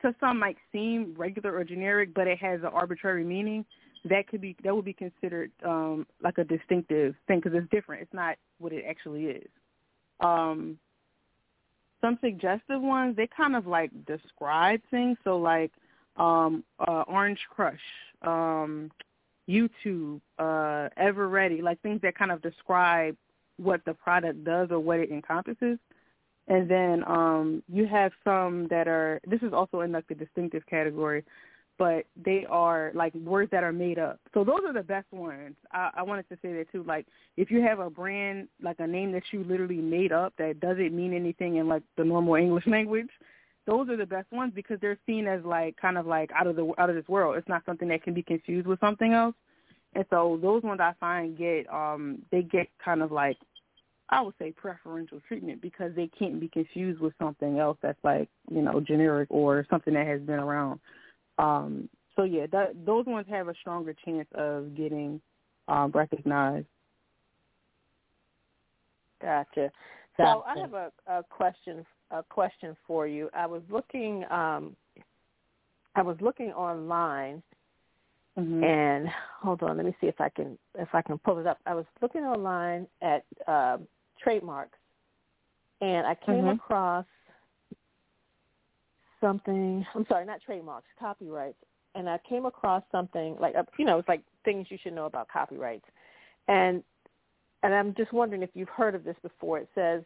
to 0.03 0.13
some 0.19 0.37
might 0.37 0.57
seem 0.71 1.15
regular 1.17 1.55
or 1.55 1.63
generic, 1.63 2.13
but 2.13 2.27
it 2.27 2.37
has 2.37 2.59
an 2.59 2.67
arbitrary 2.67 3.23
meaning, 3.23 3.65
that 4.05 4.27
could 4.27 4.41
be 4.41 4.55
that 4.63 4.75
would 4.75 4.85
be 4.85 4.93
considered 4.93 5.49
um, 5.65 6.05
like 6.21 6.37
a 6.37 6.43
distinctive 6.43 7.15
thing 7.27 7.39
because 7.39 7.57
it's 7.57 7.69
different. 7.71 8.01
It's 8.01 8.13
not 8.13 8.35
what 8.59 8.73
it 8.73 8.83
actually 8.87 9.25
is. 9.25 9.47
Um, 10.19 10.77
some 12.01 12.19
suggestive 12.21 12.81
ones 12.81 13.15
they 13.15 13.27
kind 13.27 13.55
of 13.55 13.65
like 13.65 13.91
describe 14.05 14.81
things. 14.91 15.17
So 15.23 15.37
like 15.37 15.71
um, 16.17 16.63
uh, 16.79 17.03
Orange 17.07 17.39
Crush, 17.49 17.79
um, 18.21 18.91
YouTube, 19.49 20.21
uh, 20.39 20.89
Eveready, 20.99 21.61
like 21.61 21.81
things 21.81 22.01
that 22.01 22.17
kind 22.17 22.31
of 22.31 22.41
describe 22.41 23.15
what 23.57 23.83
the 23.85 23.93
product 23.93 24.43
does 24.43 24.69
or 24.71 24.79
what 24.79 24.99
it 24.99 25.11
encompasses. 25.11 25.77
And 26.47 26.69
then 26.69 27.03
um, 27.07 27.63
you 27.71 27.87
have 27.87 28.11
some 28.23 28.67
that 28.69 28.87
are, 28.87 29.21
this 29.27 29.41
is 29.41 29.53
also 29.53 29.81
in 29.81 29.91
like 29.91 30.07
the 30.07 30.15
distinctive 30.15 30.65
category, 30.65 31.23
but 31.77 32.05
they 32.21 32.45
are 32.49 32.91
like 32.93 33.13
words 33.15 33.49
that 33.51 33.63
are 33.63 33.71
made 33.71 33.97
up. 33.97 34.19
So 34.33 34.43
those 34.43 34.59
are 34.65 34.73
the 34.73 34.83
best 34.83 35.11
ones. 35.11 35.55
I, 35.71 35.89
I 35.97 36.03
wanted 36.03 36.27
to 36.29 36.37
say 36.41 36.53
that 36.53 36.71
too. 36.71 36.83
Like 36.83 37.07
if 37.37 37.49
you 37.49 37.61
have 37.61 37.79
a 37.79 37.89
brand, 37.89 38.49
like 38.61 38.79
a 38.79 38.87
name 38.87 39.11
that 39.13 39.23
you 39.31 39.43
literally 39.43 39.77
made 39.77 40.11
up 40.11 40.33
that 40.37 40.59
doesn't 40.59 40.95
mean 40.95 41.13
anything 41.13 41.55
in 41.55 41.67
like 41.67 41.83
the 41.97 42.03
normal 42.03 42.35
English 42.35 42.67
language, 42.67 43.09
those 43.65 43.89
are 43.89 43.97
the 43.97 44.05
best 44.05 44.31
ones 44.31 44.51
because 44.55 44.77
they're 44.81 44.99
seen 45.05 45.27
as 45.27 45.43
like 45.43 45.77
kind 45.77 45.97
of 45.97 46.05
like 46.05 46.29
out 46.33 46.47
of 46.47 46.55
the 46.55 46.71
out 46.77 46.89
of 46.89 46.95
this 46.95 47.07
world. 47.07 47.37
It's 47.37 47.47
not 47.47 47.65
something 47.65 47.87
that 47.89 48.03
can 48.03 48.13
be 48.13 48.23
confused 48.23 48.67
with 48.67 48.79
something 48.79 49.13
else. 49.13 49.35
And 49.95 50.05
so 50.09 50.39
those 50.41 50.63
ones 50.63 50.79
I 50.81 50.93
find 50.99 51.37
get 51.37 51.71
um 51.71 52.23
they 52.31 52.41
get 52.41 52.67
kind 52.83 53.01
of 53.01 53.11
like 53.11 53.37
I 54.09 54.21
would 54.21 54.35
say 54.37 54.51
preferential 54.51 55.19
treatment 55.27 55.61
because 55.61 55.91
they 55.95 56.07
can't 56.07 56.39
be 56.39 56.49
confused 56.49 56.99
with 56.99 57.13
something 57.19 57.57
else 57.57 57.77
that's 57.81 57.97
like, 58.03 58.29
you 58.51 58.61
know, 58.61 58.79
generic 58.79 59.27
or 59.31 59.65
something 59.69 59.93
that 59.93 60.05
has 60.05 60.21
been 60.21 60.39
around. 60.39 60.79
Um, 61.39 61.89
so 62.15 62.23
yeah, 62.23 62.45
that, 62.51 62.85
those 62.85 63.05
ones 63.05 63.25
have 63.29 63.47
a 63.47 63.55
stronger 63.59 63.95
chance 64.05 64.27
of 64.35 64.75
getting 64.75 65.19
um, 65.67 65.91
recognized. 65.95 66.67
Gotcha. 69.21 69.71
So. 70.17 70.43
I 70.47 70.59
have 70.59 70.73
a, 70.73 70.91
a 71.07 71.23
question 71.23 71.85
a 72.11 72.23
question 72.23 72.77
for 72.85 73.07
you. 73.07 73.29
I 73.33 73.47
was 73.47 73.61
looking 73.69 74.23
um, 74.29 74.75
I 75.95 76.01
was 76.01 76.17
looking 76.21 76.51
online 76.51 77.41
mm-hmm. 78.37 78.63
and 78.63 79.07
hold 79.41 79.63
on, 79.63 79.77
let 79.77 79.85
me 79.85 79.95
see 79.99 80.07
if 80.07 80.19
I 80.19 80.29
can 80.29 80.57
if 80.75 80.89
I 80.93 81.01
can 81.01 81.17
pull 81.19 81.39
it 81.39 81.47
up. 81.47 81.59
I 81.65 81.73
was 81.73 81.85
looking 82.01 82.21
online 82.21 82.87
at 83.01 83.25
um, 83.47 83.87
trademarks, 84.21 84.77
and 85.81 86.05
I 86.05 86.15
came 86.15 86.35
mm-hmm. 86.35 86.49
across 86.49 87.05
something. 89.21 89.85
I'm 89.95 90.05
sorry, 90.07 90.25
not 90.25 90.41
trademarks, 90.41 90.87
copyrights, 90.99 91.57
and 91.95 92.09
I 92.09 92.19
came 92.27 92.45
across 92.45 92.83
something 92.91 93.35
like 93.39 93.55
uh, 93.55 93.63
you 93.77 93.85
know, 93.85 93.99
it's 93.99 94.07
like 94.07 94.21
things 94.45 94.67
you 94.69 94.77
should 94.81 94.93
know 94.93 95.05
about 95.05 95.27
copyrights, 95.29 95.85
and 96.47 96.83
and 97.63 97.73
I'm 97.73 97.95
just 97.95 98.13
wondering 98.13 98.43
if 98.43 98.49
you've 98.53 98.69
heard 98.69 98.93
of 98.93 99.03
this 99.03 99.15
before. 99.23 99.57
It 99.57 99.69
says 99.73 100.03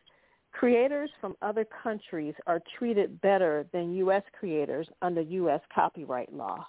creators 0.51 1.09
from 1.19 1.35
other 1.41 1.65
countries 1.83 2.35
are 2.45 2.61
treated 2.77 3.19
better 3.21 3.65
than 3.73 3.95
U.S. 3.95 4.23
creators 4.39 4.87
under 5.01 5.21
U.S. 5.21 5.61
copyright 5.73 6.33
law. 6.33 6.65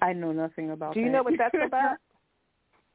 I 0.00 0.12
know 0.12 0.32
nothing 0.32 0.70
about. 0.70 0.94
Do 0.94 1.00
you 1.00 1.06
that. 1.06 1.12
know 1.12 1.22
what 1.22 1.34
that's 1.36 1.54
about? 1.66 1.98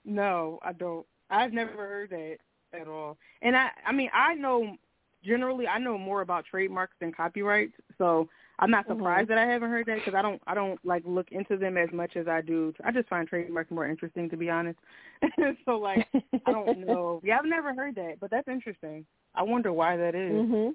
no, 0.06 0.60
I 0.64 0.74
don't. 0.74 1.06
I've 1.30 1.54
never 1.54 1.72
heard 1.74 2.10
that 2.12 2.38
at 2.74 2.88
all. 2.88 3.18
And 3.42 3.56
I, 3.56 3.70
I 3.86 3.92
mean, 3.92 4.10
I 4.14 4.34
know 4.34 4.78
generally 5.24 5.68
I 5.68 5.78
know 5.78 5.98
more 5.98 6.22
about 6.22 6.46
trademarks 6.46 6.96
than 7.00 7.12
copyrights, 7.12 7.74
so 7.98 8.30
I'm 8.60 8.72
not 8.72 8.86
Mm-hmm. 8.86 8.94
surprised 8.94 9.30
mm-hmm. 9.30 9.36
that 9.36 9.48
I 9.48 9.52
haven't 9.52 9.70
heard 9.70 9.86
that 9.88 9.98
because 10.00 10.16
I 10.16 10.22
don't, 10.22 10.42
I 10.48 10.54
don't 10.56 10.80
like 10.86 11.04
look 11.06 11.28
into 11.32 11.58
them 11.58 11.78
as 11.78 11.90
much 11.92 12.16
as 12.16 12.28
I 12.28 12.42
do. 12.42 12.74
I 12.84 12.92
just 12.92 13.08
find 13.10 13.28
trademarks 13.28 13.72
more 13.72 13.88
interesting, 13.88 14.30
to 14.30 14.38
be 14.38 14.50
honest. 14.50 14.80
so 15.66 15.78
like, 15.78 16.08
I 16.46 16.52
don't 16.52 16.80
know. 16.86 17.22
Yeah, 17.24 17.38
I've 17.40 17.46
never 17.46 17.74
heard 17.74 17.96
that, 17.96 18.16
but 18.20 18.32
that's 18.32 18.48
interesting. 18.48 19.06
I 19.36 19.44
wonder 19.44 19.72
why 19.72 19.96
that 19.98 20.16
is. 20.16 20.32
Mhm. 20.32 20.74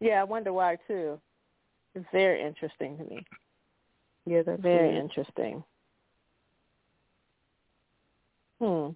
Yeah, 0.00 0.20
I 0.20 0.24
wonder 0.24 0.52
why 0.52 0.76
too. 0.86 1.20
It's 1.94 2.06
very 2.12 2.42
interesting 2.42 2.96
to 2.98 3.04
me. 3.04 3.24
Yeah, 4.26 4.42
that's 4.42 4.62
very 4.62 4.90
weird. 4.90 5.04
interesting. 5.04 5.64
Hmm. 8.60 8.90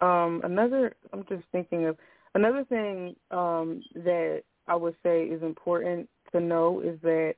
Um, 0.00 0.40
another, 0.44 0.94
I'm 1.12 1.24
just 1.28 1.44
thinking 1.52 1.86
of 1.86 1.96
another 2.34 2.64
thing 2.64 3.16
um, 3.30 3.82
that 3.94 4.42
I 4.66 4.74
would 4.74 4.94
say 5.02 5.24
is 5.24 5.42
important 5.42 6.08
to 6.34 6.40
know 6.40 6.80
is 6.80 6.98
that 7.02 7.34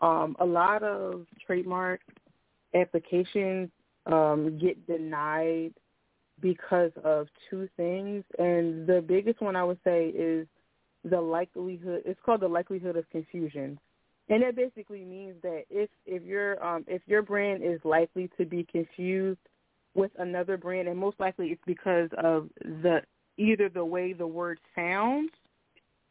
um, 0.00 0.36
a 0.40 0.44
lot 0.44 0.82
of 0.82 1.26
trademark 1.44 2.00
applications 2.74 3.70
um, 4.06 4.58
get 4.60 4.86
denied 4.86 5.72
because 6.40 6.92
of 7.04 7.28
two 7.48 7.68
things, 7.76 8.24
and 8.38 8.86
the 8.86 9.04
biggest 9.06 9.40
one 9.40 9.56
I 9.56 9.64
would 9.64 9.78
say 9.84 10.06
is 10.08 10.46
the 11.04 11.20
likelihood. 11.20 12.02
It's 12.06 12.20
called 12.24 12.40
the 12.40 12.48
likelihood 12.48 12.96
of 12.96 13.08
confusion, 13.10 13.78
and 14.28 14.42
that 14.42 14.56
basically 14.56 15.04
means 15.04 15.34
that 15.42 15.64
if 15.68 15.90
if 16.06 16.22
your 16.22 16.62
um, 16.64 16.84
if 16.88 17.02
your 17.06 17.22
brand 17.22 17.62
is 17.62 17.80
likely 17.84 18.30
to 18.38 18.46
be 18.46 18.66
confused 18.70 19.40
with 19.94 20.12
another 20.18 20.56
brand, 20.56 20.88
and 20.88 20.98
most 20.98 21.20
likely 21.20 21.48
it's 21.48 21.62
because 21.66 22.08
of 22.22 22.48
the 22.62 23.02
either 23.36 23.68
the 23.68 23.84
way 23.84 24.12
the 24.12 24.26
word 24.26 24.58
sounds 24.74 25.30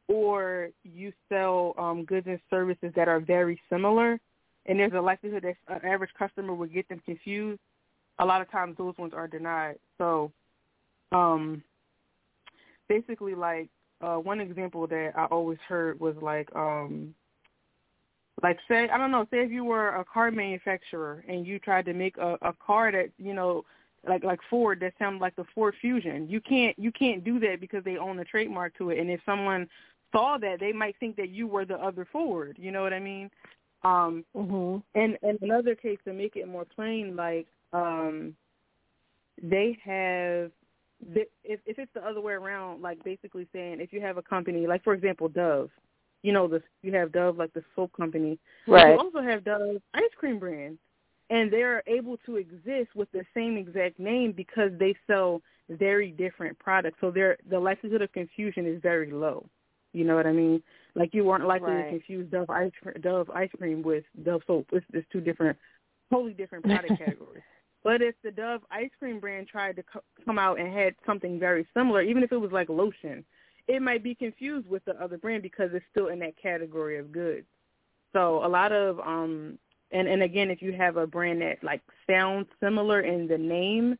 or 0.09 0.69
you 0.83 1.13
sell 1.29 1.73
um, 1.77 2.03
goods 2.03 2.27
and 2.27 2.39
services 2.49 2.91
that 2.95 3.07
are 3.07 3.19
very 3.19 3.61
similar, 3.69 4.19
and 4.65 4.79
there's 4.79 4.91
a 4.93 4.99
likelihood 4.99 5.43
that 5.43 5.55
an 5.83 5.89
average 5.89 6.09
customer 6.17 6.53
would 6.53 6.73
get 6.73 6.89
them 6.89 7.01
confused. 7.05 7.61
A 8.17 8.25
lot 8.25 8.41
of 8.41 8.51
times, 8.51 8.75
those 8.77 8.97
ones 8.97 9.13
are 9.15 9.27
denied. 9.27 9.75
So, 9.97 10.31
um, 11.13 11.63
basically, 12.89 13.35
like 13.35 13.69
uh, 14.01 14.15
one 14.15 14.41
example 14.41 14.87
that 14.87 15.13
I 15.15 15.25
always 15.25 15.59
heard 15.67 15.99
was 15.99 16.15
like, 16.21 16.49
um, 16.55 17.13
like 18.41 18.57
say 18.67 18.89
I 18.89 18.97
don't 18.97 19.11
know, 19.11 19.27
say 19.31 19.43
if 19.43 19.51
you 19.51 19.63
were 19.63 19.89
a 19.89 20.05
car 20.05 20.31
manufacturer 20.31 21.23
and 21.27 21.45
you 21.45 21.59
tried 21.59 21.85
to 21.85 21.93
make 21.93 22.17
a, 22.17 22.37
a 22.41 22.53
car 22.53 22.91
that 22.91 23.11
you 23.17 23.33
know 23.33 23.63
like 24.07 24.23
like 24.23 24.39
Ford 24.49 24.79
that 24.79 24.93
sounds 24.97 25.21
like 25.21 25.35
the 25.35 25.45
Ford 25.53 25.75
Fusion. 25.79 26.27
You 26.29 26.41
can't 26.41 26.77
you 26.79 26.91
can't 26.91 27.23
do 27.23 27.39
that 27.41 27.59
because 27.59 27.83
they 27.83 27.97
own 27.97 28.17
the 28.17 28.25
trademark 28.25 28.77
to 28.77 28.89
it. 28.89 28.99
And 28.99 29.09
if 29.09 29.19
someone 29.25 29.67
saw 30.11 30.37
that, 30.37 30.59
they 30.59 30.71
might 30.73 30.95
think 30.99 31.15
that 31.17 31.29
you 31.29 31.47
were 31.47 31.65
the 31.65 31.75
other 31.75 32.05
forward. 32.11 32.57
You 32.59 32.71
know 32.71 32.81
what 32.83 32.93
I 32.93 32.99
mean? 32.99 33.29
Um 33.83 34.25
mm-hmm. 34.35 34.79
and 34.99 35.17
and 35.21 35.39
another 35.41 35.75
case 35.75 35.99
to 36.05 36.13
make 36.13 36.35
it 36.35 36.47
more 36.47 36.65
plain, 36.65 37.15
like 37.15 37.47
um 37.71 38.35
they 39.41 39.77
have 39.83 40.51
if 41.43 41.59
if 41.65 41.79
it's 41.79 41.93
the 41.93 42.05
other 42.05 42.21
way 42.21 42.33
around, 42.33 42.81
like 42.81 43.03
basically 43.03 43.47
saying 43.53 43.79
if 43.79 43.93
you 43.93 44.01
have 44.01 44.17
a 44.17 44.21
company, 44.21 44.67
like 44.67 44.83
for 44.83 44.93
example 44.93 45.29
Dove, 45.29 45.69
you 46.23 46.33
know 46.33 46.47
the 46.47 46.61
you 46.81 46.93
have 46.93 47.11
Dove 47.11 47.37
like 47.37 47.53
the 47.53 47.63
soap 47.75 47.91
company, 47.95 48.37
right? 48.67 48.93
You 48.93 48.99
also 48.99 49.21
have 49.21 49.45
Dove 49.45 49.81
ice 49.93 50.03
cream 50.17 50.39
brand, 50.39 50.77
and 51.29 51.51
they're 51.51 51.83
able 51.87 52.17
to 52.25 52.35
exist 52.35 52.95
with 52.95 53.09
the 53.11 53.23
same 53.33 53.57
exact 53.57 53.99
name 53.99 54.33
because 54.33 54.71
they 54.77 54.95
sell 55.07 55.41
very 55.69 56.11
different 56.11 56.57
products. 56.59 56.97
So 56.99 57.11
they're 57.11 57.37
the 57.49 57.59
likelihood 57.59 58.01
of 58.01 58.11
confusion 58.11 58.65
is 58.65 58.81
very 58.81 59.11
low. 59.11 59.45
You 59.93 60.05
know 60.05 60.15
what 60.15 60.27
I 60.27 60.31
mean? 60.31 60.61
Like 60.95 61.13
you 61.13 61.23
weren't 61.23 61.47
likely 61.47 61.73
right. 61.73 61.83
to 61.85 61.89
confuse 61.89 62.29
Dove 62.29 62.49
ice 62.49 62.71
Dove 63.01 63.29
ice 63.31 63.49
cream 63.57 63.81
with 63.81 64.03
Dove 64.23 64.41
soap. 64.45 64.67
It's, 64.71 64.85
it's 64.93 65.07
two 65.11 65.21
different, 65.21 65.57
totally 66.11 66.33
different 66.33 66.65
product 66.65 66.97
categories. 66.97 67.43
But 67.83 68.01
if 68.01 68.15
the 68.23 68.31
Dove 68.31 68.61
ice 68.71 68.89
cream 68.99 69.19
brand 69.19 69.47
tried 69.47 69.77
to 69.77 69.83
co- 69.83 70.03
come 70.25 70.37
out 70.37 70.59
and 70.59 70.71
had 70.73 70.95
something 71.05 71.39
very 71.39 71.67
similar, 71.73 72.01
even 72.01 72.23
if 72.23 72.31
it 72.31 72.37
was 72.37 72.51
like 72.51 72.69
lotion, 72.69 73.23
it 73.67 73.81
might 73.81 74.03
be 74.03 74.15
confused 74.15 74.67
with 74.67 74.83
the 74.85 75.01
other 75.01 75.17
brand 75.17 75.43
because 75.43 75.69
it's 75.73 75.85
still 75.91 76.07
in 76.07 76.19
that 76.19 76.41
category 76.41 76.97
of 76.97 77.11
goods. 77.11 77.45
So 78.13 78.43
a 78.43 78.49
lot 78.49 78.71
of 78.71 78.99
um 78.99 79.57
and 79.91 80.07
and 80.07 80.23
again 80.23 80.49
if 80.49 80.61
you 80.61 80.73
have 80.73 80.97
a 80.97 81.07
brand 81.07 81.41
that 81.41 81.63
like 81.63 81.81
sounds 82.07 82.47
similar 82.59 83.01
in 83.01 83.27
the 83.27 83.37
name 83.37 83.97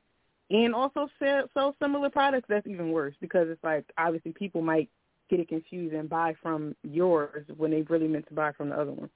and 0.49 0.73
also 0.73 1.07
sell, 1.19 1.43
sell 1.53 1.75
similar 1.81 2.09
products, 2.09 2.47
that's 2.49 2.65
even 2.65 2.91
worse 2.91 3.13
because 3.21 3.47
it's 3.49 3.63
like 3.63 3.85
obviously 3.97 4.31
people 4.33 4.61
might 4.61 4.89
get 5.29 5.39
it 5.39 5.47
confused 5.47 5.93
and 5.93 6.09
buy 6.09 6.33
from 6.41 6.75
yours 6.83 7.45
when 7.57 7.71
they 7.71 7.81
really 7.83 8.07
meant 8.07 8.27
to 8.27 8.33
buy 8.33 8.51
from 8.51 8.69
the 8.69 8.75
other 8.75 8.91
one. 8.91 9.09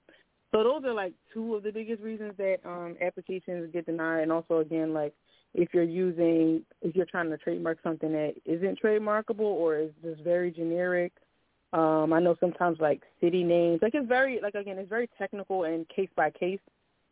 So 0.54 0.64
those 0.64 0.84
are 0.86 0.94
like 0.94 1.14
two 1.34 1.56
of 1.56 1.64
the 1.64 1.72
biggest 1.72 2.02
reasons 2.02 2.34
that 2.38 2.58
um, 2.64 2.96
applications 3.02 3.74
get 3.74 3.88
denied, 3.88 4.22
and 4.22 4.32
also 4.32 4.60
again 4.60 4.94
like 4.94 5.14
if 5.56 5.70
you're 5.74 5.84
using 5.84 6.64
if 6.82 6.96
you're 6.96 7.08
trying 7.08 7.30
to 7.32 7.38
trademark 7.38 7.80
something 7.84 8.12
that 8.12 8.34
isn't 8.46 8.80
trademarkable 8.82 9.40
or 9.40 9.78
is 9.78 9.92
just 10.04 10.22
very 10.22 10.52
generic. 10.52 11.12
Um, 11.74 12.14
I 12.14 12.20
know 12.20 12.36
sometimes 12.40 12.78
like 12.80 13.02
city 13.20 13.44
names, 13.44 13.80
like 13.82 13.96
it's 13.96 14.08
very 14.08 14.40
like 14.42 14.54
again 14.54 14.78
it's 14.78 14.90
very 14.90 15.10
technical 15.18 15.64
and 15.64 15.90
case 15.90 16.10
by 16.16 16.30
case, 16.30 16.60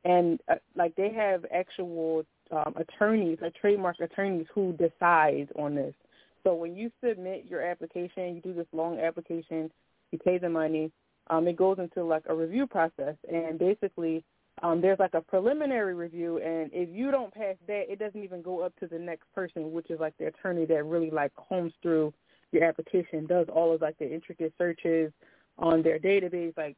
and 0.06 0.39
uh, 0.47 0.56
like 0.76 0.95
they 0.95 1.12
have 1.12 1.43
actual 1.52 2.24
um, 2.52 2.76
attorneys, 2.76 3.39
like 3.41 3.56
trademark 3.56 3.99
attorneys 3.99 4.45
who 4.54 4.74
decide 4.74 5.47
on 5.58 5.74
this. 5.74 5.95
So 6.44 6.56
when 6.56 6.76
you 6.76 6.92
submit 7.04 7.46
your 7.48 7.62
application, 7.62 8.36
you 8.36 8.42
do 8.42 8.54
this 8.54 8.68
long 8.74 9.00
application, 9.00 9.72
you 10.12 10.20
pay 10.20 10.38
the 10.38 10.50
money, 10.50 10.92
um, 11.30 11.48
it 11.48 11.56
goes 11.56 11.78
into 11.80 12.04
like 12.04 12.24
a 12.28 12.36
review 12.36 12.68
process, 12.68 13.16
and 13.32 13.60
basically 13.60 14.24
um, 14.64 14.82
there's 14.82 15.00
like 15.00 15.14
a 15.14 15.22
preliminary 15.22 15.94
review, 15.94 16.39
and 16.39 16.70
if 16.74 16.89
you 16.89 17.12
don't 17.12 17.34
pass 17.34 17.56
that, 17.68 17.92
it 17.92 18.00
doesn't 18.00 18.24
even 18.24 18.42
go 18.42 18.62
up 18.62 18.74
to 18.80 18.88
the 18.88 19.00
next 19.00 19.32
person, 19.34 19.72
which 19.72 19.89
is 19.89 20.00
like 20.00 20.18
the 20.18 20.28
attorney 20.28 20.66
that 20.66 20.84
really 20.84 21.10
like 21.10 21.32
combs 21.36 21.74
through 21.82 22.14
your 22.52 22.64
application, 22.64 23.26
does 23.28 23.48
all 23.54 23.74
of 23.74 23.82
like 23.82 23.98
the 23.98 24.12
intricate 24.12 24.54
searches 24.58 25.12
on 25.58 25.82
their 25.82 26.00
database, 26.00 26.56
like 26.58 26.76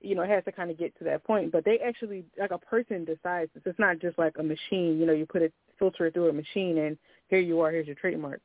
you 0.00 0.14
know, 0.14 0.22
it 0.22 0.30
has 0.30 0.44
to 0.44 0.52
kind 0.52 0.70
of 0.70 0.78
get 0.78 0.96
to 0.98 1.04
that 1.04 1.24
point. 1.24 1.50
But 1.50 1.64
they 1.64 1.78
actually, 1.78 2.24
like 2.38 2.50
a 2.50 2.58
person 2.58 3.04
decides 3.04 3.50
this. 3.54 3.62
It's 3.64 3.78
not 3.78 3.98
just 3.98 4.18
like 4.18 4.36
a 4.38 4.42
machine. 4.42 4.98
You 4.98 5.06
know, 5.06 5.12
you 5.12 5.26
put 5.26 5.42
it, 5.42 5.52
filter 5.78 6.06
it 6.06 6.14
through 6.14 6.28
a 6.28 6.32
machine, 6.32 6.78
and 6.78 6.98
here 7.28 7.40
you 7.40 7.60
are. 7.60 7.70
Here's 7.70 7.86
your 7.86 7.96
trademark. 7.96 8.40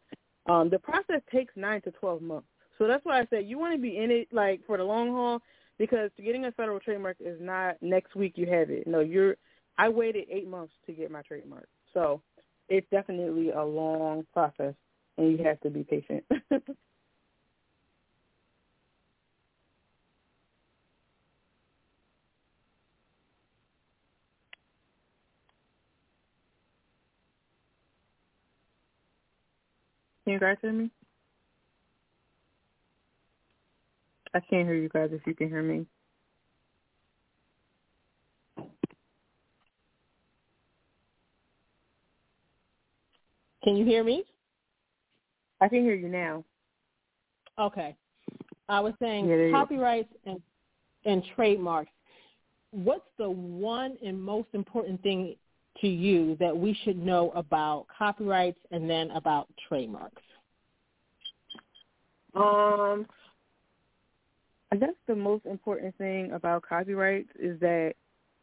Um, 0.47 0.69
the 0.69 0.79
process 0.79 1.21
takes 1.31 1.53
nine 1.55 1.81
to 1.81 1.91
twelve 1.91 2.21
months. 2.21 2.47
So 2.77 2.87
that's 2.87 3.05
why 3.05 3.19
I 3.19 3.27
said 3.29 3.45
you 3.45 3.59
want 3.59 3.75
to 3.75 3.81
be 3.81 3.97
in 3.97 4.09
it 4.11 4.27
like 4.31 4.61
for 4.65 4.77
the 4.77 4.83
long 4.83 5.11
haul 5.11 5.39
because 5.77 6.09
getting 6.23 6.45
a 6.45 6.51
federal 6.51 6.79
trademark 6.79 7.17
is 7.19 7.37
not 7.39 7.75
next 7.81 8.15
week 8.15 8.33
you 8.35 8.47
have 8.47 8.69
it. 8.69 8.87
No, 8.87 8.99
you're. 8.99 9.35
I 9.77 9.89
waited 9.89 10.27
eight 10.29 10.47
months 10.47 10.73
to 10.85 10.93
get 10.93 11.11
my 11.11 11.21
trademark, 11.21 11.67
so 11.93 12.21
it's 12.69 12.87
definitely 12.91 13.51
a 13.51 13.63
long 13.63 14.25
process, 14.33 14.73
and 15.17 15.31
you 15.31 15.43
have 15.43 15.59
to 15.61 15.69
be 15.69 15.83
patient. 15.83 16.23
Can 30.23 30.33
you 30.33 30.39
guys 30.39 30.57
hear 30.61 30.73
me? 30.73 30.89
I 34.33 34.39
can't 34.39 34.67
hear 34.67 34.75
you 34.75 34.89
guys 34.89 35.09
if 35.11 35.21
you 35.25 35.35
can 35.35 35.49
hear 35.49 35.63
me. 35.63 35.85
Can 43.63 43.75
you 43.75 43.85
hear 43.85 44.03
me? 44.03 44.23
I 45.59 45.67
can 45.67 45.83
hear 45.83 45.93
you 45.93 46.07
now. 46.07 46.43
Okay. 47.59 47.95
I 48.69 48.79
was 48.79 48.93
saying 48.99 49.27
yeah, 49.27 49.51
copyrights 49.51 50.13
and 50.25 50.41
and 51.05 51.23
trademarks. 51.35 51.91
What's 52.71 53.07
the 53.17 53.29
one 53.29 53.97
and 54.03 54.21
most 54.21 54.47
important 54.53 55.01
thing 55.03 55.35
to 55.79 55.87
you 55.87 56.35
that 56.39 56.55
we 56.55 56.77
should 56.83 56.97
know 56.97 57.31
about 57.31 57.85
copyrights 57.97 58.59
and 58.71 58.89
then 58.89 59.11
about 59.11 59.47
trademarks? 59.67 60.21
Um, 62.35 63.05
I 64.71 64.77
guess 64.77 64.93
the 65.07 65.15
most 65.15 65.45
important 65.45 65.97
thing 65.97 66.31
about 66.31 66.63
copyrights 66.63 67.29
is 67.39 67.59
that, 67.59 67.93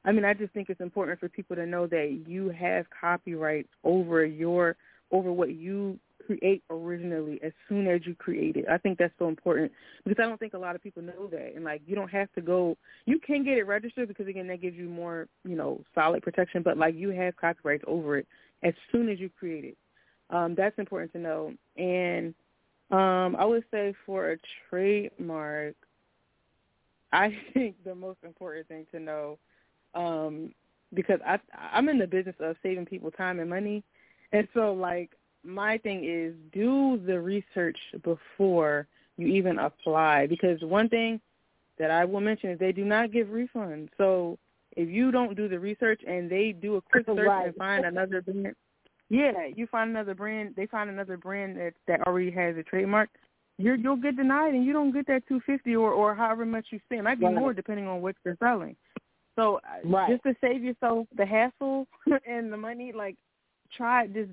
I 0.05 0.13
mean, 0.13 0.25
I 0.25 0.35
just 0.35 0.53
think 0.53 0.69
it's 0.69 0.81
important 0.81 1.21
for 1.21 1.29
people 1.29 1.57
to 1.57 1.67
know 1.67 1.87
that 1.87 2.25
you 2.27 2.51
have 2.51 2.87
copyrights 3.01 3.71
over 3.85 4.25
your 4.25 4.77
over 5.11 5.33
what 5.33 5.55
you 5.55 5.99
create 6.29 6.63
originally 6.71 7.41
as 7.43 7.53
soon 7.69 7.89
as 7.89 8.03
you 8.05 8.15
create 8.15 8.57
it. 8.57 8.67
I 8.71 8.77
think 8.77 8.99
that's 8.99 9.15
so 9.19 9.29
important 9.29 9.73
because 10.05 10.23
I 10.23 10.29
don't 10.29 10.39
think 10.39 10.53
a 10.53 10.59
lot 10.59 10.77
of 10.77 10.83
people 10.83 11.03
know 11.03 11.27
that. 11.31 11.53
And 11.55 11.65
like 11.65 11.81
you 11.87 11.97
don't 11.97 12.11
have 12.11 12.31
to 12.35 12.43
go 12.43 12.77
you 13.07 13.19
can 13.19 13.45
get 13.45 13.57
it 13.57 13.67
registered 13.67 14.09
because 14.09 14.29
again 14.29 14.47
that 14.49 14.61
gives 14.61 14.77
you 14.77 14.89
more, 14.89 15.27
you 15.45 15.57
know, 15.57 15.81
solid 15.95 16.23
protection, 16.23 16.63
but 16.63 16.77
like 16.77 16.95
you 16.95 17.11
have 17.11 17.37
copyrights 17.37 17.85
over 17.87 18.19
it 18.19 18.27
as 18.63 18.75
soon 18.93 19.09
as 19.09 19.19
you 19.19 19.31
create 19.39 19.65
it. 19.65 19.77
Um, 20.31 20.55
that's 20.55 20.79
important 20.79 21.13
to 21.13 21.19
know. 21.19 21.55
And 21.77 22.35
um, 22.91 23.37
I 23.39 23.45
would 23.47 23.65
say 23.71 23.95
for 24.05 24.33
a 24.33 24.37
trademark, 24.69 25.75
I 27.13 27.35
think 27.55 27.77
the 27.85 27.95
most 27.95 28.19
important 28.23 28.69
thing 28.69 28.87
to 28.93 29.01
know, 29.01 29.39
um, 29.95 30.53
because 30.95 31.21
I 31.27 31.39
I'm 31.73 31.89
in 31.89 31.99
the 31.99 32.07
business 32.07 32.37
of 32.41 32.57
saving 32.63 32.87
people 32.87 33.11
time 33.11 33.41
and 33.41 33.49
money, 33.49 33.83
and 34.33 34.47
so 34.55 34.73
like 34.73 35.11
my 35.45 35.79
thing 35.79 36.05
is 36.05 36.35
do 36.53 37.01
the 37.07 37.21
research 37.21 37.79
before 38.03 38.87
you 39.17 39.27
even 39.27 39.59
apply 39.59 40.27
because 40.27 40.61
one 40.63 40.89
thing 40.89 41.21
that 41.79 41.91
I 41.91 42.05
will 42.05 42.21
mention 42.21 42.51
is 42.51 42.59
they 42.59 42.73
do 42.73 42.85
not 42.85 43.13
give 43.13 43.29
refunds. 43.29 43.89
So 43.97 44.39
if 44.77 44.89
you 44.89 45.11
don't 45.11 45.37
do 45.37 45.49
the 45.49 45.59
research 45.59 46.03
and 46.07 46.31
they 46.31 46.53
do 46.53 46.77
a 46.77 46.83
quick 46.83 47.07
search 47.07 47.19
right. 47.27 47.47
and 47.47 47.57
find 47.57 47.85
another 47.85 48.23
brand, 48.23 48.55
yeah, 49.09 49.47
you 49.55 49.67
find 49.67 49.91
another 49.91 50.15
brand, 50.15 50.55
they 50.57 50.67
find 50.67 50.91
another 50.91 51.17
brand 51.17 51.57
that 51.57 51.73
that 51.87 52.07
already 52.07 52.31
has 52.31 52.57
a 52.57 52.63
trademark, 52.63 53.09
you're 53.57 53.77
you'll 53.77 53.97
get 53.97 54.17
denied 54.17 54.55
and 54.55 54.65
you 54.65 54.73
don't 54.73 54.93
get 54.93 55.07
that 55.07 55.27
two 55.27 55.41
fifty 55.47 55.75
or 55.75 55.93
or 55.93 56.15
however 56.15 56.45
much 56.45 56.67
you 56.71 56.81
spend. 56.85 57.01
It 57.01 57.05
might 57.05 57.19
be 57.19 57.27
right. 57.27 57.35
more 57.35 57.53
depending 57.55 57.87
on 57.87 58.03
what 58.03 58.17
you're 58.25 58.37
selling. 58.39 58.77
So 59.35 59.57
uh, 59.57 59.89
right. 59.89 60.11
just 60.11 60.23
to 60.25 60.35
save 60.41 60.63
yourself 60.63 61.07
the 61.17 61.25
hassle 61.25 61.87
and 62.29 62.53
the 62.53 62.57
money, 62.57 62.93
like 62.93 63.17
try 63.75 64.07
just 64.07 64.31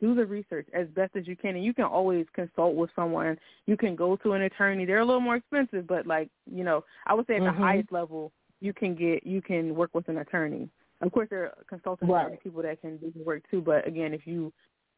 do 0.00 0.14
the 0.14 0.26
research 0.26 0.66
as 0.72 0.86
best 0.88 1.14
as 1.16 1.26
you 1.26 1.36
can. 1.36 1.56
And 1.56 1.64
you 1.64 1.74
can 1.74 1.84
always 1.84 2.26
consult 2.34 2.74
with 2.74 2.90
someone. 2.96 3.38
You 3.66 3.76
can 3.76 3.94
go 3.96 4.16
to 4.16 4.32
an 4.32 4.42
attorney. 4.42 4.84
They're 4.84 5.00
a 5.00 5.04
little 5.04 5.20
more 5.20 5.36
expensive 5.36 5.86
but 5.86 6.06
like 6.06 6.28
you 6.50 6.64
know 6.64 6.84
i 7.06 7.14
would 7.14 7.26
say 7.26 7.36
at 7.36 7.42
mm-hmm. 7.42 7.58
the 7.58 7.64
highest 7.66 7.92
level 7.92 8.32
you 8.60 8.72
can 8.72 8.94
get 8.94 9.26
you 9.26 9.42
can 9.42 9.74
work 9.74 9.94
with 9.94 10.08
an 10.08 10.18
attorney. 10.18 10.68
Of 11.02 11.12
course 11.12 11.28
there 11.30 11.44
are 11.44 11.54
consultants 11.68 12.10
right. 12.10 12.30
and 12.30 12.40
people 12.40 12.62
that 12.62 12.80
can 12.80 12.96
do 12.96 13.12
the 13.14 13.22
work 13.22 13.42
too. 13.50 13.60
But 13.60 13.86
again 13.86 14.14
if 14.14 14.26
you 14.26 14.52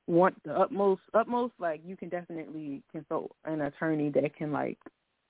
want 0.07 0.43
the 0.45 0.59
utmost 0.59 1.03
utmost 1.14 1.55
like 1.59 1.81
you 1.85 1.97
can 1.97 2.09
definitely 2.09 2.83
consult 2.91 3.33
an 3.45 3.61
attorney 3.62 4.11
that 4.11 4.35
can 4.37 4.53
like 4.53 4.79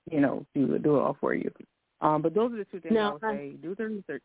you 0.09 0.21
know 0.21 0.45
do 0.53 0.77
do 0.79 0.97
it 0.97 0.99
all 0.99 1.17
for 1.19 1.33
you. 1.33 1.51
Um 2.01 2.21
but 2.21 2.33
those 2.33 2.53
are 2.53 2.57
the 2.57 2.65
two 2.65 2.79
things 2.79 2.93
now, 2.93 3.19
i 3.23 3.31
would 3.31 3.37
say. 3.37 3.51
Do 3.61 3.75
the 3.75 3.85
research. 3.87 4.23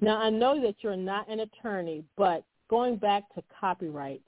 Now 0.00 0.18
I 0.18 0.30
know 0.30 0.60
that 0.62 0.76
you're 0.80 0.96
not 0.96 1.28
an 1.28 1.40
attorney, 1.40 2.04
but 2.16 2.44
going 2.72 2.96
back 2.96 3.24
to 3.34 3.42
copyright, 3.60 4.22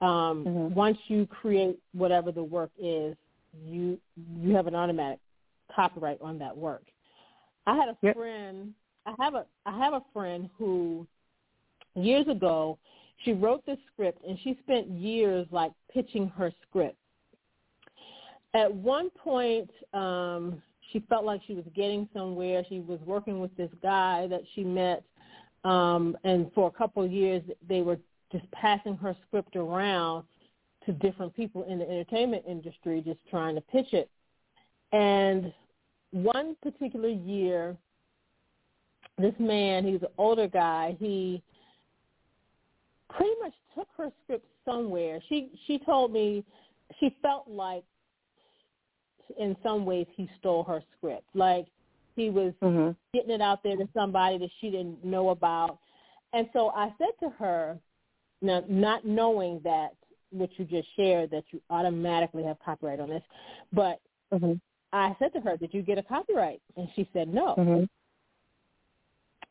um, 0.00 0.44
mm-hmm. 0.46 0.74
once 0.74 0.96
you 1.08 1.26
create 1.26 1.80
whatever 1.92 2.30
the 2.30 2.42
work 2.42 2.70
is, 2.78 3.16
you 3.66 3.98
you 4.40 4.54
have 4.54 4.68
an 4.68 4.74
automatic 4.76 5.18
copyright 5.74 6.18
on 6.22 6.38
that 6.38 6.56
work. 6.56 6.84
I 7.66 7.74
had 7.74 7.88
a 7.88 7.96
yep. 8.00 8.14
friend. 8.14 8.72
I 9.04 9.14
have 9.18 9.34
a 9.34 9.46
I 9.66 9.76
have 9.76 9.94
a 9.94 10.02
friend 10.12 10.48
who 10.56 11.06
years 11.96 12.28
ago 12.28 12.78
she 13.24 13.32
wrote 13.32 13.66
this 13.66 13.78
script 13.92 14.24
and 14.26 14.38
she 14.44 14.56
spent 14.62 14.88
years 14.88 15.46
like 15.50 15.72
pitching 15.92 16.28
her 16.36 16.52
script. 16.68 16.96
At 18.54 18.72
one 18.72 19.10
point, 19.10 19.70
um, 19.92 20.62
she 20.92 21.00
felt 21.08 21.24
like 21.24 21.40
she 21.48 21.54
was 21.54 21.64
getting 21.74 22.08
somewhere. 22.14 22.64
She 22.68 22.78
was 22.78 23.00
working 23.04 23.40
with 23.40 23.56
this 23.56 23.70
guy 23.82 24.28
that 24.28 24.42
she 24.54 24.62
met, 24.62 25.02
um, 25.64 26.16
and 26.24 26.50
for 26.54 26.68
a 26.68 26.70
couple 26.70 27.04
of 27.04 27.12
years 27.12 27.42
they 27.68 27.82
were 27.82 27.98
just 28.30 28.50
passing 28.52 28.96
her 28.96 29.16
script 29.26 29.56
around 29.56 30.24
to 30.86 30.92
different 30.92 31.34
people 31.36 31.64
in 31.64 31.78
the 31.78 31.88
entertainment 31.88 32.44
industry, 32.48 33.02
just 33.04 33.20
trying 33.30 33.54
to 33.54 33.60
pitch 33.60 33.92
it. 33.92 34.10
And 34.92 35.52
one 36.10 36.56
particular 36.62 37.08
year, 37.08 37.76
this 39.18 39.34
man, 39.38 39.86
he's 39.86 40.02
an 40.02 40.08
older 40.18 40.48
guy, 40.48 40.96
he 40.98 41.42
pretty 43.10 43.34
much 43.42 43.52
took 43.74 43.88
her 43.96 44.10
script 44.24 44.46
somewhere. 44.64 45.20
She 45.28 45.50
she 45.66 45.78
told 45.78 46.12
me 46.12 46.44
she 46.98 47.14
felt 47.22 47.48
like 47.48 47.84
in 49.38 49.56
some 49.62 49.84
ways 49.84 50.06
he 50.16 50.28
stole 50.38 50.64
her 50.64 50.82
script. 50.96 51.24
Like 51.34 51.66
he 52.14 52.30
was 52.30 52.52
mm-hmm. 52.62 52.90
getting 53.14 53.30
it 53.30 53.40
out 53.40 53.62
there 53.62 53.76
to 53.76 53.88
somebody 53.94 54.38
that 54.38 54.50
she 54.60 54.70
didn't 54.70 55.04
know 55.04 55.30
about. 55.30 55.78
And 56.32 56.48
so 56.52 56.70
I 56.70 56.92
said 56.98 57.10
to 57.20 57.30
her, 57.38 57.78
now 58.40 58.62
not 58.68 59.06
knowing 59.06 59.60
that 59.64 59.94
what 60.30 60.50
you 60.56 60.64
just 60.64 60.88
shared 60.96 61.30
that 61.30 61.44
you 61.50 61.60
automatically 61.70 62.42
have 62.44 62.56
copyright 62.64 63.00
on 63.00 63.08
this, 63.08 63.22
but 63.72 64.00
mm-hmm. 64.32 64.54
I 64.92 65.14
said 65.18 65.32
to 65.34 65.40
her, 65.40 65.56
"Did 65.56 65.72
you 65.72 65.82
get 65.82 65.98
a 65.98 66.02
copyright?" 66.02 66.60
And 66.76 66.88
she 66.96 67.08
said, 67.12 67.32
"No." 67.32 67.54
Mm-hmm. 67.56 67.84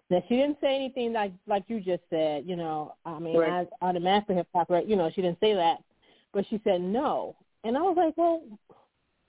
Now 0.09 0.23
she 0.27 0.35
didn't 0.35 0.57
say 0.59 0.75
anything 0.75 1.13
like 1.13 1.31
like 1.47 1.63
you 1.67 1.79
just 1.79 2.03
said. 2.09 2.43
You 2.45 2.55
know, 2.55 2.95
I 3.05 3.19
mean, 3.19 3.37
right. 3.37 3.67
I 3.81 3.85
automatically 3.85 4.35
have 4.35 4.47
copyright. 4.51 4.87
You 4.87 4.95
know, 4.95 5.09
she 5.13 5.21
didn't 5.21 5.39
say 5.39 5.53
that, 5.53 5.77
but 6.33 6.45
she 6.49 6.59
said 6.63 6.81
no. 6.81 7.35
And 7.63 7.77
I 7.77 7.81
was 7.81 7.95
like, 7.95 8.17
well, 8.17 8.41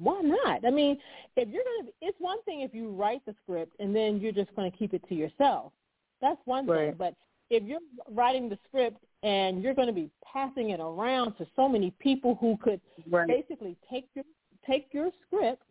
why 0.02 0.20
not? 0.20 0.64
I 0.64 0.70
mean, 0.70 0.98
if 1.36 1.48
you're 1.48 1.62
gonna, 1.62 1.90
it's 2.00 2.18
one 2.20 2.42
thing 2.42 2.60
if 2.60 2.74
you 2.74 2.90
write 2.90 3.24
the 3.26 3.34
script 3.42 3.74
and 3.78 3.94
then 3.94 4.20
you're 4.20 4.32
just 4.32 4.54
going 4.56 4.70
to 4.70 4.76
keep 4.76 4.94
it 4.94 5.02
to 5.08 5.14
yourself. 5.14 5.72
That's 6.20 6.40
one 6.44 6.66
right. 6.66 6.90
thing. 6.90 6.94
But 6.98 7.14
if 7.50 7.62
you're 7.64 7.80
writing 8.10 8.48
the 8.48 8.58
script 8.68 8.98
and 9.22 9.62
you're 9.62 9.74
going 9.74 9.88
to 9.88 9.94
be 9.94 10.10
passing 10.32 10.70
it 10.70 10.80
around 10.80 11.34
to 11.34 11.46
so 11.54 11.68
many 11.68 11.92
people 11.98 12.36
who 12.40 12.56
could 12.62 12.80
right. 13.10 13.28
basically 13.28 13.76
take 13.90 14.08
your 14.14 14.24
take 14.66 14.88
your 14.92 15.10
script 15.26 15.62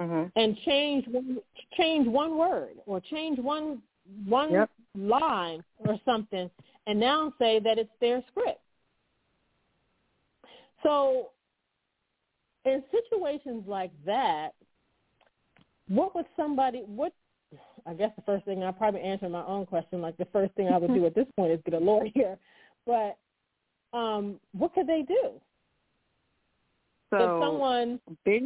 mm-hmm. 0.00 0.28
and 0.36 0.56
change 0.64 1.04
one 1.08 1.38
change 1.76 2.06
one 2.06 2.36
word 2.36 2.74
or 2.86 3.00
change 3.00 3.38
one 3.38 3.82
one 4.26 4.52
yep. 4.52 4.70
line 4.96 5.62
or 5.78 5.98
something, 6.04 6.50
and 6.86 6.98
now 6.98 7.32
say 7.38 7.58
that 7.60 7.78
it's 7.78 7.90
their 8.00 8.22
script. 8.30 8.60
So 10.82 11.30
in 12.68 12.82
situations 12.90 13.64
like 13.66 13.90
that, 14.06 14.50
what 15.88 16.14
would 16.14 16.26
somebody 16.36 16.82
what 16.86 17.12
I 17.86 17.94
guess 17.94 18.10
the 18.16 18.22
first 18.22 18.44
thing 18.44 18.62
I 18.62 18.70
probably 18.70 19.00
answer 19.00 19.28
my 19.28 19.44
own 19.44 19.64
question, 19.66 20.02
like 20.02 20.16
the 20.18 20.26
first 20.26 20.54
thing 20.54 20.68
I 20.68 20.76
would 20.76 20.92
do 20.92 21.06
at 21.06 21.14
this 21.14 21.26
point 21.36 21.52
is 21.52 21.60
get 21.64 21.74
a 21.74 21.78
lawyer. 21.78 22.38
But 22.86 23.16
um, 23.92 24.38
what 24.52 24.74
could 24.74 24.86
they 24.86 25.04
do? 25.06 25.40
So 27.10 27.16
if 27.16 27.42
someone 27.42 28.00
they, 28.26 28.40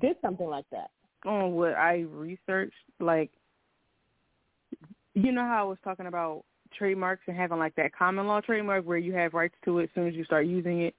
did 0.00 0.16
something 0.20 0.48
like 0.48 0.64
that. 0.72 0.90
On 1.24 1.52
what 1.52 1.74
I 1.74 2.04
researched, 2.10 2.74
like 3.00 3.30
you 5.14 5.30
know 5.30 5.42
how 5.42 5.60
I 5.60 5.68
was 5.68 5.78
talking 5.84 6.06
about 6.06 6.44
trademarks 6.76 7.22
and 7.28 7.36
having 7.36 7.58
like 7.58 7.74
that 7.76 7.96
common 7.96 8.26
law 8.26 8.40
trademark 8.40 8.84
where 8.84 8.98
you 8.98 9.12
have 9.14 9.32
rights 9.32 9.54
to 9.64 9.78
it 9.78 9.84
as 9.84 9.88
soon 9.94 10.08
as 10.08 10.14
you 10.14 10.24
start 10.24 10.46
using 10.46 10.82
it. 10.82 10.94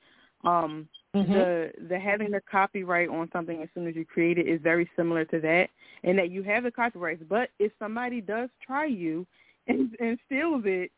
Um, 0.46 0.88
mm-hmm. 1.16 1.34
the 1.34 1.72
the 1.90 2.00
having 2.00 2.32
the 2.32 2.42
copyright 2.42 3.10
on 3.10 3.30
something 3.32 3.62
as 3.62 3.70
soon 3.74 3.88
as 3.88 3.96
you 3.96 4.06
create 4.06 4.38
it 4.38 4.48
is 4.48 4.62
very 4.62 4.90
similar 4.96 5.26
to 5.26 5.40
that, 5.40 5.70
and 6.04 6.18
that 6.18 6.32
you 6.32 6.44
have 6.44 6.64
the 6.64 6.72
copyrights. 6.72 7.24
But 7.28 7.50
if 7.60 7.72
somebody 7.80 8.22
does 8.22 8.50
try 8.66 8.86
you 8.86 9.26
and, 9.68 9.96
and 10.00 10.20
steals 10.26 10.64
it, 10.66 10.92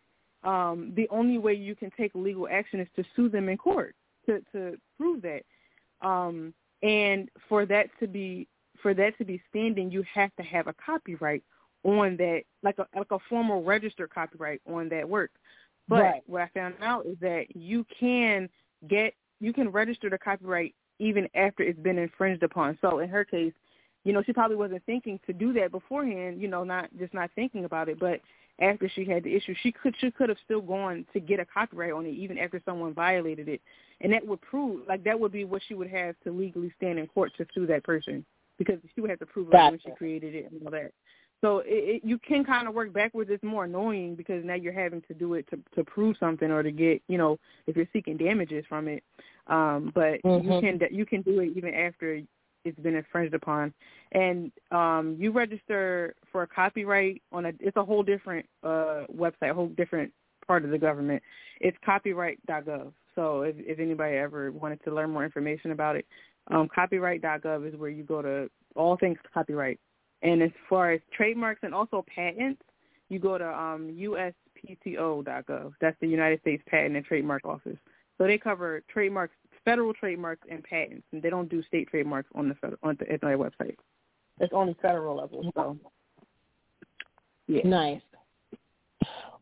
um, 0.43 0.91
the 0.95 1.07
only 1.09 1.38
way 1.38 1.53
you 1.53 1.76
can 1.76 1.91
take 1.97 2.11
legal 2.13 2.47
action 2.51 2.80
is 2.80 2.88
to 2.95 3.03
sue 3.15 3.30
them 3.30 3.49
in 3.49 3.57
court 3.57 3.95
to 4.26 4.41
to 4.51 4.78
prove 4.97 5.22
that. 5.22 5.43
Um, 6.01 6.53
and 6.84 7.30
for 7.49 7.65
that 7.65 7.88
to 7.99 8.07
be 8.07 8.47
for 8.82 8.93
that 8.93 9.18
to 9.18 9.26
be 9.26 9.41
standing, 9.49 9.91
you 9.91 10.03
have 10.13 10.36
to 10.36 10.43
have 10.43 10.68
a 10.68 10.74
copyright 10.74 11.43
on 11.84 12.18
that, 12.18 12.43
like 12.63 12.78
a 12.78 12.88
like 12.95 13.11
a 13.11 13.20
formal 13.30 13.63
registered 13.63 14.09
copyright 14.09 14.61
on 14.68 14.89
that 14.89 15.07
work. 15.07 15.32
But 15.88 16.01
right. 16.01 16.24
what 16.26 16.41
I 16.41 16.49
found 16.53 16.76
out 16.82 17.05
is 17.05 17.18
that 17.22 17.55
you 17.55 17.86
can 17.99 18.49
get 18.88 19.13
you 19.39 19.53
can 19.53 19.69
register 19.69 20.09
the 20.09 20.17
copyright 20.17 20.73
even 20.99 21.27
after 21.35 21.63
it's 21.63 21.79
been 21.79 21.97
infringed 21.97 22.43
upon. 22.43 22.77
So 22.81 22.99
in 22.99 23.09
her 23.09 23.23
case, 23.23 23.53
you 24.03 24.13
know, 24.13 24.23
she 24.23 24.33
probably 24.33 24.55
wasn't 24.55 24.83
thinking 24.85 25.19
to 25.27 25.33
do 25.33 25.53
that 25.53 25.71
beforehand, 25.71 26.41
you 26.41 26.47
know, 26.47 26.63
not 26.63 26.89
just 26.97 27.13
not 27.13 27.29
thinking 27.35 27.65
about 27.65 27.89
it, 27.89 27.99
but 27.99 28.21
after 28.59 28.89
she 28.89 29.05
had 29.05 29.23
the 29.23 29.35
issue, 29.35 29.53
she 29.61 29.71
could 29.71 29.95
she 29.99 30.09
could 30.09 30.29
have 30.29 30.38
still 30.43 30.61
gone 30.61 31.05
to 31.13 31.19
get 31.19 31.39
a 31.39 31.45
copyright 31.45 31.91
on 31.91 32.05
it 32.05 32.11
even 32.11 32.38
after 32.38 32.61
someone 32.65 32.93
violated 32.93 33.47
it. 33.47 33.61
And 34.01 34.13
that 34.13 34.25
would 34.25 34.41
prove 34.41 34.88
like 34.88 35.03
that 35.03 35.19
would 35.19 35.31
be 35.31 35.45
what 35.45 35.61
she 35.67 35.75
would 35.75 35.89
have 35.89 36.15
to 36.23 36.31
legally 36.31 36.73
stand 36.77 36.97
in 36.97 37.07
court 37.07 37.33
to 37.38 37.45
sue 37.53 37.67
that 37.67 37.83
person 37.83 38.25
because 38.57 38.79
she 38.95 39.01
would 39.01 39.09
have 39.09 39.19
to 39.19 39.25
prove 39.25 39.49
like, 39.49 39.71
when 39.71 39.79
she 39.79 39.91
created 39.91 40.33
it 40.33 40.51
and 40.51 40.61
all 40.63 40.71
that. 40.71 40.91
So 41.41 41.59
it, 41.59 41.67
it, 41.67 42.01
you 42.03 42.17
can 42.17 42.43
kind 42.43 42.67
of 42.67 42.73
work 42.73 42.93
backwards. 42.93 43.29
It's 43.31 43.43
more 43.43 43.65
annoying 43.65 44.15
because 44.15 44.43
now 44.43 44.55
you're 44.55 44.73
having 44.73 45.01
to 45.03 45.13
do 45.13 45.35
it 45.35 45.47
to 45.49 45.59
to 45.75 45.83
prove 45.83 46.15
something 46.19 46.49
or 46.49 46.63
to 46.63 46.71
get 46.71 47.01
you 47.07 47.17
know 47.17 47.38
if 47.67 47.75
you're 47.75 47.88
seeking 47.93 48.17
damages 48.17 48.65
from 48.67 48.88
it. 48.88 49.03
Um, 49.47 49.91
but 49.93 50.21
mm-hmm. 50.23 50.51
you 50.51 50.61
can 50.61 50.79
you 50.91 51.05
can 51.05 51.21
do 51.21 51.39
it 51.39 51.51
even 51.55 51.73
after 51.73 52.21
it's 52.65 52.79
been 52.79 52.95
infringed 52.95 53.33
upon, 53.33 53.73
and 54.11 54.51
um, 54.71 55.15
you 55.19 55.31
register 55.31 56.15
for 56.31 56.43
a 56.43 56.47
copyright 56.47 57.21
on 57.31 57.45
a 57.45 57.53
it's 57.59 57.77
a 57.77 57.85
whole 57.85 58.03
different 58.03 58.45
uh, 58.63 59.03
website, 59.15 59.51
a 59.51 59.53
whole 59.53 59.69
different 59.69 60.11
part 60.45 60.65
of 60.65 60.71
the 60.71 60.77
government. 60.77 61.21
It's 61.61 61.77
copyright.gov. 61.85 62.91
So 63.15 63.41
if, 63.41 63.55
if 63.59 63.79
anybody 63.79 64.15
ever 64.15 64.51
wanted 64.51 64.83
to 64.85 64.93
learn 64.93 65.09
more 65.09 65.25
information 65.25 65.71
about 65.71 65.95
it, 65.95 66.05
um, 66.49 66.69
copyright.gov 66.73 67.67
is 67.67 67.77
where 67.79 67.89
you 67.89 68.03
go 68.03 68.21
to 68.21 68.49
all 68.75 68.95
things 68.97 69.17
copyright. 69.33 69.79
And 70.22 70.41
as 70.41 70.51
far 70.70 70.91
as 70.91 71.01
trademarks 71.15 71.61
and 71.63 71.74
also 71.74 72.03
patents, 72.13 72.61
you 73.09 73.20
go 73.20 73.38
to 73.38 73.47
um, 73.47 73.95
USPTO.gov. 73.97 75.74
That's 75.80 75.97
the 76.01 76.07
United 76.07 76.41
States 76.41 76.63
Patent 76.68 76.95
and 76.95 77.05
Trademark 77.05 77.45
Office. 77.45 77.78
So 78.18 78.26
they 78.26 78.38
cover 78.38 78.82
trademarks, 78.91 79.36
federal 79.63 79.93
trademarks, 79.93 80.41
and 80.49 80.63
patents, 80.63 81.05
and 81.11 81.22
they 81.22 81.30
don't 81.30 81.49
do 81.49 81.61
state 81.63 81.88
trademarks 81.89 82.30
on 82.36 82.49
the 82.49 82.55
federal, 82.55 82.80
on 82.84 82.97
the, 82.99 83.11
at 83.11 83.22
their 83.22 83.38
website. 83.38 83.76
It's 84.39 84.53
only 84.53 84.76
federal 84.82 85.18
level. 85.18 85.51
So, 85.55 85.78
yeah. 87.47 87.61
Nice. 87.63 88.01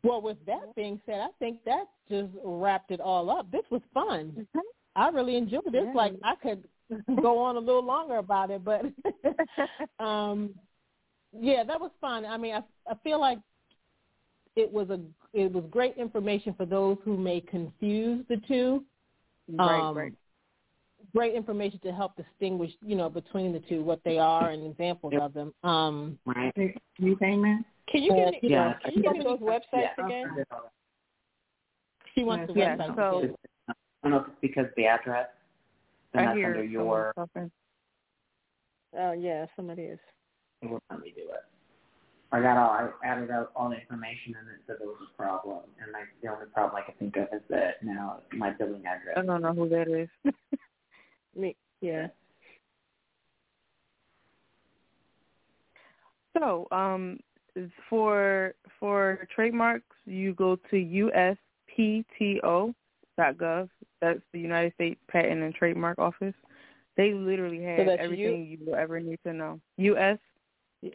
Well, 0.04 0.22
with 0.22 0.38
that 0.46 0.76
being 0.76 1.02
said, 1.06 1.20
I 1.20 1.30
think 1.40 1.64
that 1.66 1.86
just 2.10 2.30
wrapped 2.44 2.92
it 2.92 3.00
all 3.00 3.30
up. 3.32 3.50
This 3.52 3.64
was 3.72 3.82
fun. 3.94 4.34
Mm-hmm. 4.38 4.60
I 4.96 5.10
really 5.10 5.36
enjoyed 5.36 5.66
this. 5.66 5.84
Yeah. 5.86 5.94
Like 5.94 6.14
I 6.24 6.36
could 6.36 6.64
go 7.22 7.40
on 7.40 7.56
a 7.56 7.60
little 7.60 7.86
longer 7.86 8.18
about 8.18 8.52
it, 8.52 8.64
but 8.64 8.86
um, 10.04 10.54
yeah, 11.38 11.64
that 11.64 11.80
was 11.80 11.92
fun. 12.00 12.26
I 12.26 12.38
mean, 12.38 12.56
I 12.56 12.64
I 12.90 12.96
feel 13.04 13.20
like 13.20 13.40
it 14.56 14.72
was 14.72 14.90
a 14.90 15.00
it 15.34 15.52
was 15.52 15.64
great 15.70 15.98
information 15.98 16.54
for 16.54 16.66
those 16.66 16.98
who 17.04 17.18
may 17.18 17.42
confuse 17.42 18.26
the 18.30 18.38
two. 18.48 18.84
Right, 19.52 19.80
um, 19.82 19.98
right. 19.98 20.14
Great 21.14 21.36
information 21.36 21.80
to 21.84 21.92
help 21.92 22.16
distinguish, 22.16 22.72
you 22.82 22.96
know, 22.96 23.10
between 23.10 23.54
the 23.54 23.60
two, 23.60 23.84
what 23.84 24.02
they 24.04 24.18
are, 24.18 24.50
and 24.50 24.66
examples 24.66 25.14
Yep. 25.14 25.22
of 25.22 25.34
them. 25.34 25.54
Um, 25.64 26.18
Right. 26.26 26.52
You 26.98 27.16
payment? 27.18 27.66
Can 27.88 28.02
you 28.02 28.12
give 28.12 28.32
me, 28.32 28.40
Yeah. 28.50 28.74
can 28.84 28.94
you 28.94 29.04
give 29.04 29.14
me 29.14 29.24
those 29.24 29.40
websites 29.40 29.92
Yeah. 29.98 30.06
again? 30.06 30.46
She 32.16 32.24
wants 32.24 32.52
the 32.52 32.60
yeah, 32.60 32.76
website. 32.78 32.96
So, 32.96 33.36
I 33.68 33.74
don't 34.02 34.12
know 34.12 34.18
if 34.22 34.28
it's 34.28 34.40
because 34.42 34.66
of 34.66 34.76
the 34.76 34.88
address. 34.88 35.30
And 36.18 36.22
I 36.22 36.26
that's 36.26 36.38
hear 36.38 36.48
under 36.48 36.64
your. 36.64 37.14
Oh 38.98 39.12
yeah, 39.12 39.46
somebody 39.56 39.84
is. 39.84 40.00
It 40.62 40.70
will 40.70 40.82
let 40.90 41.02
me 41.02 41.14
do 41.16 41.24
it. 41.24 41.44
I 42.32 42.42
got 42.42 42.58
all. 42.58 42.70
I 42.70 42.90
added 43.06 43.30
up 43.32 43.52
all 43.56 43.70
the 43.70 43.76
information 43.76 44.36
and 44.40 44.48
it 44.48 44.62
said 44.66 44.78
there 44.80 44.88
was 44.88 44.98
a 45.14 45.18
problem. 45.22 45.60
And 45.82 45.92
like 45.92 46.06
the 46.22 46.30
only 46.30 46.46
problem 46.54 46.82
I 46.82 46.86
can 46.86 46.96
think 47.00 47.18
of 47.18 47.24
is 47.34 47.44
that 47.50 47.84
now 47.84 48.22
my 48.34 48.52
billing 48.52 48.86
address. 48.86 49.18
I 49.18 49.22
don't 49.22 49.42
know 49.42 49.54
who 49.54 49.70
that 49.70 49.88
is. 49.88 50.10
Me, 51.36 51.56
yeah. 51.82 52.08
So, 56.38 56.68
um, 56.72 57.20
for 57.90 58.56
for 58.80 59.28
trademarks, 59.34 59.96
you 60.06 60.34
go 60.34 60.58
to 60.72 60.78
uspto.gov. 63.18 63.70
That's 64.02 64.20
the 64.34 64.40
United 64.40 64.74
States 64.74 65.00
Patent 65.08 65.42
and 65.42 65.54
Trademark 65.54 66.00
Office. 66.00 66.34
They 66.98 67.14
literally 67.14 67.62
have 67.64 67.88
So 67.88 67.92
everything 68.00 68.46
you 68.46 68.66
will 68.66 68.76
ever 68.76 69.00
need 69.00 69.20
to 69.26 69.34
know. 69.34 69.60
US, 69.78 70.18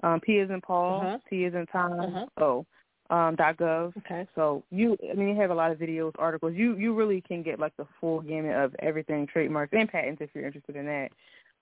um, 0.03 0.21
P 0.21 0.39
is 0.39 0.51
in 0.51 0.61
Paul, 0.61 1.03
Uh-huh. 1.03 1.19
T 1.29 1.45
is 1.45 1.55
in 1.55 1.67
Tom, 1.67 2.01
Uh-huh. 2.01 2.27
O, 2.39 2.67
um, 3.15 3.35
dot 3.37 3.57
gov. 3.57 3.97
Okay. 3.99 4.27
So 4.35 4.63
you, 4.71 4.97
I 5.11 5.15
mean, 5.15 5.29
you 5.29 5.35
have 5.41 5.51
a 5.51 5.55
lot 5.55 5.73
of 5.73 5.79
videos, 5.79 6.13
articles. 6.19 6.55
You 6.55 6.77
you 6.77 6.95
really 6.95 7.21
can 7.21 7.43
get 7.43 7.59
like 7.59 7.77
the 7.77 7.87
full 8.01 8.21
gamut 8.21 8.55
of 8.57 8.75
everything, 8.79 9.27
trademarks 9.27 9.73
and 9.73 9.89
patents 9.91 10.23
if 10.23 10.31
you're 10.35 10.47
interested 10.47 10.77
in 10.77 10.87
that, 10.87 11.11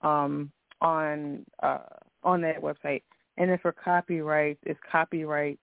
um, 0.06 0.52
on 0.80 1.44
uh, 1.62 1.78
on 2.22 2.40
that 2.42 2.60
website. 2.60 3.02
And 3.38 3.50
then 3.50 3.58
for 3.58 3.72
copyright, 3.72 4.58
it's 4.64 4.80
copyright. 4.90 5.58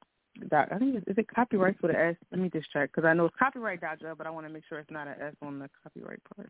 I 0.51 0.77
think 0.77 0.95
it's, 0.95 1.07
is 1.07 1.17
it 1.17 1.33
copyright 1.33 1.81
with 1.81 1.91
an 1.91 1.97
S? 1.97 2.15
Let 2.31 2.41
me 2.41 2.49
just 2.49 2.71
check 2.71 2.91
because 2.91 3.07
I 3.07 3.13
know 3.13 3.25
it's 3.25 3.35
copyright.gov, 3.37 4.17
but 4.17 4.27
I 4.27 4.29
want 4.29 4.45
to 4.45 4.53
make 4.53 4.63
sure 4.67 4.79
it's 4.79 4.91
not 4.91 5.07
an 5.07 5.15
S 5.21 5.33
on 5.41 5.59
the 5.59 5.69
copyright 5.83 6.21
part. 6.35 6.49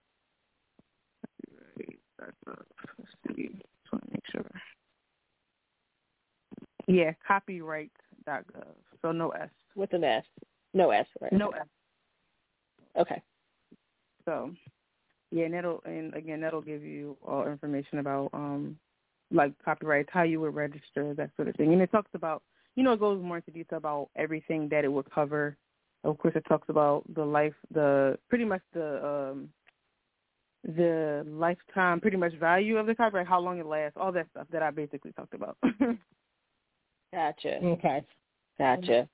Copyright.gov. 1.48 2.64
Let's 2.98 3.12
see. 3.36 3.50
Just 3.50 3.94
want 3.94 4.06
to 4.06 4.12
make 4.12 4.24
sure. 4.32 4.46
Yeah, 6.88 7.12
copyright.gov. 7.28 8.76
So 9.02 9.12
no 9.12 9.30
S. 9.30 9.50
With 9.76 9.94
an 9.94 10.04
S. 10.04 10.24
No 10.74 10.92
S, 10.92 11.06
right? 11.22 11.34
No 11.34 11.50
S. 11.50 11.68
Okay. 12.98 13.22
So, 14.26 14.52
yeah, 15.32 15.46
and 15.46 15.54
that'll 15.54 15.82
and 15.86 16.14
again 16.16 16.42
that'll 16.42 16.62
give 16.62 16.84
you 16.84 17.18
all 17.26 17.48
information 17.48 18.00
about 18.00 18.30
um 18.34 18.78
like 19.36 19.54
copyrights, 19.64 20.10
how 20.12 20.24
you 20.24 20.40
would 20.42 20.56
register, 20.56 21.14
that 21.14 21.30
sort 21.36 21.48
of 21.48 21.56
thing. 21.56 21.74
And 21.74 21.82
it 21.82 21.92
talks 21.92 22.12
about 22.14 22.42
you 22.76 22.84
know, 22.84 22.94
it 22.94 23.00
goes 23.00 23.22
more 23.24 23.38
into 23.38 23.52
detail 23.52 23.78
about 23.78 24.10
everything 24.16 24.68
that 24.70 24.84
it 24.84 24.92
would 24.92 25.10
cover. 25.10 25.58
Of 26.04 26.18
course 26.18 26.36
it 26.36 26.46
talks 26.48 26.70
about 26.70 27.04
the 27.14 27.24
life 27.26 27.54
the 27.74 28.18
pretty 28.30 28.46
much 28.46 28.62
the 28.74 29.32
um 29.34 29.50
the 30.64 31.26
lifetime 31.28 32.00
pretty 32.00 32.18
much 32.18 32.34
value 32.36 32.78
of 32.78 32.88
the 32.88 32.96
copyright, 32.96 33.28
how 33.28 33.40
long 33.40 33.60
it 33.60 33.66
lasts, 33.66 33.98
all 34.00 34.12
that 34.12 34.28
stuff 34.32 34.48
that 34.52 34.64
I 34.64 34.72
basically 34.72 35.12
talked 35.14 35.34
about. 35.34 35.58
Gotcha. 37.14 37.58
Okay. 37.64 38.04
Gotcha. 38.58 39.08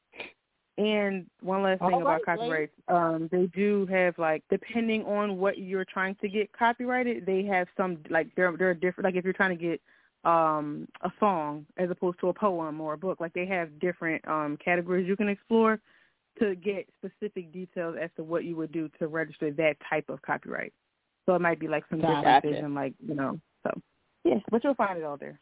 And 0.78 1.28
one 1.42 1.64
last 1.64 1.80
thing 1.80 1.94
All 1.94 2.02
about 2.02 2.22
right, 2.26 2.26
copyrights, 2.26 2.74
um, 2.88 3.30
they 3.32 3.48
do 3.48 3.86
have 3.88 4.18
like 4.18 4.44
depending 4.50 5.04
on 5.04 5.38
what 5.38 5.58
you're 5.58 5.86
trying 5.86 6.16
to 6.22 6.30
get 6.30 6.52
copyrighted, 6.54 7.26
they 7.26 7.44
have 7.44 7.68
some 7.78 8.00
like 8.10 8.34
they're 8.36 8.56
they're 8.58 8.74
different. 8.74 9.06
Like 9.06 9.16
if 9.16 9.24
you're 9.24 9.34
trying 9.34 9.56
to 9.56 9.62
get 9.62 9.82
um 10.24 10.88
a 11.02 11.12
song 11.20 11.66
as 11.78 11.90
opposed 11.90 12.20
to 12.20 12.30
a 12.30 12.34
poem 12.34 12.80
or 12.80 12.94
a 12.94 12.98
book, 12.98 13.20
like 13.20 13.34
they 13.34 13.46
have 13.46 13.80
different 13.80 14.26
um 14.28 14.58
categories 14.64 15.08
you 15.08 15.16
can 15.16 15.30
explore 15.30 15.80
to 16.40 16.56
get 16.56 16.88
specific 16.98 17.52
details 17.52 17.96
as 18.02 18.10
to 18.16 18.24
what 18.24 18.46
you 18.46 18.56
would 18.56 18.72
do 18.72 18.90
to 19.00 19.08
register 19.08 19.52
that 19.52 19.76
type 19.90 20.10
of 20.10 20.22
copyright. 20.22 20.74
So 21.26 21.36
it 21.36 21.42
might 21.42 21.60
be 21.60 21.68
like 21.68 21.84
some 21.90 22.02
Gotcha. 22.02 22.42
differences 22.42 22.64
and 22.64 22.76
like 22.76 22.94
you 23.06 23.16
know 23.16 23.40
so 23.64 23.72
yeah, 24.24 24.40
but 24.52 24.64
you'll 24.64 24.76
find 24.76 24.98
it 24.98 25.04
all 25.04 25.18
there. 25.18 25.40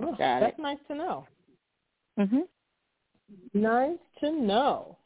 Oh, 0.00 0.14
Got 0.18 0.40
that's 0.40 0.58
nice 0.58 0.78
to 0.88 0.94
know. 0.94 1.26
Mhm. 2.18 2.42
Nice 3.54 3.98
to 4.20 4.32
know. 4.32 4.96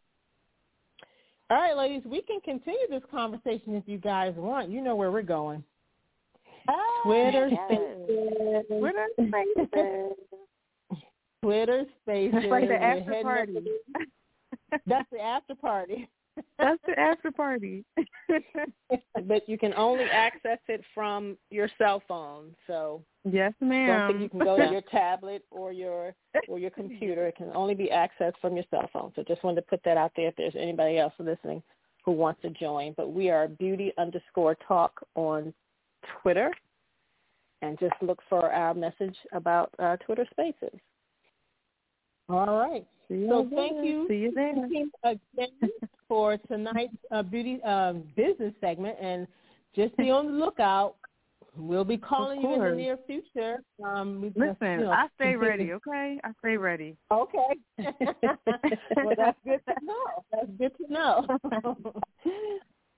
All 1.51 1.59
right, 1.59 1.77
ladies, 1.77 2.03
we 2.07 2.23
can 2.23 2.41
continue 2.41 2.89
this 2.89 3.03
conversation 3.11 3.75
if 3.75 3.85
you 3.87 3.99
guys 3.99 4.33
want. 4.37 4.71
You 4.71 4.81
know 4.81 4.97
where 4.97 5.11
we're 5.11 5.21
going. 5.23 5.63
Oh, 6.69 7.01
Twitter 7.05 7.49
yes. 7.49 7.61
Spaces. 7.69 8.65
Twitter 8.69 9.07
Spaces. 9.29 10.13
Twitter 11.43 11.85
Spaces. 12.03 12.41
It's 12.43 12.51
like 12.51 12.69
the 12.69 12.83
after 12.83 13.23
party. 13.23 13.65
That's 14.87 15.09
the 15.11 15.21
after 15.21 15.55
party. 15.55 16.09
That's 16.59 16.81
the 16.87 16.93
after 16.99 17.31
party. 17.31 17.85
but 19.27 19.49
you 19.49 19.59
can 19.59 19.75
only 19.75 20.05
access 20.05 20.59
it 20.69 20.83
from 20.95 21.37
your 21.51 21.69
cell 21.79 22.03
phone. 22.09 22.55
So 22.67 23.03
yes, 23.25 23.53
ma'am. 23.61 23.87
don't 23.87 24.09
think 24.09 24.23
you 24.23 24.29
can 24.31 24.39
go 24.39 24.57
to 24.57 24.71
your 24.71 24.83
tablet 24.83 25.45
or 25.51 25.73
your 25.73 26.15
or 26.49 26.59
your 26.59 26.71
computer. 26.71 27.27
It 27.27 27.37
can 27.37 27.51
only 27.55 27.75
be 27.75 27.91
accessed 27.93 28.39
from 28.41 28.55
your 28.55 28.65
cell 28.71 28.89
phone. 28.93 29.13
So 29.15 29.25
just 29.27 29.45
wanted 29.45 29.57
to 29.57 29.67
put 29.67 29.81
that 29.85 29.97
out 29.97 30.13
there 30.17 30.29
if 30.29 30.37
there's 30.37 30.55
anybody 30.57 30.99
else 30.99 31.13
listening 31.19 31.63
who 32.05 32.13
wants 32.13 32.41
to 32.43 32.51
join. 32.51 32.95
But 32.97 33.13
we 33.13 33.31
are 33.31 33.49
beauty 33.49 33.93
underscore 33.99 34.57
talk 34.67 35.05
on 35.15 35.53
Twitter. 36.21 36.51
And 37.63 37.79
just 37.79 37.95
look 38.03 38.19
for 38.29 38.53
our 38.53 38.75
message 38.75 39.17
about 39.33 39.73
uh, 39.79 39.97
Twitter 39.99 40.27
Spaces. 40.33 40.77
All 42.29 42.59
right. 42.59 42.85
So 43.09 43.49
thank 43.55 43.85
you, 43.85 44.07
See 44.09 44.17
you 44.17 44.33
there. 44.35 44.53
again 45.05 45.51
for 46.09 46.39
tonight's 46.49 46.95
uh, 47.11 47.23
beauty 47.23 47.63
um, 47.63 48.05
business 48.17 48.55
segment, 48.61 48.97
and 49.01 49.27
just 49.77 49.97
be 49.97 50.11
on 50.11 50.27
the 50.27 50.33
lookout. 50.33 50.97
We'll 51.57 51.85
be 51.85 51.99
calling 51.99 52.41
you 52.41 52.55
in 52.55 52.61
the 52.61 52.75
near 52.75 52.99
future. 53.07 53.59
Um, 53.85 54.23
we 54.23 54.29
just, 54.29 54.39
Listen, 54.39 54.73
you 54.73 54.85
know, 54.85 54.91
I 54.93 55.09
stay 55.17 55.37
ready, 55.37 55.73
okay? 55.73 56.19
I 56.25 56.31
stay 56.39 56.57
ready. 56.57 56.97
Okay. 57.13 57.53
well, 58.97 59.15
that's 59.17 59.39
good 59.45 59.61
to 59.69 59.75
know. 59.85 60.25
That's 60.33 60.47
good 60.59 60.73
to 60.79 60.93
know. 60.93 61.27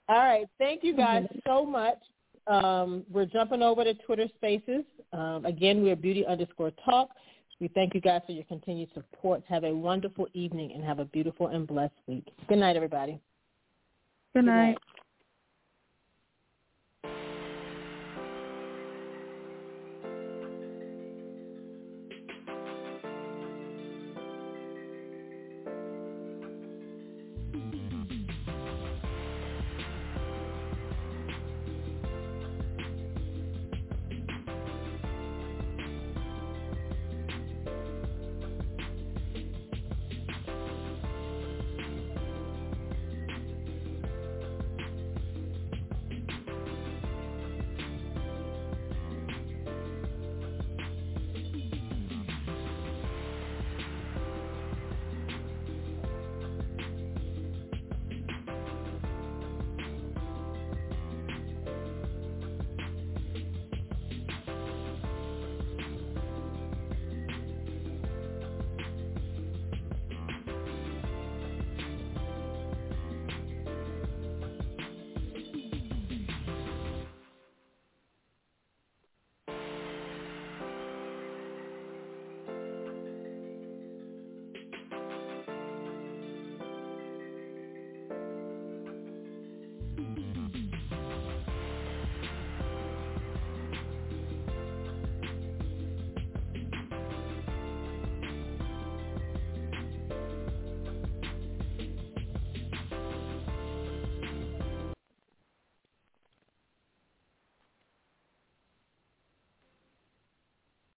All 0.09 0.19
right. 0.19 0.47
Thank 0.59 0.85
you 0.85 0.97
guys 0.97 1.25
so 1.45 1.67
much. 1.67 1.99
Um, 2.47 3.05
we're 3.11 3.27
jumping 3.27 3.63
over 3.63 3.85
to 3.85 3.95
Twitter 3.95 4.27
Spaces. 4.37 4.85
Um, 5.13 5.47
again, 5.47 5.83
we're 5.83 5.97
beauty 5.97 6.27
underscore 6.27 6.73
talk. 6.85 7.11
We 7.61 7.69
thank 7.69 7.95
you 7.95 8.01
guys 8.01 8.21
for 8.27 8.33
your 8.33 8.45
continued 8.45 8.91
support. 8.95 9.43
Have 9.49 9.65
a 9.65 9.73
wonderful 9.73 10.27
evening 10.35 10.73
and 10.73 10.85
have 10.85 10.99
a 10.99 11.05
beautiful 11.07 11.49
and 11.49 11.67
blessed 11.67 11.95
week. 12.07 12.27
Good 12.49 12.59
night, 12.59 12.77
everybody. 12.77 13.21
Good 14.35 14.45
night. 14.45 14.77